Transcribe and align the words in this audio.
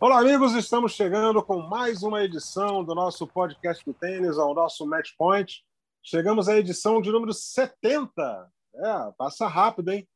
Olá, 0.00 0.20
amigos, 0.20 0.54
estamos 0.54 0.92
chegando 0.92 1.42
com 1.42 1.58
mais 1.58 2.04
uma 2.04 2.22
edição 2.22 2.84
do 2.84 2.94
nosso 2.94 3.26
podcast 3.26 3.84
do 3.84 3.92
tênis, 3.92 4.38
ao 4.38 4.54
nosso 4.54 4.86
Match 4.86 5.10
Point. 5.18 5.64
Chegamos 6.00 6.48
à 6.48 6.56
edição 6.56 7.02
de 7.02 7.10
número 7.10 7.34
70. 7.34 8.52
É, 8.76 9.12
passa 9.18 9.48
rápido, 9.48 9.90
hein? 9.90 10.08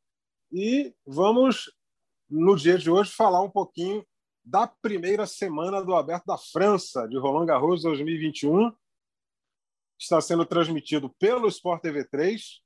E 0.53 0.95
vamos, 1.05 1.69
no 2.31 2.55
dia 2.55 2.79
de 2.79 2.89
hoje, 2.93 3.11
falar 3.11 3.43
um 3.43 3.51
pouquinho 3.51 4.07
da 4.45 4.69
primeira 4.69 5.27
semana 5.27 5.83
do 5.83 5.97
Aberto 5.97 6.27
da 6.27 6.39
França, 6.39 7.09
de 7.09 7.19
Roland 7.19 7.47
Garros 7.47 7.83
2021. 7.83 8.73
Está 9.99 10.21
sendo 10.21 10.47
transmitido 10.47 11.11
pelo 11.19 11.49
Sport 11.49 11.83
TV 11.83 12.05
3. 12.05 12.61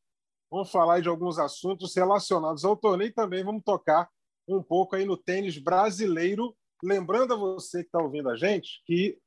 Vamos 0.50 0.70
falar 0.70 1.00
de 1.00 1.08
alguns 1.08 1.38
assuntos 1.38 1.96
relacionados 1.96 2.62
ao 2.62 2.76
torneio 2.76 3.08
e 3.08 3.14
também 3.14 3.42
vamos 3.42 3.64
tocar 3.64 4.06
um 4.46 4.62
pouco 4.62 4.96
aí 4.96 5.06
no 5.06 5.16
tênis 5.16 5.56
brasileiro 5.56 6.54
Lembrando 6.82 7.34
a 7.34 7.36
você 7.36 7.80
que 7.82 7.88
está 7.88 7.98
ouvindo 7.98 8.28
a 8.28 8.36
gente 8.36 8.82
que 8.84 9.18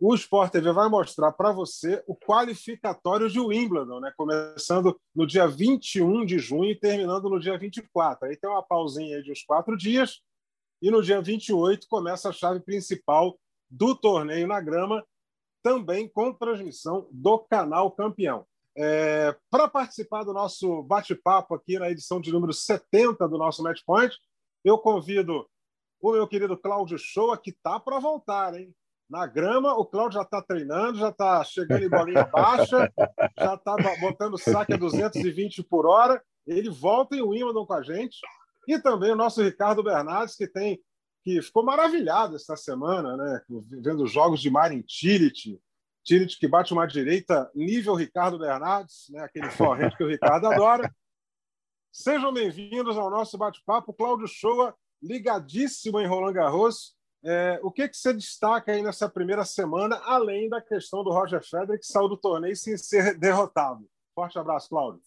o 0.00 0.14
Sport 0.14 0.52
TV 0.52 0.72
vai 0.72 0.88
mostrar 0.88 1.32
para 1.32 1.52
você 1.52 2.02
o 2.06 2.16
qualificatório 2.16 3.30
de 3.30 3.38
Wimbledon, 3.38 4.00
né? 4.00 4.12
começando 4.16 4.98
no 5.14 5.26
dia 5.26 5.46
21 5.46 6.26
de 6.26 6.38
junho 6.38 6.70
e 6.70 6.78
terminando 6.78 7.30
no 7.30 7.38
dia 7.38 7.56
24. 7.56 8.28
Aí 8.28 8.36
tem 8.36 8.50
uma 8.50 8.62
pausinha 8.62 9.22
de 9.22 9.30
uns 9.30 9.42
quatro 9.42 9.76
dias 9.76 10.20
e 10.82 10.90
no 10.90 11.02
dia 11.02 11.20
28 11.22 11.86
começa 11.88 12.28
a 12.28 12.32
chave 12.32 12.60
principal 12.60 13.38
do 13.70 13.94
torneio 13.94 14.46
na 14.46 14.60
grama, 14.60 15.04
também 15.62 16.08
com 16.08 16.32
transmissão 16.32 17.08
do 17.10 17.38
canal 17.38 17.90
Campeão. 17.90 18.46
É, 18.76 19.34
para 19.48 19.68
participar 19.68 20.24
do 20.24 20.32
nosso 20.32 20.82
bate-papo 20.82 21.54
aqui 21.54 21.78
na 21.78 21.90
edição 21.90 22.20
de 22.20 22.32
número 22.32 22.52
70 22.52 23.28
do 23.28 23.38
nosso 23.38 23.62
Match 23.62 23.80
Point, 23.86 24.14
eu 24.64 24.76
convido 24.76 25.48
o 26.10 26.12
meu 26.12 26.26
querido 26.26 26.56
Cláudio 26.56 26.98
Shoa, 26.98 27.38
que 27.38 27.52
tá 27.52 27.78
para 27.78 27.98
voltar, 27.98 28.54
hein? 28.54 28.74
Na 29.08 29.26
grama, 29.26 29.74
o 29.74 29.84
Cláudio 29.84 30.14
já 30.18 30.22
está 30.22 30.42
treinando, 30.42 30.98
já 30.98 31.10
está 31.10 31.44
chegando 31.44 31.84
em 31.84 31.88
bolinha 31.88 32.24
baixa, 32.32 32.92
já 33.38 33.54
está 33.54 33.76
botando 34.00 34.38
saque 34.38 34.74
a 34.74 34.76
220 34.76 35.62
por 35.64 35.86
hora. 35.86 36.22
Ele 36.46 36.70
volta 36.70 37.16
em 37.16 37.22
Wimbledon 37.22 37.66
com 37.66 37.74
a 37.74 37.82
gente. 37.82 38.18
E 38.66 38.78
também 38.78 39.12
o 39.12 39.16
nosso 39.16 39.42
Ricardo 39.42 39.82
Bernardes, 39.82 40.36
que 40.36 40.46
tem 40.46 40.80
que 41.22 41.40
ficou 41.40 41.64
maravilhado 41.64 42.36
esta 42.36 42.54
semana, 42.54 43.16
né? 43.16 43.40
Vendo 43.82 44.04
os 44.04 44.12
jogos 44.12 44.42
de 44.42 44.50
Marin 44.50 44.82
Tillich, 44.82 45.58
Tillich 46.04 46.38
que 46.38 46.46
bate 46.46 46.74
uma 46.74 46.86
direita 46.86 47.50
nível 47.54 47.94
Ricardo 47.94 48.38
Bernardes, 48.38 49.06
né? 49.08 49.22
aquele 49.22 49.50
forrente 49.50 49.96
que 49.96 50.04
o 50.04 50.08
Ricardo 50.08 50.46
adora. 50.48 50.94
Sejam 51.90 52.30
bem-vindos 52.30 52.98
ao 52.98 53.08
nosso 53.08 53.38
bate-papo. 53.38 53.94
Cláudio 53.94 54.28
Shoa, 54.28 54.76
ligadíssimo 55.04 56.00
em 56.00 56.06
Roland 56.06 56.32
Garros. 56.32 56.94
É, 57.24 57.58
o 57.62 57.70
que, 57.70 57.88
que 57.88 57.96
você 57.96 58.12
destaca 58.12 58.72
aí 58.72 58.82
nessa 58.82 59.08
primeira 59.08 59.44
semana, 59.44 59.96
além 60.04 60.48
da 60.48 60.60
questão 60.60 61.02
do 61.04 61.10
Roger 61.10 61.42
Federer, 61.42 61.78
que 61.78 61.86
saiu 61.86 62.08
do 62.08 62.16
torneio 62.16 62.56
sem 62.56 62.76
ser 62.76 63.18
derrotado? 63.18 63.86
Forte 64.14 64.38
abraço, 64.38 64.68
Cláudio. 64.68 65.00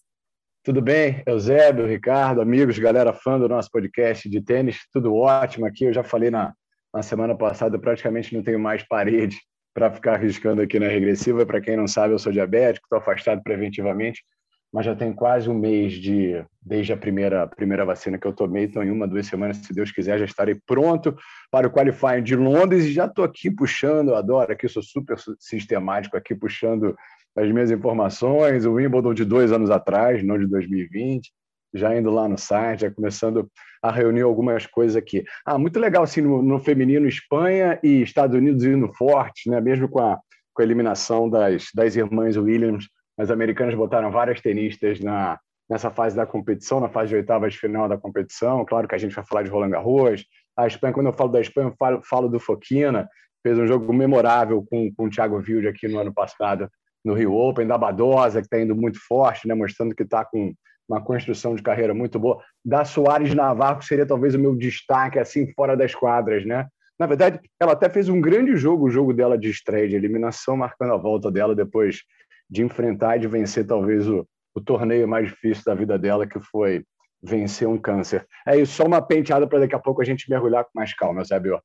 Tudo 0.64 0.82
bem, 0.82 1.22
Eusébio, 1.26 1.86
Ricardo, 1.86 2.40
amigos, 2.40 2.78
galera 2.78 3.12
fã 3.12 3.38
do 3.38 3.48
nosso 3.48 3.70
podcast 3.70 4.28
de 4.28 4.40
tênis, 4.40 4.80
tudo 4.92 5.14
ótimo 5.14 5.64
aqui. 5.64 5.84
Eu 5.84 5.92
já 5.92 6.02
falei 6.02 6.30
na, 6.30 6.52
na 6.92 7.02
semana 7.02 7.36
passada, 7.36 7.78
praticamente 7.78 8.34
não 8.34 8.42
tenho 8.42 8.58
mais 8.58 8.82
parede 8.86 9.38
para 9.72 9.90
ficar 9.90 10.14
arriscando 10.14 10.60
aqui 10.60 10.78
na 10.78 10.88
regressiva. 10.88 11.46
Para 11.46 11.60
quem 11.60 11.76
não 11.76 11.86
sabe, 11.86 12.12
eu 12.12 12.18
sou 12.18 12.32
diabético, 12.32 12.86
estou 12.86 12.98
afastado 12.98 13.42
preventivamente 13.42 14.24
mas 14.72 14.84
já 14.84 14.94
tem 14.94 15.12
quase 15.12 15.48
um 15.48 15.54
mês 15.54 15.94
de 15.94 16.44
desde 16.60 16.92
a 16.92 16.96
primeira 16.96 17.46
primeira 17.46 17.84
vacina 17.84 18.18
que 18.18 18.26
eu 18.26 18.32
tomei, 18.32 18.64
então 18.64 18.82
em 18.82 18.90
uma 18.90 19.08
duas 19.08 19.26
semanas, 19.26 19.56
se 19.58 19.72
Deus 19.72 19.90
quiser, 19.90 20.18
já 20.18 20.24
estarei 20.24 20.54
pronto 20.66 21.16
para 21.50 21.66
o 21.66 21.70
qualifying 21.70 22.22
de 22.22 22.36
Londres 22.36 22.84
e 22.84 22.92
já 22.92 23.06
estou 23.06 23.24
aqui 23.24 23.50
puxando, 23.50 24.14
adoro 24.14 24.52
aqui, 24.52 24.68
sou 24.68 24.82
super 24.82 25.16
sistemático 25.38 26.16
aqui 26.16 26.34
puxando 26.34 26.94
as 27.36 27.50
minhas 27.50 27.70
informações, 27.70 28.66
o 28.66 28.74
Wimbledon 28.74 29.14
de 29.14 29.24
dois 29.24 29.52
anos 29.52 29.70
atrás, 29.70 30.22
não 30.24 30.38
de 30.38 30.46
2020, 30.46 31.30
já 31.72 31.96
indo 31.96 32.10
lá 32.10 32.28
no 32.28 32.36
site, 32.36 32.80
já 32.80 32.90
começando 32.90 33.48
a 33.82 33.90
reunir 33.90 34.22
algumas 34.22 34.66
coisas 34.66 34.96
aqui. 34.96 35.24
Ah, 35.46 35.58
muito 35.58 35.78
legal 35.78 36.02
assim 36.02 36.20
no, 36.20 36.42
no 36.42 36.58
feminino 36.58 37.06
Espanha 37.06 37.78
e 37.82 38.02
Estados 38.02 38.36
Unidos 38.36 38.64
indo 38.64 38.92
forte, 38.94 39.48
né? 39.48 39.60
Mesmo 39.60 39.88
com 39.88 40.00
a, 40.00 40.18
com 40.52 40.62
a 40.62 40.64
eliminação 40.64 41.28
das, 41.28 41.68
das 41.74 41.94
irmãs 41.94 42.36
Williams 42.36 42.88
as 43.18 43.30
americanas 43.30 43.74
botaram 43.74 44.10
várias 44.10 44.40
tenistas 44.40 45.00
na, 45.00 45.38
nessa 45.68 45.90
fase 45.90 46.16
da 46.16 46.24
competição, 46.24 46.80
na 46.80 46.88
fase 46.88 47.10
de 47.10 47.16
oitavas 47.16 47.52
de 47.52 47.58
final 47.58 47.88
da 47.88 47.98
competição. 47.98 48.64
Claro 48.64 48.86
que 48.86 48.94
a 48.94 48.98
gente 48.98 49.14
vai 49.14 49.24
falar 49.24 49.42
de 49.42 49.50
Roland 49.50 49.70
Garros. 49.70 50.24
A 50.56 50.66
Espanha, 50.66 50.94
quando 50.94 51.06
eu 51.06 51.12
falo 51.12 51.30
da 51.30 51.40
Espanha, 51.40 51.68
eu 51.68 51.74
falo, 51.78 52.00
falo 52.02 52.28
do 52.28 52.38
Foquina, 52.38 53.08
fez 53.42 53.58
um 53.58 53.66
jogo 53.66 53.92
memorável 53.92 54.64
com, 54.70 54.90
com 54.96 55.06
o 55.06 55.10
Thiago 55.10 55.36
Wilde 55.36 55.68
aqui 55.68 55.88
no 55.88 55.98
ano 55.98 56.12
passado 56.12 56.68
no 57.04 57.14
Rio 57.14 57.34
Open, 57.34 57.66
da 57.66 57.78
Badosa, 57.78 58.40
que 58.40 58.46
está 58.46 58.60
indo 58.60 58.74
muito 58.74 58.98
forte, 59.06 59.46
né, 59.46 59.54
mostrando 59.54 59.94
que 59.94 60.02
está 60.02 60.24
com 60.24 60.52
uma 60.88 61.02
construção 61.02 61.54
de 61.54 61.62
carreira 61.62 61.94
muito 61.94 62.18
boa. 62.18 62.42
Da 62.64 62.84
Soares 62.84 63.34
Navarro, 63.34 63.82
seria 63.82 64.06
talvez 64.06 64.34
o 64.34 64.38
meu 64.38 64.54
destaque 64.54 65.18
assim 65.18 65.52
fora 65.52 65.76
das 65.76 65.94
quadras, 65.94 66.44
né? 66.44 66.66
Na 66.98 67.06
verdade, 67.06 67.40
ela 67.60 67.72
até 67.72 67.88
fez 67.88 68.08
um 68.08 68.20
grande 68.20 68.56
jogo, 68.56 68.86
o 68.86 68.90
jogo 68.90 69.12
dela 69.12 69.38
de 69.38 69.48
estreia, 69.48 69.88
de 69.88 69.94
eliminação, 69.94 70.56
marcando 70.56 70.94
a 70.94 70.96
volta 70.96 71.30
dela 71.30 71.54
depois 71.54 72.00
de 72.48 72.62
enfrentar 72.62 73.16
e 73.16 73.20
de 73.20 73.28
vencer 73.28 73.66
talvez 73.66 74.08
o, 74.08 74.26
o 74.54 74.60
torneio 74.60 75.06
mais 75.06 75.28
difícil 75.28 75.64
da 75.64 75.74
vida 75.74 75.98
dela, 75.98 76.26
que 76.26 76.40
foi 76.40 76.84
vencer 77.22 77.68
um 77.68 77.78
câncer. 77.78 78.26
É 78.46 78.56
isso, 78.56 78.74
só 78.74 78.84
uma 78.84 79.02
penteada 79.02 79.46
para 79.46 79.60
daqui 79.60 79.74
a 79.74 79.78
pouco 79.78 80.00
a 80.00 80.04
gente 80.04 80.30
mergulhar 80.30 80.64
com 80.64 80.70
mais 80.74 80.94
calma, 80.94 81.24
Zé 81.24 81.38
Bio. 81.38 81.60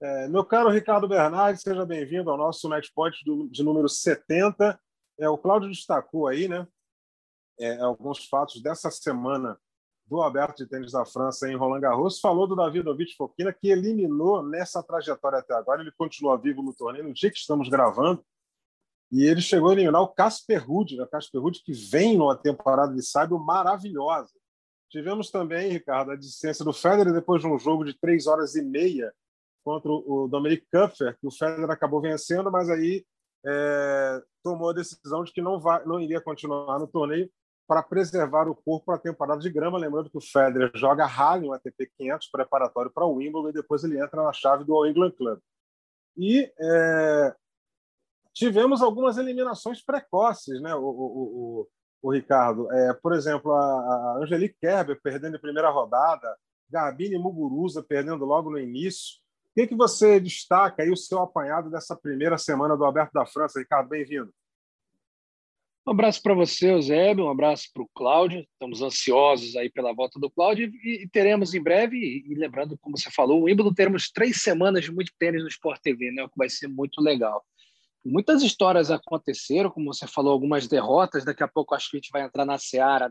É, 0.00 0.28
meu 0.28 0.44
caro 0.44 0.68
Ricardo 0.68 1.08
Bernardes, 1.08 1.62
seja 1.62 1.84
bem-vindo 1.86 2.30
ao 2.30 2.36
nosso 2.36 2.68
Matchpoint 2.68 3.16
de 3.50 3.62
número 3.62 3.88
70. 3.88 4.78
É, 5.18 5.28
o 5.28 5.38
Cláudio 5.38 5.68
destacou 5.68 6.26
aí 6.26 6.48
né, 6.48 6.66
é, 7.58 7.78
alguns 7.78 8.26
fatos 8.26 8.62
dessa 8.62 8.90
semana 8.90 9.58
do 10.06 10.20
Aberto 10.20 10.58
de 10.58 10.66
Tênis 10.68 10.92
da 10.92 11.04
França 11.06 11.48
em 11.48 11.56
Roland 11.56 11.80
Garros. 11.80 12.20
Falou 12.20 12.46
do 12.46 12.56
Davidovich 12.56 13.16
Fokina, 13.16 13.52
que 13.52 13.68
eliminou 13.68 14.42
nessa 14.42 14.82
trajetória 14.82 15.38
até 15.38 15.54
agora. 15.54 15.80
Ele 15.80 15.92
continua 15.96 16.36
vivo 16.36 16.62
no 16.62 16.74
torneio 16.74 17.04
no 17.04 17.14
dia 17.14 17.30
que 17.30 17.38
estamos 17.38 17.68
gravando. 17.68 18.22
E 19.14 19.24
ele 19.24 19.40
chegou 19.40 19.70
a 19.70 19.72
eliminar 19.74 20.02
o 20.02 20.08
Casper 20.08 20.66
Ruud, 20.66 20.96
né? 20.96 21.06
Casper 21.06 21.40
Ruud 21.40 21.62
que 21.62 21.72
vem 21.72 22.18
numa 22.18 22.36
temporada 22.36 22.92
de 22.92 23.00
sábio 23.00 23.38
maravilhosa. 23.38 24.32
Tivemos 24.90 25.30
também, 25.30 25.70
Ricardo, 25.70 26.10
a 26.10 26.16
desistência 26.16 26.64
do 26.64 26.72
Federer 26.72 27.12
depois 27.12 27.40
de 27.40 27.46
um 27.46 27.56
jogo 27.56 27.84
de 27.84 27.96
três 27.96 28.26
horas 28.26 28.56
e 28.56 28.62
meia 28.62 29.14
contra 29.64 29.88
o 29.88 30.26
Dominic 30.26 30.66
Kupfer, 30.68 31.16
que 31.20 31.28
o 31.28 31.30
Federer 31.30 31.70
acabou 31.70 32.00
vencendo, 32.00 32.50
mas 32.50 32.68
aí 32.68 33.06
é, 33.46 34.20
tomou 34.42 34.70
a 34.70 34.74
decisão 34.74 35.22
de 35.22 35.32
que 35.32 35.40
não, 35.40 35.60
vai, 35.60 35.84
não 35.84 36.00
iria 36.00 36.20
continuar 36.20 36.80
no 36.80 36.88
torneio 36.88 37.30
para 37.68 37.84
preservar 37.84 38.48
o 38.48 38.56
corpo 38.56 38.86
para 38.86 38.96
a 38.96 38.98
temporada 38.98 39.40
de 39.40 39.48
grama. 39.48 39.78
Lembrando 39.78 40.10
que 40.10 40.18
o 40.18 40.20
Federer 40.20 40.72
joga 40.74 41.06
rally, 41.06 41.46
um 41.46 41.52
ATP 41.52 41.88
500 41.96 42.28
preparatório 42.32 42.90
para 42.90 43.06
o 43.06 43.14
Wimbledon, 43.14 43.50
e 43.50 43.52
depois 43.52 43.84
ele 43.84 43.96
entra 43.96 44.24
na 44.24 44.32
chave 44.32 44.64
do 44.64 44.74
All 44.74 44.88
England 44.88 45.12
Club. 45.12 45.38
E 46.16 46.52
é, 46.58 47.36
tivemos 48.34 48.82
algumas 48.82 49.16
eliminações 49.16 49.82
precoces, 49.82 50.60
né? 50.60 50.74
O, 50.74 50.80
o, 50.80 50.88
o, 51.62 51.68
o 52.02 52.12
Ricardo, 52.12 52.70
é, 52.72 52.92
por 52.94 53.14
exemplo, 53.14 53.52
a, 53.52 53.62
a 53.62 54.18
Angelique 54.22 54.56
Kerber 54.60 55.00
perdendo 55.00 55.36
em 55.36 55.40
primeira 55.40 55.70
rodada, 55.70 56.36
Garbine 56.68 57.16
Muguruza 57.16 57.82
perdendo 57.82 58.24
logo 58.24 58.50
no 58.50 58.58
início. 58.58 59.22
O 59.50 59.54
que, 59.54 59.68
que 59.68 59.76
você 59.76 60.18
destaca 60.18 60.82
aí 60.82 60.90
o 60.90 60.96
seu 60.96 61.20
apanhado 61.20 61.70
dessa 61.70 61.96
primeira 61.96 62.36
semana 62.36 62.76
do 62.76 62.84
Aberto 62.84 63.12
da 63.12 63.24
França, 63.24 63.60
Ricardo? 63.60 63.88
Bem-vindo. 63.88 64.34
Um 65.86 65.90
abraço 65.90 66.22
para 66.22 66.34
você, 66.34 66.72
Eusébio, 66.72 67.26
um 67.26 67.30
abraço 67.30 67.68
para 67.72 67.82
o 67.82 67.88
Cláudio. 67.94 68.40
Estamos 68.40 68.80
ansiosos 68.80 69.54
aí 69.54 69.70
pela 69.70 69.92
volta 69.92 70.18
do 70.18 70.30
Cláudio 70.30 70.72
e, 70.82 71.04
e 71.04 71.08
teremos 71.08 71.52
em 71.52 71.62
breve, 71.62 71.98
e, 71.98 72.32
e, 72.32 72.34
lembrando, 72.34 72.76
como 72.78 72.96
você 72.96 73.10
falou, 73.10 73.42
o 73.42 73.44
Wimbledon 73.44 73.74
teremos 73.74 74.10
três 74.10 74.42
semanas 74.42 74.82
de 74.82 74.90
muito 74.90 75.12
tênis 75.18 75.42
no 75.42 75.48
Sport 75.48 75.80
TV, 75.82 76.10
né, 76.10 76.24
o 76.24 76.28
que 76.28 76.38
vai 76.38 76.48
ser 76.48 76.68
muito 76.68 77.02
legal. 77.02 77.44
Muitas 78.04 78.42
histórias 78.42 78.90
aconteceram, 78.90 79.70
como 79.70 79.92
você 79.92 80.06
falou, 80.06 80.32
algumas 80.32 80.68
derrotas. 80.68 81.24
Daqui 81.24 81.42
a 81.42 81.48
pouco 81.48 81.74
acho 81.74 81.90
que 81.90 81.96
a 81.96 82.00
gente 82.00 82.10
vai 82.10 82.22
entrar 82.22 82.44
na 82.44 82.58
seara 82.58 83.10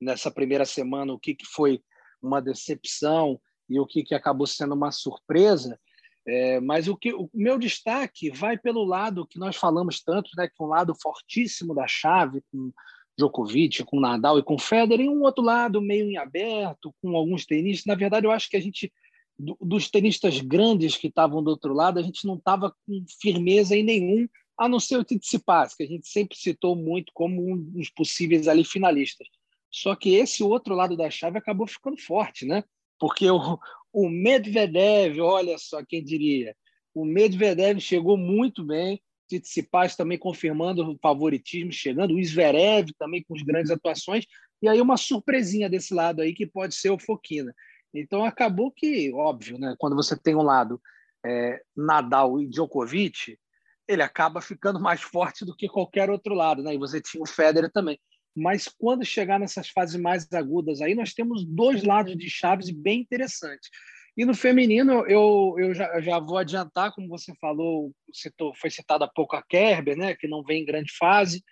nessa 0.00 0.30
primeira 0.30 0.64
semana, 0.64 1.12
o 1.12 1.18
que, 1.18 1.34
que 1.34 1.46
foi 1.46 1.80
uma 2.20 2.40
decepção 2.40 3.40
e 3.70 3.78
o 3.78 3.86
que, 3.86 4.02
que 4.02 4.14
acabou 4.14 4.46
sendo 4.46 4.74
uma 4.74 4.90
surpresa. 4.90 5.78
É, 6.26 6.60
mas 6.60 6.88
o, 6.88 6.96
que, 6.96 7.12
o 7.12 7.28
meu 7.34 7.58
destaque 7.58 8.30
vai 8.30 8.56
pelo 8.56 8.84
lado 8.84 9.26
que 9.26 9.38
nós 9.38 9.56
falamos 9.56 10.02
tanto, 10.02 10.30
né, 10.36 10.48
que 10.48 10.62
um 10.62 10.66
lado 10.66 10.94
fortíssimo 11.00 11.74
da 11.74 11.86
chave, 11.86 12.42
com 12.50 12.72
Djokovic, 13.18 13.84
com 13.84 14.00
Nadal 14.00 14.38
e 14.38 14.42
com 14.42 14.58
Federer, 14.58 15.06
e 15.06 15.08
um 15.08 15.22
outro 15.22 15.42
lado 15.42 15.80
meio 15.80 16.08
em 16.08 16.16
aberto, 16.16 16.94
com 17.02 17.16
alguns 17.16 17.44
tenistas. 17.44 17.86
Na 17.86 17.94
verdade, 17.94 18.26
eu 18.26 18.30
acho 18.30 18.48
que 18.48 18.56
a 18.56 18.60
gente, 18.60 18.92
dos 19.38 19.90
tenistas 19.90 20.40
grandes 20.40 20.96
que 20.96 21.08
estavam 21.08 21.42
do 21.42 21.50
outro 21.50 21.72
lado, 21.72 21.98
a 21.98 22.02
gente 22.02 22.26
não 22.26 22.36
estava 22.36 22.74
com 22.86 23.04
firmeza 23.20 23.76
em 23.76 23.82
nenhum, 23.82 24.28
a 24.56 24.68
não 24.68 24.78
ser 24.78 24.98
o 24.98 25.04
Tsitsipas, 25.04 25.74
que 25.74 25.82
a 25.82 25.86
gente 25.86 26.06
sempre 26.06 26.36
citou 26.36 26.76
muito 26.76 27.12
como 27.14 27.50
um 27.50 27.56
dos 27.56 27.90
possíveis 27.90 28.46
ali 28.46 28.64
finalistas. 28.64 29.26
Só 29.70 29.96
que 29.96 30.14
esse 30.14 30.42
outro 30.42 30.74
lado 30.74 30.96
da 30.96 31.10
chave 31.10 31.38
acabou 31.38 31.66
ficando 31.66 32.00
forte, 32.00 32.44
né? 32.44 32.62
Porque 32.98 33.28
o, 33.30 33.58
o 33.92 34.08
Medvedev, 34.08 35.18
olha 35.20 35.56
só 35.58 35.82
quem 35.84 36.04
diria, 36.04 36.54
o 36.94 37.04
Medvedev 37.04 37.80
chegou 37.80 38.16
muito 38.16 38.62
bem, 38.64 39.00
Tsitsipas 39.26 39.96
também 39.96 40.18
confirmando 40.18 40.88
o 40.88 40.98
favoritismo, 40.98 41.72
chegando, 41.72 42.14
o 42.14 42.22
Zverev 42.22 42.90
também 42.98 43.22
com 43.22 43.34
as 43.34 43.42
grandes 43.42 43.70
atuações, 43.70 44.26
e 44.60 44.68
aí 44.68 44.80
uma 44.80 44.96
surpresinha 44.96 45.68
desse 45.68 45.94
lado 45.94 46.20
aí 46.20 46.34
que 46.34 46.46
pode 46.46 46.74
ser 46.74 46.90
o 46.90 46.98
Foquina. 46.98 47.52
Então 47.94 48.24
acabou 48.24 48.70
que, 48.70 49.12
óbvio, 49.12 49.58
né, 49.58 49.74
quando 49.78 49.96
você 49.96 50.16
tem 50.16 50.34
um 50.34 50.42
lado 50.42 50.80
é, 51.24 51.62
Nadal 51.76 52.40
e 52.40 52.48
Djokovic, 52.48 53.38
ele 53.86 54.02
acaba 54.02 54.40
ficando 54.40 54.80
mais 54.80 55.02
forte 55.02 55.44
do 55.44 55.54
que 55.54 55.68
qualquer 55.68 56.10
outro 56.10 56.34
lado, 56.34 56.62
né? 56.62 56.74
E 56.74 56.78
você 56.78 57.00
tinha 57.00 57.22
o 57.22 57.26
Federer 57.26 57.70
também. 57.70 57.98
Mas 58.34 58.66
quando 58.66 59.04
chegar 59.04 59.38
nessas 59.38 59.68
fases 59.68 60.00
mais 60.00 60.30
agudas 60.32 60.80
aí, 60.80 60.94
nós 60.94 61.12
temos 61.12 61.44
dois 61.44 61.82
lados 61.82 62.16
de 62.16 62.30
chaves 62.30 62.70
bem 62.70 63.00
interessantes. 63.00 63.68
E 64.16 64.24
no 64.24 64.34
feminino, 64.34 65.06
eu, 65.06 65.54
eu 65.58 65.74
já, 65.74 66.00
já 66.00 66.18
vou 66.18 66.38
adiantar, 66.38 66.92
como 66.92 67.08
você 67.08 67.34
falou, 67.40 67.92
citou, 68.12 68.54
foi 68.54 68.70
citada 68.70 69.04
há 69.04 69.08
pouco 69.08 69.36
a 69.36 69.42
Kerber, 69.42 69.96
né, 69.96 70.14
que 70.14 70.28
não 70.28 70.42
vem 70.42 70.62
em 70.62 70.66
grande 70.66 70.92
fase. 70.92 71.42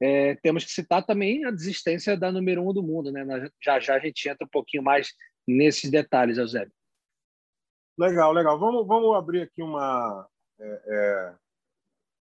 É, 0.00 0.34
temos 0.36 0.64
que 0.64 0.72
citar 0.72 1.04
também 1.04 1.44
a 1.44 1.50
desistência 1.50 2.16
da 2.16 2.32
número 2.32 2.68
um 2.68 2.72
do 2.72 2.82
mundo. 2.82 3.12
Né? 3.12 3.24
Já 3.62 3.78
já 3.78 3.94
a 3.96 3.98
gente 3.98 4.28
entra 4.28 4.44
um 4.44 4.50
pouquinho 4.50 4.82
mais 4.82 5.12
nesses 5.46 5.90
detalhes, 5.90 6.38
Eusébio. 6.38 6.72
Legal, 7.98 8.32
legal. 8.32 8.58
Vamos, 8.58 8.86
vamos 8.86 9.14
abrir 9.14 9.42
aqui 9.42 9.62
uma, 9.62 10.26
é, 10.58 10.82
é, 10.86 11.34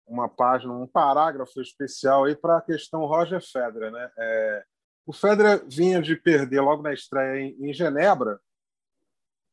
uma 0.08 0.28
página, 0.28 0.74
um 0.74 0.88
parágrafo 0.88 1.62
especial 1.62 2.26
aí 2.26 2.36
para 2.36 2.58
a 2.58 2.62
questão 2.62 3.06
Roger 3.06 3.42
Federer. 3.42 3.92
Né? 3.92 4.12
É, 4.18 4.66
o 5.06 5.14
Federer 5.14 5.64
vinha 5.68 6.02
de 6.02 6.16
perder 6.16 6.62
logo 6.62 6.82
na 6.82 6.94
estreia 6.94 7.40
em, 7.40 7.70
em 7.70 7.74
Genebra, 7.74 8.40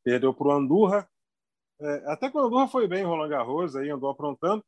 perdeu 0.02 0.32
para 0.32 0.48
o 0.48 0.52
Andurra. 0.52 1.08
É, 1.80 2.12
até 2.12 2.30
que 2.30 2.36
o 2.36 2.40
Andurra 2.40 2.68
foi 2.68 2.88
bem, 2.88 3.04
Roland 3.04 3.28
Garros, 3.28 3.76
aí 3.76 3.90
andou 3.90 4.10
aprontando. 4.10 4.64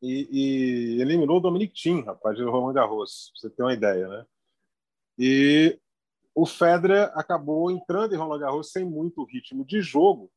E, 0.00 0.28
e 0.30 1.00
eliminou 1.00 1.38
o 1.38 1.40
Dominic 1.40 1.74
Thiem, 1.74 2.04
rapaz, 2.04 2.36
do 2.38 2.50
Roland 2.50 2.74
Garros, 2.74 3.32
pra 3.32 3.40
você 3.40 3.50
ter 3.50 3.62
uma 3.62 3.74
ideia, 3.74 4.06
né? 4.08 4.26
E 5.18 5.78
o 6.36 6.44
Federer 6.44 7.10
acabou 7.14 7.70
entrando 7.70 8.14
em 8.14 8.18
Roland 8.18 8.40
Garros 8.40 8.70
sem 8.70 8.84
muito 8.84 9.24
ritmo 9.24 9.64
de 9.64 9.80
jogo, 9.80 10.30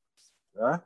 né? 0.55 0.81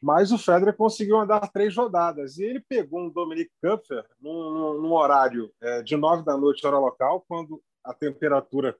Mas 0.00 0.32
o 0.32 0.38
Federer 0.38 0.74
conseguiu 0.74 1.18
andar 1.18 1.52
três 1.52 1.76
rodadas 1.76 2.38
e 2.38 2.44
ele 2.44 2.60
pegou 2.60 3.00
um 3.00 3.10
Dominic 3.10 3.50
Kupfer 3.60 4.06
num, 4.18 4.80
num 4.80 4.92
horário 4.92 5.52
é, 5.60 5.82
de 5.82 5.94
nove 5.96 6.24
da 6.24 6.38
noite 6.38 6.66
hora 6.66 6.78
local, 6.78 7.22
quando 7.28 7.62
a 7.84 7.92
temperatura 7.92 8.74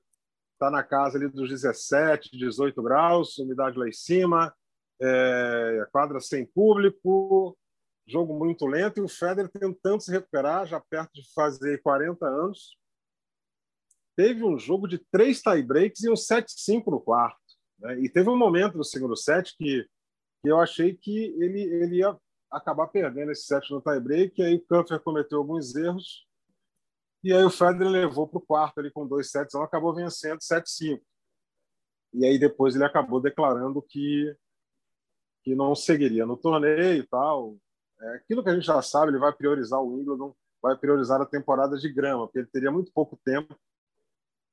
está 0.53 0.71
na 0.71 0.81
casa 0.81 1.17
ali 1.17 1.27
dos 1.27 1.49
17, 1.49 2.35
18 2.35 2.81
graus, 2.81 3.37
umidade 3.37 3.77
lá 3.77 3.87
em 3.87 3.93
cima, 3.93 4.51
é, 4.99 5.87
quadra 5.91 6.19
sem 6.19 6.43
público, 6.43 7.55
jogo 8.07 8.33
muito 8.33 8.65
lento 8.65 8.97
e 8.97 9.03
o 9.03 9.09
Federer 9.09 9.51
tentando 9.51 10.01
se 10.01 10.09
recuperar, 10.09 10.65
já 10.65 10.79
perto 10.79 11.13
de 11.13 11.33
fazer 11.35 11.81
40 11.83 12.25
anos. 12.25 12.78
Teve 14.19 14.43
um 14.43 14.59
jogo 14.59 14.85
de 14.85 14.97
três 14.97 15.41
tie-breaks 15.41 16.03
e 16.03 16.09
um 16.09 16.13
7-5 16.13 16.91
no 16.91 16.99
quarto. 16.99 17.39
Né? 17.79 18.01
E 18.01 18.09
teve 18.09 18.29
um 18.29 18.37
momento 18.37 18.77
no 18.77 18.83
segundo 18.83 19.15
set 19.15 19.55
que 19.55 19.87
que 20.41 20.49
eu 20.49 20.59
achei 20.59 20.93
que 20.93 21.35
ele, 21.41 21.61
ele 21.61 21.97
ia 21.97 22.17
acabar 22.51 22.87
perdendo 22.87 23.31
esse 23.31 23.43
set 23.43 23.71
no 23.71 23.81
tie-break, 23.81 24.41
e 24.41 24.43
aí 24.43 24.55
o 24.55 24.65
Kupfer 24.65 24.99
cometeu 25.01 25.39
alguns 25.39 25.75
erros, 25.75 26.25
e 27.23 27.33
aí 27.33 27.43
o 27.43 27.49
Federer 27.49 27.89
levou 27.89 28.27
para 28.27 28.39
o 28.39 28.45
quarto 28.45 28.79
ali 28.79 28.91
com 28.91 29.07
dois 29.07 29.29
sets, 29.29 29.53
então 29.53 29.63
acabou 29.63 29.93
vencendo 29.93 30.39
7-5. 30.39 31.01
E 32.13 32.25
aí 32.25 32.39
depois 32.39 32.75
ele 32.75 32.85
acabou 32.85 33.21
declarando 33.21 33.81
que, 33.81 34.35
que 35.43 35.53
não 35.53 35.75
seguiria 35.75 36.25
no 36.25 36.37
torneio 36.37 37.03
e 37.03 37.07
tal. 37.07 37.57
É, 38.01 38.15
aquilo 38.15 38.43
que 38.43 38.49
a 38.49 38.55
gente 38.55 38.65
já 38.65 38.81
sabe, 38.81 39.11
ele 39.11 39.19
vai 39.19 39.33
priorizar 39.33 39.81
o 39.81 39.95
Wimbledon, 39.95 40.33
vai 40.61 40.77
priorizar 40.77 41.21
a 41.21 41.25
temporada 41.25 41.77
de 41.77 41.91
grama, 41.91 42.25
porque 42.25 42.39
ele 42.39 42.47
teria 42.47 42.71
muito 42.71 42.91
pouco 42.93 43.19
tempo 43.23 43.55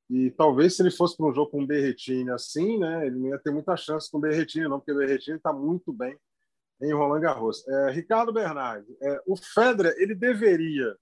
e 0.09 0.31
talvez 0.31 0.77
se 0.77 0.83
ele 0.83 0.91
fosse 0.91 1.17
para 1.17 1.27
um 1.27 1.35
jogo 1.35 1.51
com 1.51 1.63
o 1.63 1.67
Berretini 1.67 2.31
assim, 2.31 2.79
né, 2.79 3.07
ele 3.07 3.19
não 3.19 3.29
ia 3.31 3.39
ter 3.39 3.51
muita 3.51 3.77
chance 3.77 4.11
com 4.11 4.19
o 4.19 4.21
Berretini, 4.21 4.69
não, 4.69 4.79
porque 4.79 4.93
o 4.93 4.97
Berretini 4.97 5.37
está 5.37 5.53
muito 5.53 5.93
bem 5.93 6.17
em 6.81 6.93
Roland 6.93 7.21
Garros. 7.21 7.67
É, 7.67 7.91
Ricardo 7.91 8.33
Bernardi, 8.33 8.97
é, 9.03 9.21
o 9.27 9.37
Federer 9.37 9.95
ele 9.99 10.15
deveria, 10.15 10.97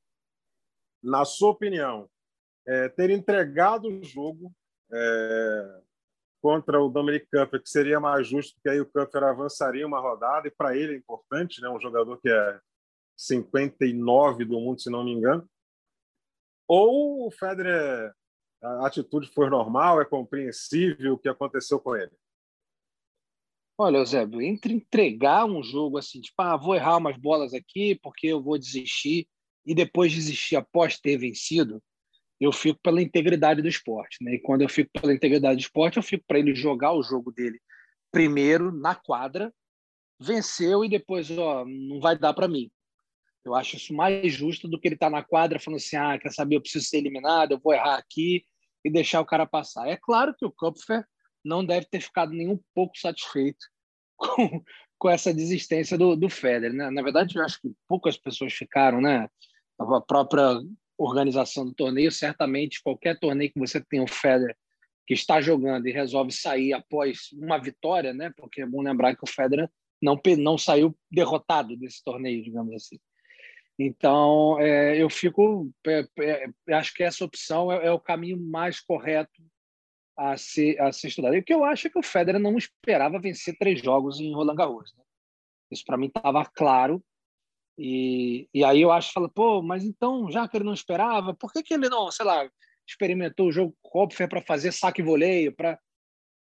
na 1.02 1.24
sua 1.24 1.50
opinião, 1.50 2.08
é, 2.66 2.88
ter 2.88 3.10
entregado 3.10 3.88
o 3.88 4.02
jogo 4.02 4.52
é, 4.90 5.80
contra 6.40 6.80
o 6.80 6.88
Dominic 6.88 7.26
Kupfer, 7.26 7.62
que 7.62 7.68
seria 7.68 8.00
mais 8.00 8.26
justo, 8.26 8.54
porque 8.54 8.70
aí 8.70 8.80
o 8.80 8.86
Kupfer 8.86 9.22
avançaria 9.22 9.86
uma 9.86 10.00
rodada, 10.00 10.48
e 10.48 10.50
para 10.50 10.76
ele 10.76 10.94
é 10.94 10.96
importante, 10.96 11.60
né, 11.60 11.68
um 11.68 11.80
jogador 11.80 12.18
que 12.20 12.28
é 12.30 12.60
59 13.16 14.44
do 14.44 14.58
mundo, 14.60 14.80
se 14.80 14.90
não 14.90 15.04
me 15.04 15.12
engano. 15.12 15.48
Ou 16.66 17.26
o 17.26 17.30
Federer 17.30 18.14
a 18.64 18.86
atitude 18.86 19.28
foi 19.28 19.50
normal, 19.50 20.00
é 20.00 20.04
compreensível 20.04 21.14
o 21.14 21.18
que 21.18 21.28
aconteceu 21.28 21.78
com 21.78 21.96
ele? 21.96 22.12
Olha, 23.76 23.98
Eusébio, 23.98 24.40
entre 24.40 24.72
entregar 24.72 25.44
um 25.44 25.62
jogo 25.62 25.98
assim, 25.98 26.20
tipo, 26.20 26.40
ah, 26.40 26.56
vou 26.56 26.74
errar 26.74 26.96
umas 26.96 27.16
bolas 27.16 27.52
aqui 27.52 27.98
porque 28.02 28.28
eu 28.28 28.42
vou 28.42 28.56
desistir, 28.56 29.28
e 29.66 29.74
depois 29.74 30.12
desistir 30.12 30.56
após 30.56 30.98
ter 30.98 31.16
vencido, 31.16 31.82
eu 32.40 32.52
fico 32.52 32.78
pela 32.82 33.02
integridade 33.02 33.62
do 33.62 33.68
esporte. 33.68 34.22
Né? 34.22 34.34
E 34.34 34.38
quando 34.38 34.62
eu 34.62 34.68
fico 34.68 34.90
pela 34.92 35.14
integridade 35.14 35.56
do 35.56 35.60
esporte, 35.60 35.96
eu 35.96 36.02
fico 36.02 36.24
para 36.26 36.38
ele 36.38 36.54
jogar 36.54 36.92
o 36.92 37.02
jogo 37.02 37.32
dele 37.32 37.58
primeiro 38.12 38.70
na 38.70 38.94
quadra, 38.94 39.52
venceu 40.20 40.84
e 40.84 40.88
depois, 40.88 41.30
ó, 41.30 41.64
não 41.64 42.00
vai 42.00 42.16
dar 42.16 42.32
para 42.32 42.46
mim. 42.46 42.70
Eu 43.44 43.54
acho 43.54 43.76
isso 43.76 43.92
mais 43.92 44.32
justo 44.32 44.68
do 44.68 44.78
que 44.80 44.88
ele 44.88 44.94
estar 44.94 45.10
tá 45.10 45.16
na 45.16 45.22
quadra 45.22 45.58
falando 45.58 45.78
assim, 45.78 45.96
ah, 45.96 46.18
quer 46.18 46.32
saber, 46.32 46.56
eu 46.56 46.60
preciso 46.60 46.86
ser 46.86 46.98
eliminado, 46.98 47.52
eu 47.52 47.60
vou 47.60 47.74
errar 47.74 47.96
aqui, 47.96 48.44
e 48.84 48.90
deixar 48.90 49.20
o 49.20 49.26
cara 49.26 49.46
passar. 49.46 49.88
É 49.88 49.96
claro 49.96 50.34
que 50.34 50.44
o 50.44 50.52
Kupfer 50.52 51.04
não 51.44 51.64
deve 51.64 51.86
ter 51.86 52.00
ficado 52.00 52.32
nem 52.32 52.48
um 52.48 52.60
pouco 52.74 52.96
satisfeito 52.98 53.66
com, 54.16 54.62
com 54.98 55.10
essa 55.10 55.32
desistência 55.32 55.96
do, 55.96 56.14
do 56.16 56.28
Federer. 56.28 56.72
Né? 56.72 56.90
Na 56.90 57.02
verdade, 57.02 57.36
eu 57.36 57.44
acho 57.44 57.60
que 57.60 57.72
poucas 57.88 58.16
pessoas 58.16 58.52
ficaram, 58.52 59.00
né? 59.00 59.28
A 59.78 60.00
própria 60.00 60.60
organização 60.96 61.66
do 61.66 61.74
torneio, 61.74 62.12
certamente, 62.12 62.82
qualquer 62.82 63.18
torneio 63.18 63.52
que 63.52 63.58
você 63.58 63.80
tenha 63.80 64.04
o 64.04 64.08
Federer 64.08 64.56
que 65.06 65.14
está 65.14 65.40
jogando 65.40 65.86
e 65.86 65.92
resolve 65.92 66.32
sair 66.32 66.72
após 66.72 67.30
uma 67.32 67.58
vitória, 67.58 68.12
né? 68.12 68.32
Porque 68.36 68.62
é 68.62 68.66
bom 68.66 68.82
lembrar 68.82 69.14
que 69.14 69.24
o 69.24 69.30
Federer 69.30 69.68
não, 70.00 70.18
não 70.38 70.56
saiu 70.56 70.96
derrotado 71.10 71.76
desse 71.76 72.02
torneio, 72.02 72.42
digamos 72.42 72.74
assim. 72.74 72.98
Então, 73.78 74.58
é, 74.60 75.00
eu 75.00 75.10
fico. 75.10 75.70
É, 75.86 76.06
é, 76.20 76.74
acho 76.74 76.94
que 76.94 77.02
essa 77.02 77.24
opção 77.24 77.72
é, 77.72 77.86
é, 77.86 77.92
o 77.92 77.98
caminho 77.98 78.40
mais 78.40 78.80
correto 78.80 79.42
a 80.16 80.36
ser, 80.36 80.80
a 80.80 80.92
ser 80.92 81.08
estudado. 81.08 81.34
E 81.34 81.40
o 81.40 81.44
que 81.44 81.52
eu 81.52 81.64
acho 81.64 81.88
é 81.88 81.90
que 81.90 81.98
o 81.98 82.02
Federer 82.02 82.40
não 82.40 82.56
esperava 82.56 83.18
vencer 83.18 83.56
três 83.58 83.80
jogos 83.82 84.20
em 84.20 84.32
Roland 84.32 84.54
Garros. 84.54 84.94
Né? 84.96 85.02
Isso 85.72 85.84
para 85.84 85.96
mim 85.96 86.06
estava 86.06 86.44
claro. 86.44 87.02
E, 87.76 88.48
e 88.54 88.64
aí 88.64 88.80
eu 88.80 88.92
acho 88.92 89.12
fala, 89.12 89.28
pô, 89.28 89.60
mas 89.60 89.84
então, 89.84 90.30
já 90.30 90.46
que 90.46 90.56
ele 90.56 90.64
não 90.64 90.74
esperava, 90.74 91.34
por 91.34 91.52
que, 91.52 91.62
que 91.62 91.74
ele 91.74 91.88
não, 91.88 92.08
sei 92.12 92.24
lá, 92.24 92.48
experimentou 92.86 93.48
o 93.48 93.52
jogo 93.52 93.76
Kopfer 93.82 94.28
para 94.28 94.40
fazer 94.40 94.70
saque 94.70 95.00
e 95.02 95.04
voleio? 95.04 95.52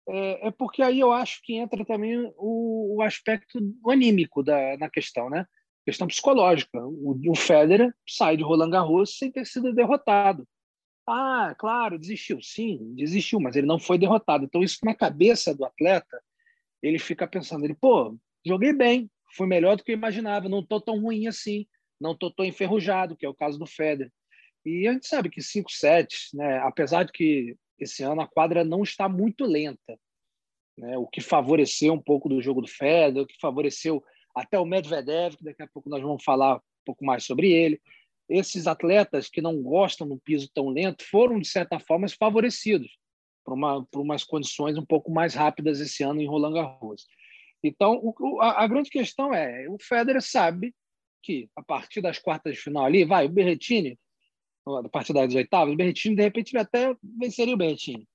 É, 0.07 0.47
é, 0.47 0.51
porque 0.51 0.83
aí 0.83 0.99
eu 0.99 1.11
acho 1.11 1.41
que 1.43 1.55
entra 1.55 1.83
também 1.83 2.31
o, 2.37 2.97
o 2.97 3.01
aspecto 3.01 3.59
anímico 3.87 4.43
da, 4.43 4.77
na 4.77 4.89
questão, 4.89 5.29
né? 5.29 5.47
Questão 5.85 6.07
psicológica. 6.07 6.79
O, 6.85 7.19
o 7.27 7.35
Federer 7.35 7.93
sai 8.07 8.37
de 8.37 8.43
Roland 8.43 8.69
Garros 8.69 9.17
sem 9.17 9.31
ter 9.31 9.45
sido 9.45 9.73
derrotado. 9.73 10.47
Ah, 11.07 11.53
claro, 11.57 11.99
desistiu. 11.99 12.41
Sim, 12.41 12.93
desistiu, 12.95 13.39
mas 13.39 13.55
ele 13.55 13.67
não 13.67 13.79
foi 13.79 13.97
derrotado. 13.97 14.45
Então, 14.45 14.63
isso 14.63 14.79
na 14.83 14.95
cabeça 14.95 15.53
do 15.53 15.65
atleta, 15.65 16.21
ele 16.81 16.97
fica 16.97 17.27
pensando, 17.27 17.65
ele, 17.65 17.75
pô, 17.75 18.17
joguei 18.45 18.73
bem, 18.73 19.09
fui 19.35 19.47
melhor 19.47 19.75
do 19.75 19.83
que 19.83 19.91
eu 19.91 19.97
imaginava, 19.97 20.47
não 20.47 20.59
estou 20.59 20.79
tão 20.79 20.99
ruim 20.99 21.27
assim, 21.27 21.65
não 21.99 22.13
estou 22.13 22.31
tão 22.31 22.45
enferrujado, 22.45 23.15
que 23.15 23.25
é 23.25 23.29
o 23.29 23.35
caso 23.35 23.59
do 23.59 23.65
Federer. 23.65 24.11
E 24.65 24.87
a 24.87 24.93
gente 24.93 25.07
sabe 25.07 25.29
que 25.29 25.41
5 25.41 25.69
sets, 25.71 26.29
né, 26.33 26.59
apesar 26.59 27.03
de 27.03 27.11
que 27.11 27.55
esse 27.77 28.01
ano 28.03 28.21
a 28.21 28.27
quadra 28.27 28.63
não 28.63 28.83
está 28.83 29.09
muito 29.09 29.45
lenta, 29.45 29.99
né? 30.77 30.97
o 30.97 31.05
que 31.05 31.19
favoreceu 31.19 31.93
um 31.93 32.01
pouco 32.01 32.29
do 32.29 32.41
jogo 32.41 32.61
do 32.61 32.67
Federer, 32.67 33.23
o 33.23 33.27
que 33.27 33.39
favoreceu 33.41 34.01
até 34.35 34.59
o 34.59 34.65
Medvedev, 34.65 35.37
que 35.37 35.43
daqui 35.43 35.61
a 35.61 35.67
pouco 35.67 35.89
nós 35.89 36.01
vamos 36.01 36.23
falar 36.23 36.57
um 36.57 36.85
pouco 36.85 37.05
mais 37.05 37.23
sobre 37.23 37.51
ele. 37.51 37.81
Esses 38.29 38.67
atletas 38.67 39.29
que 39.29 39.41
não 39.41 39.61
gostam 39.61 40.07
do 40.07 40.17
piso 40.17 40.49
tão 40.53 40.69
lento 40.69 41.03
foram, 41.09 41.39
de 41.39 41.47
certa 41.47 41.79
forma, 41.79 42.07
favorecidos 42.09 42.97
por, 43.43 43.53
uma, 43.53 43.85
por 43.85 44.01
umas 44.01 44.23
condições 44.23 44.77
um 44.77 44.85
pouco 44.85 45.11
mais 45.11 45.33
rápidas 45.33 45.79
esse 45.79 46.03
ano 46.03 46.21
em 46.21 46.27
Roland 46.27 46.53
Garros. 46.53 47.05
Então, 47.63 47.99
o, 48.03 48.41
a, 48.41 48.63
a, 48.63 48.67
grande 48.67 48.89
questão 48.89 49.33
é, 49.33 49.67
o 49.69 49.77
Federer 49.79 50.21
sabe 50.21 50.73
que 51.21 51.49
a 51.55 51.63
partir 51.63 52.01
das 52.01 52.19
quartas 52.19 52.55
de 52.55 52.61
final 52.61 52.83
ali, 52.83 53.05
vai, 53.05 53.25
o 53.25 53.29
Berretini, 53.29 53.97
a 54.67 54.89
partir 54.89 55.13
das 55.13 55.33
oitavas, 55.33 55.73
o 55.73 55.77
Berretini, 55.77 56.15
de 56.15 56.21
repente, 56.21 56.57
até 56.57 56.95
venceria 57.01 57.53
o 57.53 57.57
Berretini. 57.57 58.07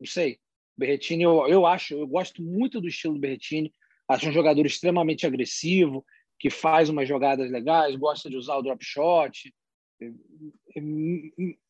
Não 0.00 0.06
sei. 0.06 0.38
Berretini, 0.76 1.22
eu, 1.22 1.46
eu 1.46 1.66
acho, 1.66 1.94
eu 1.94 2.06
gosto 2.06 2.42
muito 2.42 2.80
do 2.80 2.88
estilo 2.88 3.14
do 3.14 3.20
Berretini, 3.20 3.72
acho 4.08 4.28
um 4.28 4.32
jogador 4.32 4.64
extremamente 4.66 5.26
agressivo, 5.26 6.04
que 6.38 6.50
faz 6.50 6.88
umas 6.88 7.08
jogadas 7.08 7.50
legais, 7.50 7.96
gosta 7.96 8.28
de 8.28 8.36
usar 8.36 8.56
o 8.56 8.62
drop 8.62 8.84
shot. 8.84 9.52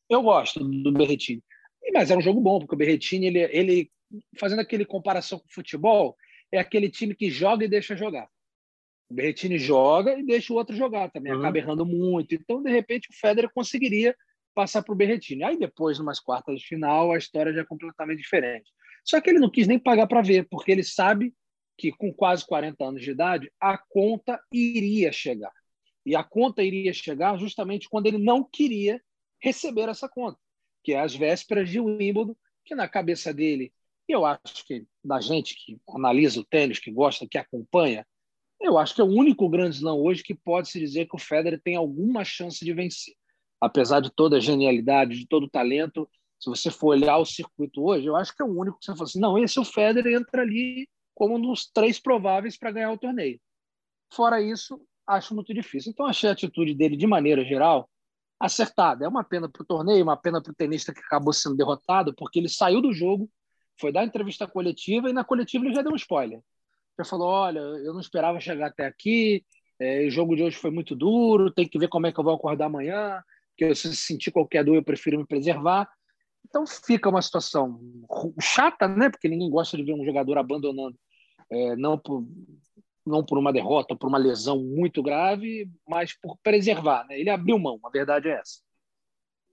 Eu 0.09 0.21
gosto 0.21 0.63
do 0.63 0.91
Berretini. 0.91 1.43
Mas 1.93 2.11
é 2.11 2.17
um 2.17 2.21
jogo 2.21 2.41
bom, 2.41 2.59
porque 2.59 2.75
o 2.75 2.77
Berretini, 2.77 3.27
ele, 3.27 3.39
ele 3.39 3.91
fazendo 4.37 4.59
aquele 4.59 4.85
comparação 4.85 5.39
com 5.39 5.45
o 5.45 5.53
futebol, 5.53 6.15
é 6.51 6.59
aquele 6.59 6.89
time 6.89 7.15
que 7.15 7.29
joga 7.29 7.65
e 7.65 7.69
deixa 7.69 7.95
jogar. 7.95 8.27
O 9.09 9.13
Berretini 9.13 9.57
joga 9.57 10.19
e 10.19 10.23
deixa 10.23 10.51
o 10.51 10.57
outro 10.57 10.75
jogar 10.75 11.09
também, 11.09 11.31
uhum. 11.31 11.39
acaba 11.39 11.57
errando 11.57 11.85
muito. 11.85 12.35
Então, 12.35 12.61
de 12.61 12.69
repente, 12.69 13.09
o 13.09 13.13
Federer 13.13 13.49
conseguiria 13.53 14.15
passar 14.53 14.83
para 14.83 14.91
o 14.91 14.95
Berretini. 14.95 15.43
Aí 15.43 15.57
depois, 15.57 15.97
numas 15.97 16.19
quartas 16.19 16.59
de 16.59 16.67
final, 16.67 17.11
a 17.11 17.17
história 17.17 17.53
já 17.53 17.61
é 17.61 17.65
completamente 17.65 18.19
diferente. 18.19 18.69
Só 19.05 19.21
que 19.21 19.29
ele 19.29 19.39
não 19.39 19.49
quis 19.49 19.67
nem 19.67 19.79
pagar 19.79 20.07
para 20.07 20.21
ver, 20.21 20.47
porque 20.49 20.71
ele 20.71 20.83
sabe 20.83 21.33
que 21.77 21.91
com 21.91 22.11
quase 22.11 22.45
40 22.45 22.83
anos 22.83 23.01
de 23.01 23.11
idade, 23.11 23.51
a 23.59 23.77
conta 23.77 24.39
iria 24.51 25.11
chegar. 25.11 25.53
E 26.05 26.15
a 26.15 26.23
conta 26.23 26.63
iria 26.63 26.93
chegar 26.93 27.37
justamente 27.37 27.87
quando 27.89 28.07
ele 28.07 28.17
não 28.17 28.43
queria 28.43 29.01
receber 29.41 29.87
essa 29.89 30.09
conta, 30.09 30.39
que 30.83 30.93
é 30.93 30.99
as 30.99 31.15
vésperas 31.15 31.69
de 31.69 31.79
Wimbledon, 31.79 32.35
que 32.65 32.73
na 32.73 32.87
cabeça 32.87 33.33
dele 33.33 33.71
eu 34.07 34.25
acho 34.25 34.65
que 34.65 34.85
da 35.03 35.19
gente 35.19 35.55
que 35.55 35.77
analisa 35.89 36.39
o 36.39 36.45
tênis, 36.45 36.79
que 36.79 36.89
gosta, 36.89 37.27
que 37.27 37.37
acompanha, 37.37 38.07
eu 38.59 38.77
acho 38.77 38.95
que 38.95 39.01
é 39.01 39.03
o 39.03 39.07
único 39.07 39.47
grande 39.49 39.75
slam 39.75 39.97
hoje 39.97 40.23
que 40.23 40.33
pode 40.33 40.69
se 40.69 40.79
dizer 40.79 41.07
que 41.07 41.15
o 41.15 41.19
Federer 41.19 41.61
tem 41.61 41.75
alguma 41.75 42.23
chance 42.23 42.63
de 42.63 42.73
vencer. 42.73 43.13
Apesar 43.59 43.99
de 43.99 44.09
toda 44.09 44.37
a 44.37 44.39
genialidade, 44.39 45.17
de 45.17 45.27
todo 45.27 45.43
o 45.43 45.49
talento, 45.49 46.09
se 46.39 46.49
você 46.49 46.71
for 46.71 46.89
olhar 46.89 47.17
o 47.17 47.25
circuito 47.25 47.83
hoje, 47.83 48.07
eu 48.07 48.15
acho 48.15 48.35
que 48.35 48.41
é 48.41 48.45
o 48.45 48.59
único 48.59 48.79
que 48.79 48.85
você 48.85 48.93
fala 48.93 49.03
assim, 49.03 49.19
não, 49.19 49.37
esse 49.37 49.57
é 49.57 49.61
o 49.61 49.65
Federer 49.65 50.15
entra 50.15 50.41
ali 50.41 50.87
como 51.17 51.35
um 51.35 51.41
dos 51.41 51.65
três 51.65 51.99
prováveis 51.99 52.57
para 52.57 52.71
ganhar 52.71 52.91
o 52.91 52.97
torneio. 52.97 53.39
Fora 54.13 54.39
isso, 54.39 54.79
acho 55.07 55.33
muito 55.33 55.51
difícil. 55.51 55.91
Então, 55.91 56.05
achei 56.05 56.29
a 56.29 56.33
atitude 56.33 56.75
dele, 56.75 56.95
de 56.95 57.07
maneira 57.07 57.43
geral, 57.43 57.89
acertada. 58.39 59.03
É 59.03 59.07
uma 59.07 59.23
pena 59.23 59.49
para 59.49 59.63
o 59.63 59.65
torneio, 59.65 60.03
uma 60.03 60.15
pena 60.15 60.41
para 60.41 60.51
o 60.51 60.55
tenista 60.55 60.93
que 60.93 60.99
acabou 60.99 61.33
sendo 61.33 61.57
derrotado, 61.57 62.13
porque 62.15 62.37
ele 62.37 62.47
saiu 62.47 62.81
do 62.81 62.93
jogo 62.93 63.27
foi 63.79 63.91
dar 63.91 64.03
entrevista 64.03 64.47
coletiva 64.47 65.09
e 65.09 65.13
na 65.13 65.23
coletiva 65.23 65.65
ele 65.65 65.75
já 65.75 65.81
deu 65.81 65.91
um 65.91 65.95
spoiler. 65.95 66.41
Já 66.97 67.05
falou: 67.05 67.27
olha, 67.27 67.59
eu 67.59 67.93
não 67.93 67.99
esperava 67.99 68.39
chegar 68.39 68.67
até 68.67 68.85
aqui, 68.85 69.45
é, 69.79 70.05
o 70.05 70.09
jogo 70.09 70.35
de 70.35 70.43
hoje 70.43 70.57
foi 70.57 70.71
muito 70.71 70.95
duro, 70.95 71.51
tem 71.51 71.67
que 71.67 71.77
ver 71.77 71.87
como 71.87 72.07
é 72.07 72.11
que 72.11 72.19
eu 72.19 72.23
vou 72.23 72.33
acordar 72.33 72.65
amanhã, 72.65 73.21
porque 73.49 73.73
se 73.75 73.95
sentir 73.95 74.31
qualquer 74.31 74.63
dor 74.63 74.75
eu 74.75 74.83
prefiro 74.83 75.17
me 75.17 75.27
preservar. 75.27 75.87
Então 76.47 76.65
fica 76.65 77.09
uma 77.09 77.21
situação 77.21 77.79
chata, 78.41 78.87
né? 78.87 79.09
Porque 79.09 79.27
ninguém 79.27 79.49
gosta 79.49 79.77
de 79.77 79.83
ver 79.83 79.93
um 79.93 80.05
jogador 80.05 80.37
abandonando, 80.37 80.97
é, 81.51 81.75
não 81.75 81.97
por 81.97 82.25
não 83.05 83.23
por 83.23 83.37
uma 83.37 83.53
derrota, 83.53 83.95
por 83.95 84.07
uma 84.07 84.17
lesão 84.17 84.61
muito 84.61 85.01
grave, 85.01 85.69
mas 85.87 86.13
por 86.19 86.37
preservar. 86.43 87.05
Né? 87.07 87.17
Ele 87.17 87.29
abriu 87.29 87.57
mão, 87.57 87.79
a 87.85 87.89
verdade 87.89 88.27
é 88.27 88.33
essa. 88.33 88.59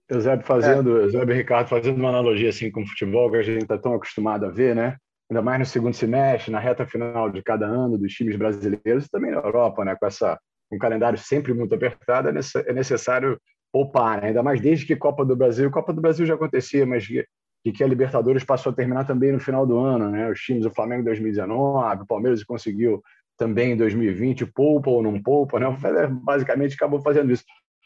Eusébio 0.09 0.45
fazendo, 0.45 0.99
é. 0.99 1.03
Eusébio 1.03 1.35
Ricardo 1.35 1.69
fazendo 1.69 1.97
uma 1.97 2.09
analogia 2.09 2.49
assim 2.49 2.69
com 2.69 2.83
o 2.83 2.87
futebol 2.87 3.31
que 3.31 3.37
a 3.37 3.43
gente 3.43 3.63
está 3.63 3.77
tão 3.77 3.93
acostumado 3.93 4.45
a 4.45 4.49
ver, 4.49 4.75
né? 4.75 4.97
Ainda 5.31 5.41
mais 5.41 5.59
no 5.59 5.65
segundo 5.65 5.95
semestre, 5.95 6.51
na 6.51 6.59
reta 6.59 6.85
final 6.85 7.31
de 7.31 7.41
cada 7.41 7.65
ano 7.65 7.97
dos 7.97 8.13
times 8.13 8.35
brasileiros 8.35 9.05
e 9.05 9.09
também 9.09 9.31
na 9.31 9.37
Europa, 9.37 9.83
né? 9.83 9.95
Com 9.95 10.05
essa 10.05 10.37
um 10.71 10.77
calendário 10.77 11.17
sempre 11.17 11.53
muito 11.53 11.73
apertado, 11.73 12.29
é, 12.29 12.33
é 12.67 12.73
necessário 12.73 13.39
poupar, 13.71 14.21
né? 14.21 14.27
ainda 14.29 14.41
mais 14.41 14.61
desde 14.61 14.85
que 14.85 14.95
Copa 14.95 15.25
do 15.25 15.35
Brasil, 15.35 15.69
Copa 15.69 15.93
do 15.93 16.01
Brasil 16.01 16.25
já 16.25 16.35
acontecia, 16.35 16.85
mas 16.85 17.05
de, 17.65 17.71
que 17.71 17.83
a 17.83 17.87
Libertadores 17.87 18.43
passou 18.43 18.71
a 18.71 18.75
terminar 18.75 19.05
também 19.05 19.31
no 19.31 19.39
final 19.39 19.65
do 19.65 19.79
ano, 19.79 20.09
né? 20.09 20.29
Os 20.29 20.39
times 20.39 20.63
do 20.63 20.73
Flamengo 20.73 21.01
em 21.01 21.05
2019, 21.05 22.03
o 22.03 22.05
Palmeiras 22.05 22.43
conseguiu 22.43 23.01
também 23.37 23.71
em 23.71 23.77
2020, 23.77 24.45
poupa 24.45 24.89
ou 24.89 25.01
não 25.01 25.21
poupa, 25.21 25.59
né? 25.59 25.67
O 25.67 25.75
basicamente 26.09 26.75
acabou 26.75 27.01
fazendo 27.01 27.31
isso 27.31 27.43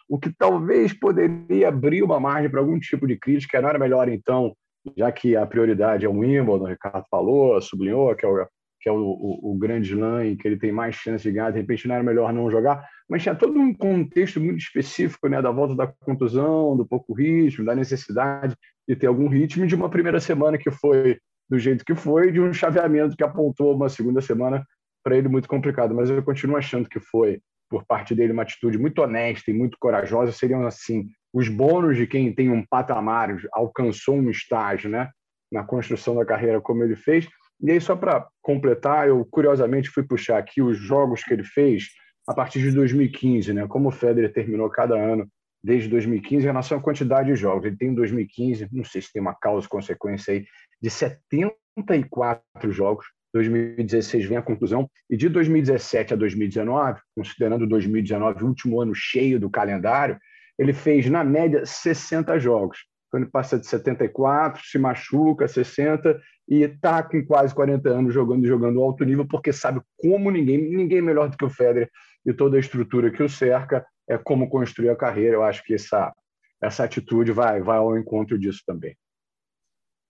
o 0.10 0.18
que 0.18 0.34
talvez 0.34 0.92
poderia 0.92 1.68
abrir 1.68 2.02
uma 2.02 2.20
margem 2.20 2.50
para 2.50 2.60
algum 2.60 2.80
tipo 2.80 3.06
de 3.06 3.16
crítica. 3.16 3.62
Não 3.62 3.70
era 3.70 3.78
melhor, 3.78 4.10
então, 4.10 4.56
já 4.98 5.12
que 5.12 5.36
a 5.36 5.46
prioridade 5.46 6.04
é 6.04 6.10
o 6.10 6.18
Wimbledon, 6.18 6.64
o 6.64 6.68
Ricardo 6.68 7.06
falou, 7.12 7.62
sublinhou, 7.62 8.16
que 8.16 8.26
é 8.26 8.28
o, 8.28 8.48
que 8.82 8.90
é 8.90 8.92
o, 8.92 8.98
o, 8.98 9.52
o 9.52 9.58
grande 9.58 9.92
slam 9.92 10.36
que 10.36 10.48
ele 10.48 10.58
tem 10.58 10.72
mais 10.72 10.96
chance 10.96 11.24
de 11.24 11.32
ganhar, 11.32 11.52
de 11.52 11.60
repente 11.60 11.88
não 11.88 11.94
era 11.94 12.04
melhor 12.04 12.34
não 12.34 12.50
jogar, 12.50 12.84
mas 13.08 13.22
tinha 13.22 13.36
todo 13.36 13.60
um 13.60 13.72
contexto 13.72 14.40
muito 14.40 14.58
específico 14.58 15.28
né, 15.28 15.42
da 15.44 15.52
volta 15.52 15.76
da 15.76 15.86
contusão, 15.86 16.76
do 16.76 16.88
pouco 16.88 17.14
ritmo, 17.14 17.66
da 17.66 17.76
necessidade 17.76 18.56
de 18.90 18.96
ter 18.96 19.06
algum 19.06 19.28
ritmo 19.28 19.68
de 19.68 19.76
uma 19.76 19.88
primeira 19.88 20.20
semana 20.20 20.58
que 20.58 20.72
foi 20.72 21.20
do 21.48 21.60
jeito 21.60 21.86
que 21.86 21.94
foi, 21.94 22.32
de 22.32 22.42
um 22.42 22.52
chaveamento 22.52 23.16
que 23.16 23.24
apontou 23.24 23.76
uma 23.76 23.88
segunda 23.88 24.20
semana 24.20 24.66
para 25.04 25.16
ele 25.16 25.28
muito 25.28 25.48
complicado, 25.48 25.94
mas 25.94 26.10
eu 26.10 26.22
continuo 26.24 26.58
achando 26.58 26.90
que 26.90 27.00
foi 27.00 27.40
por 27.70 27.86
parte 27.86 28.16
dele 28.16 28.34
uma 28.34 28.42
atitude 28.42 28.80
muito 28.80 29.00
honesta 29.00 29.52
e 29.52 29.54
muito 29.54 29.78
corajosa. 29.80 30.32
Seriam 30.32 30.66
assim 30.66 31.08
os 31.32 31.48
bônus 31.48 31.98
de 31.98 32.08
quem 32.08 32.34
tem 32.34 32.50
um 32.50 32.66
patamar 32.66 33.38
alcançou 33.54 34.16
um 34.16 34.32
estágio 34.32 34.90
né 34.90 35.10
na 35.52 35.64
construção 35.64 36.16
da 36.16 36.26
carreira 36.26 36.60
como 36.60 36.84
ele 36.84 36.96
fez. 36.96 37.28
E 37.62 37.72
aí 37.72 37.80
só 37.80 37.96
para 37.96 38.28
completar 38.42 39.08
eu 39.08 39.24
curiosamente 39.30 39.90
fui 39.90 40.04
puxar 40.04 40.40
aqui 40.40 40.64
os 40.64 40.78
jogos 40.78 41.24
que 41.24 41.34
ele 41.34 41.44
fez 41.44 41.90
a 42.28 42.34
partir 42.34 42.60
de 42.60 42.72
2015 42.72 43.54
né 43.54 43.68
como 43.68 43.90
o 43.90 43.92
Federer 43.92 44.34
terminou 44.34 44.70
cada 44.70 44.96
ano 44.96 45.28
desde 45.64 45.90
2015 45.90 46.44
em 46.44 46.48
relação 46.48 46.78
à 46.78 46.82
quantidade 46.82 47.30
de 47.30 47.36
jogos. 47.36 47.66
Ele 47.66 47.78
tem 47.78 47.90
em 47.90 47.96
2015 47.96 48.68
não 48.72 48.84
sei 48.84 49.02
se 49.02 49.12
tem 49.12 49.22
uma 49.22 49.36
causa 49.36 49.68
consequência 49.68 50.34
aí 50.34 50.46
de 50.82 50.90
74 50.90 52.72
jogos. 52.72 53.06
2016 53.34 54.26
vem 54.26 54.38
a 54.38 54.42
conclusão, 54.42 54.90
e 55.08 55.16
de 55.16 55.30
2017 55.30 56.14
a 56.14 56.18
2019, 56.18 57.00
considerando 57.16 57.68
2019 57.68 58.44
o 58.44 58.48
último 58.48 58.82
ano 58.82 58.96
cheio 58.96 59.40
do 59.40 59.52
calendário, 59.52 60.18
ele 60.58 60.74
fez, 60.74 61.08
na 61.10 61.24
média, 61.24 61.66
60 61.66 62.40
jogos. 62.40 62.80
Quando 63.10 63.24
ele 63.24 63.32
passa 63.32 63.58
de 63.58 63.66
74, 63.66 64.62
se 64.66 64.78
machuca, 64.78 65.48
60, 65.48 66.20
e 66.50 66.64
está 66.64 67.02
com 67.02 67.24
quase 67.26 67.54
40 67.54 67.90
anos 67.90 68.14
jogando 68.14 68.46
jogando 68.46 68.82
alto 68.82 69.04
nível, 69.04 69.28
porque 69.28 69.54
sabe 69.54 69.82
como 69.98 70.30
ninguém, 70.30 70.58
ninguém 70.58 71.02
melhor 71.02 71.30
do 71.30 71.38
que 71.38 71.46
o 71.46 71.50
Federer 71.50 71.90
e 72.26 72.34
toda 72.34 72.58
a 72.58 72.60
estrutura 72.60 73.12
que 73.12 73.24
o 73.24 73.30
cerca, 73.30 73.86
é 74.10 74.18
como 74.18 74.50
construir 74.50 74.90
a 74.90 74.96
carreira. 74.96 75.36
Eu 75.36 75.44
acho 75.44 75.64
que 75.64 75.76
essa, 75.76 76.14
essa 76.62 76.84
atitude 76.84 77.32
vai, 77.32 77.62
vai 77.62 77.78
ao 77.78 77.98
encontro 77.98 78.38
disso 78.38 78.64
também. 78.66 78.98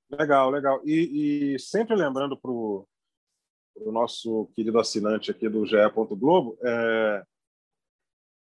Legal, 0.10 0.50
legal. 0.50 0.82
E, 0.86 1.54
e 1.54 1.60
sempre 1.60 1.96
lembrando 1.96 2.36
para 2.40 2.50
o 2.50 2.88
nosso 3.92 4.50
querido 4.56 4.80
assinante 4.80 5.30
aqui 5.30 5.48
do 5.48 5.66
GE. 5.66 5.76
Globo, 6.18 6.58
é... 6.64 7.24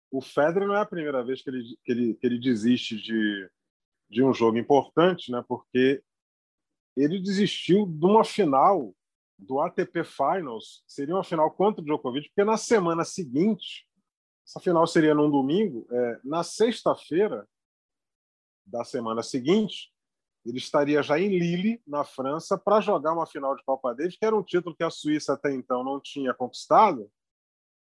o 0.10 0.21
Federer 0.21 0.67
não 0.67 0.75
é 0.75 0.81
a 0.81 0.86
primeira 0.86 1.24
vez 1.24 1.41
que 1.41 1.50
ele, 1.50 1.77
que 1.83 1.91
ele, 1.91 2.13
que 2.13 2.25
ele 2.25 2.39
desiste 2.39 2.95
de, 2.95 3.50
de 4.10 4.24
um 4.24 4.33
jogo 4.33 4.57
importante, 4.57 5.31
né? 5.31 5.43
porque 5.45 6.01
ele 6.95 7.19
desistiu 7.19 7.86
de 7.86 8.05
uma 8.05 8.24
final 8.24 8.93
do 9.38 9.60
ATP 9.60 10.03
Finals, 10.03 10.83
seria 10.86 11.15
uma 11.15 11.24
final 11.24 11.50
contra 11.51 11.81
o 11.81 11.86
Djokovic, 11.86 12.29
porque 12.29 12.45
na 12.45 12.57
semana 12.57 13.03
seguinte, 13.03 13.88
essa 14.51 14.60
final 14.60 14.86
seria 14.86 15.15
num 15.15 15.31
domingo, 15.31 15.88
é, 15.89 16.20
na 16.25 16.43
sexta-feira 16.43 17.48
da 18.65 18.84
semana 18.84 19.24
seguinte, 19.24 19.93
ele 20.46 20.58
estaria 20.58 21.01
já 21.01 21.17
em 21.17 21.29
Lille, 21.29 21.81
na 21.88 22.03
França, 22.03 22.58
para 22.58 22.81
jogar 22.81 23.13
uma 23.13 23.25
final 23.25 23.55
de 23.55 23.63
Copa 23.63 23.96
Davis, 23.96 24.17
que 24.17 24.25
era 24.25 24.36
um 24.36 24.43
título 24.43 24.75
que 24.75 24.84
a 24.84 24.89
Suíça 24.89 25.34
até 25.34 25.53
então 25.53 25.86
não 25.86 26.01
tinha 26.01 26.34
conquistado, 26.34 27.10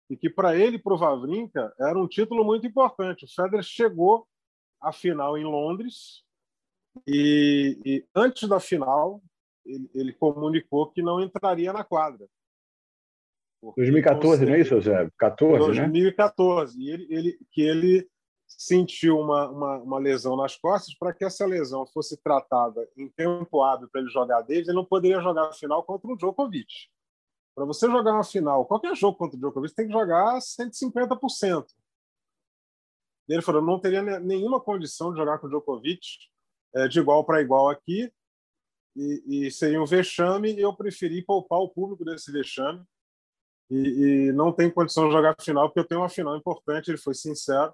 e 0.09 0.17
que 0.17 0.27
para 0.27 0.57
ele, 0.57 0.79
para 0.79 0.95
o 0.95 0.97
Vavrinka, 0.97 1.71
era 1.79 1.99
um 1.99 2.07
título 2.07 2.43
muito 2.43 2.65
importante. 2.65 3.25
O 3.25 3.27
Federer 3.27 3.63
chegou 3.63 4.27
à 4.81 4.91
final 4.91 5.37
em 5.37 5.43
Londres 5.43 6.23
e, 7.05 7.79
e 7.85 8.05
antes 8.15 8.49
da 8.49 8.59
final 8.59 9.21
ele, 9.63 9.89
ele, 9.93 10.13
comunicou 10.13 10.91
que 10.91 11.01
não 11.03 11.21
entraria 11.21 11.71
na 11.71 11.83
quadra. 11.83 12.27
2014, 13.75 14.45
não 14.45 14.53
é 14.53 14.59
isso, 14.59 14.79
Zé? 14.81 15.09
14, 15.17 15.65
2014. 15.65 16.77
Né? 16.77 16.83
E 16.83 16.89
ele, 16.89 17.07
ele, 17.09 17.39
que 17.51 17.61
ele 17.61 18.09
sentiu 18.47 19.19
uma, 19.19 19.49
uma, 19.49 19.77
uma 19.77 19.99
lesão 19.99 20.35
nas 20.35 20.55
costas. 20.55 20.93
Para 20.97 21.13
que 21.13 21.25
essa 21.25 21.45
lesão 21.45 21.85
fosse 21.87 22.21
tratada 22.21 22.87
em 22.97 23.09
tempo 23.09 23.63
hábil 23.63 23.89
para 23.89 24.01
ele 24.01 24.09
jogar 24.09 24.41
Davis, 24.41 24.67
ele 24.67 24.77
não 24.77 24.85
poderia 24.85 25.21
jogar 25.21 25.47
a 25.49 25.53
final 25.53 25.83
contra 25.83 26.11
o 26.11 26.17
Djokovic. 26.17 26.89
Para 27.55 27.65
você 27.65 27.87
jogar 27.87 28.13
uma 28.13 28.23
final, 28.23 28.65
qualquer 28.65 28.95
jogo 28.95 29.17
contra 29.17 29.37
o 29.37 29.39
Djokovic 29.39 29.73
tem 29.73 29.87
que 29.87 29.93
jogar 29.93 30.37
150%. 30.39 31.65
E 33.27 33.33
ele 33.33 33.41
falou: 33.41 33.61
não 33.61 33.79
teria 33.79 34.01
nenhuma 34.19 34.59
condição 34.59 35.11
de 35.11 35.17
jogar 35.17 35.39
com 35.39 35.47
o 35.47 35.49
Djokovic 35.49 36.05
é, 36.75 36.87
de 36.87 36.99
igual 36.99 37.23
para 37.23 37.41
igual 37.41 37.69
aqui, 37.69 38.11
e, 38.95 39.47
e, 39.47 39.51
seria 39.51 39.81
um 39.81 39.85
vexame, 39.85 40.57
eu 40.57 40.73
preferi 40.73 41.21
poupar 41.21 41.59
o 41.59 41.69
público 41.69 42.05
desse 42.05 42.31
vexame. 42.31 42.81
E, 43.69 44.27
e, 44.27 44.31
não 44.31 44.51
tem 44.51 44.69
condição 44.69 45.07
de 45.07 45.13
jogar 45.13 45.35
final, 45.41 45.67
porque 45.67 45.79
eu 45.79 45.87
tenho 45.87 46.01
uma 46.01 46.09
final 46.09 46.37
importante. 46.37 46.89
Ele 46.89 46.97
foi 46.97 47.13
sincero: 47.13 47.73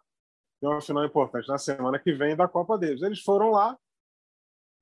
tem 0.59 0.69
uma 0.69 0.81
final 0.81 1.05
importante 1.05 1.47
na 1.47 1.57
semana 1.57 1.99
que 1.99 2.13
vem 2.13 2.35
da 2.35 2.47
Copa 2.47 2.77
Davis. 2.77 3.01
Eles 3.01 3.21
foram 3.21 3.51
lá 3.51 3.77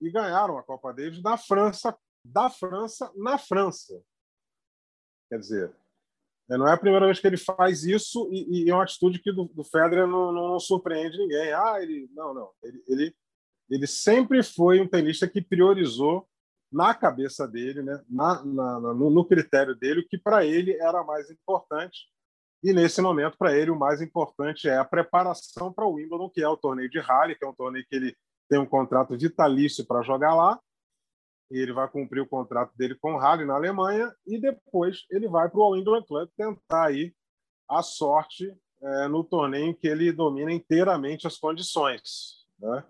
e 0.01 0.09
ganharam 0.11 0.57
a 0.57 0.63
Copa 0.63 0.93
Davis 0.93 1.21
da 1.21 1.37
França, 1.37 1.97
da 2.23 2.49
França 2.49 3.11
na 3.15 3.37
França. 3.37 4.01
Quer 5.29 5.39
dizer, 5.39 5.75
é, 6.49 6.57
não 6.57 6.67
é 6.67 6.73
a 6.73 6.77
primeira 6.77 7.05
vez 7.05 7.19
que 7.19 7.27
ele 7.27 7.37
faz 7.37 7.83
isso 7.83 8.27
e, 8.31 8.65
e 8.65 8.69
é 8.69 8.73
uma 8.73 8.83
atitude 8.83 9.19
que 9.19 9.31
do, 9.31 9.45
do 9.45 9.63
Federer 9.63 10.07
não, 10.07 10.31
não, 10.31 10.49
não, 10.49 10.59
surpreende 10.59 11.17
ninguém. 11.17 11.51
Ah, 11.53 11.81
ele 11.81 12.09
não, 12.13 12.33
não. 12.33 12.51
Ele, 12.63 12.83
ele, 12.87 13.15
ele 13.69 13.87
sempre 13.87 14.41
foi 14.41 14.81
um 14.81 14.87
tenista 14.87 15.27
que 15.27 15.41
priorizou 15.41 16.27
na 16.71 16.93
cabeça 16.93 17.47
dele, 17.47 17.81
né, 17.81 18.01
na, 18.09 18.43
na 18.43 18.79
no, 18.79 19.09
no, 19.09 19.25
critério 19.25 19.75
dele, 19.75 20.01
o 20.01 20.07
que 20.07 20.17
para 20.17 20.45
ele 20.45 20.73
era 20.73 21.03
mais 21.03 21.29
importante. 21.29 22.07
E 22.61 22.73
nesse 22.73 23.01
momento, 23.01 23.37
para 23.37 23.55
ele, 23.55 23.71
o 23.71 23.79
mais 23.79 24.01
importante 24.01 24.67
é 24.67 24.77
a 24.77 24.85
preparação 24.85 25.71
para 25.71 25.85
o 25.85 25.93
Wimbledon, 25.93 26.29
que 26.29 26.41
é 26.41 26.47
o 26.47 26.57
torneio 26.57 26.89
de 26.89 26.99
rally, 26.99 27.35
que 27.35 27.45
é 27.45 27.47
um 27.47 27.55
torneio 27.55 27.85
que 27.89 27.95
ele 27.95 28.15
tem 28.49 28.59
um 28.59 28.65
contrato 28.65 29.17
vitalício 29.17 29.85
para 29.85 30.01
jogar 30.01 30.35
lá 30.35 30.59
e 31.51 31.57
ele 31.57 31.73
vai 31.73 31.87
cumprir 31.87 32.21
o 32.21 32.27
contrato 32.27 32.71
dele 32.77 32.95
com 32.95 33.13
o 33.13 33.17
Halle 33.17 33.45
na 33.45 33.55
Alemanha 33.55 34.13
e 34.25 34.39
depois 34.39 35.05
ele 35.09 35.27
vai 35.27 35.49
para 35.49 35.59
o 35.59 35.75
England 35.75 36.03
Club 36.03 36.29
tentar 36.37 36.85
aí 36.85 37.13
a 37.67 37.81
sorte 37.81 38.55
é, 38.81 39.07
no 39.07 39.23
torneio 39.23 39.67
em 39.67 39.73
que 39.73 39.87
ele 39.87 40.11
domina 40.11 40.51
inteiramente 40.51 41.27
as 41.27 41.37
condições, 41.37 42.45
né? 42.57 42.83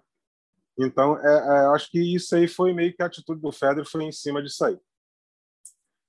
Então, 0.80 1.18
é, 1.18 1.28
é, 1.28 1.66
acho 1.76 1.92
que 1.92 2.16
isso 2.16 2.36
aí 2.36 2.48
foi 2.48 2.74
meio 2.74 2.96
que 2.96 3.04
a 3.04 3.06
atitude 3.06 3.42
do 3.42 3.52
Federer 3.52 3.86
foi 3.86 4.04
em 4.06 4.12
cima 4.12 4.42
disso 4.42 4.64
aí. 4.64 4.80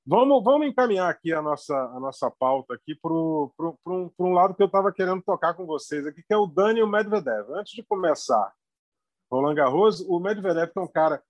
Vamos, 0.07 0.43
vamos 0.43 0.67
encaminhar 0.67 1.11
aqui 1.11 1.33
a 1.33 1.43
nossa, 1.43 1.75
a 1.75 2.01
nossa 2.01 2.31
pauta 2.31 2.75
aqui 2.75 2.95
para 2.95 3.13
um, 3.13 4.11
um 4.19 4.33
lado 4.33 4.55
que 4.55 4.63
eu 4.63 4.67
estava 4.67 4.93
querendo 4.93 5.23
tocar 5.23 5.55
com 5.55 5.67
vocês 5.67 6.07
aqui, 6.07 6.23
que 6.23 6.33
é 6.33 6.37
o 6.37 6.47
Daniel 6.47 6.87
Medvedev. 6.87 7.51
Antes 7.53 7.75
de 7.75 7.83
começar 7.83 8.53
Roland 9.31 9.55
Garros, 9.55 10.01
o 10.01 10.19
Medvedev 10.19 10.71
é 10.75 10.81
um 10.81 10.89
cara 10.89 11.23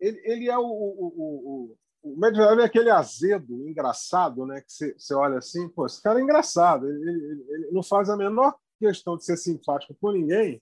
ele, 0.00 0.20
ele 0.24 0.50
é 0.50 0.58
o, 0.58 0.66
o, 0.66 1.06
o, 1.16 1.76
o 2.02 2.20
Medvedev 2.20 2.60
é 2.60 2.64
aquele 2.64 2.90
azedo, 2.90 3.68
engraçado, 3.68 4.46
né? 4.46 4.60
Que 4.60 4.94
você, 4.98 5.14
olha 5.14 5.38
assim, 5.38 5.68
pô, 5.68 5.86
esse 5.86 6.02
cara 6.02 6.18
é 6.18 6.22
engraçado. 6.22 6.88
Ele, 6.88 7.10
ele, 7.10 7.46
ele, 7.48 7.70
não 7.72 7.82
faz 7.82 8.08
a 8.08 8.16
menor 8.16 8.54
questão 8.78 9.16
de 9.16 9.24
ser 9.24 9.36
simpático 9.36 9.96
com 10.00 10.12
ninguém, 10.12 10.60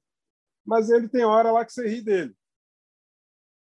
mas 0.65 0.91
ele 0.91 1.09
tem 1.09 1.25
hora 1.25 1.53
lá 1.53 1.65
que 1.65 1.73
você 1.73 1.87
ri 1.89 2.03
dele. 2.03 2.35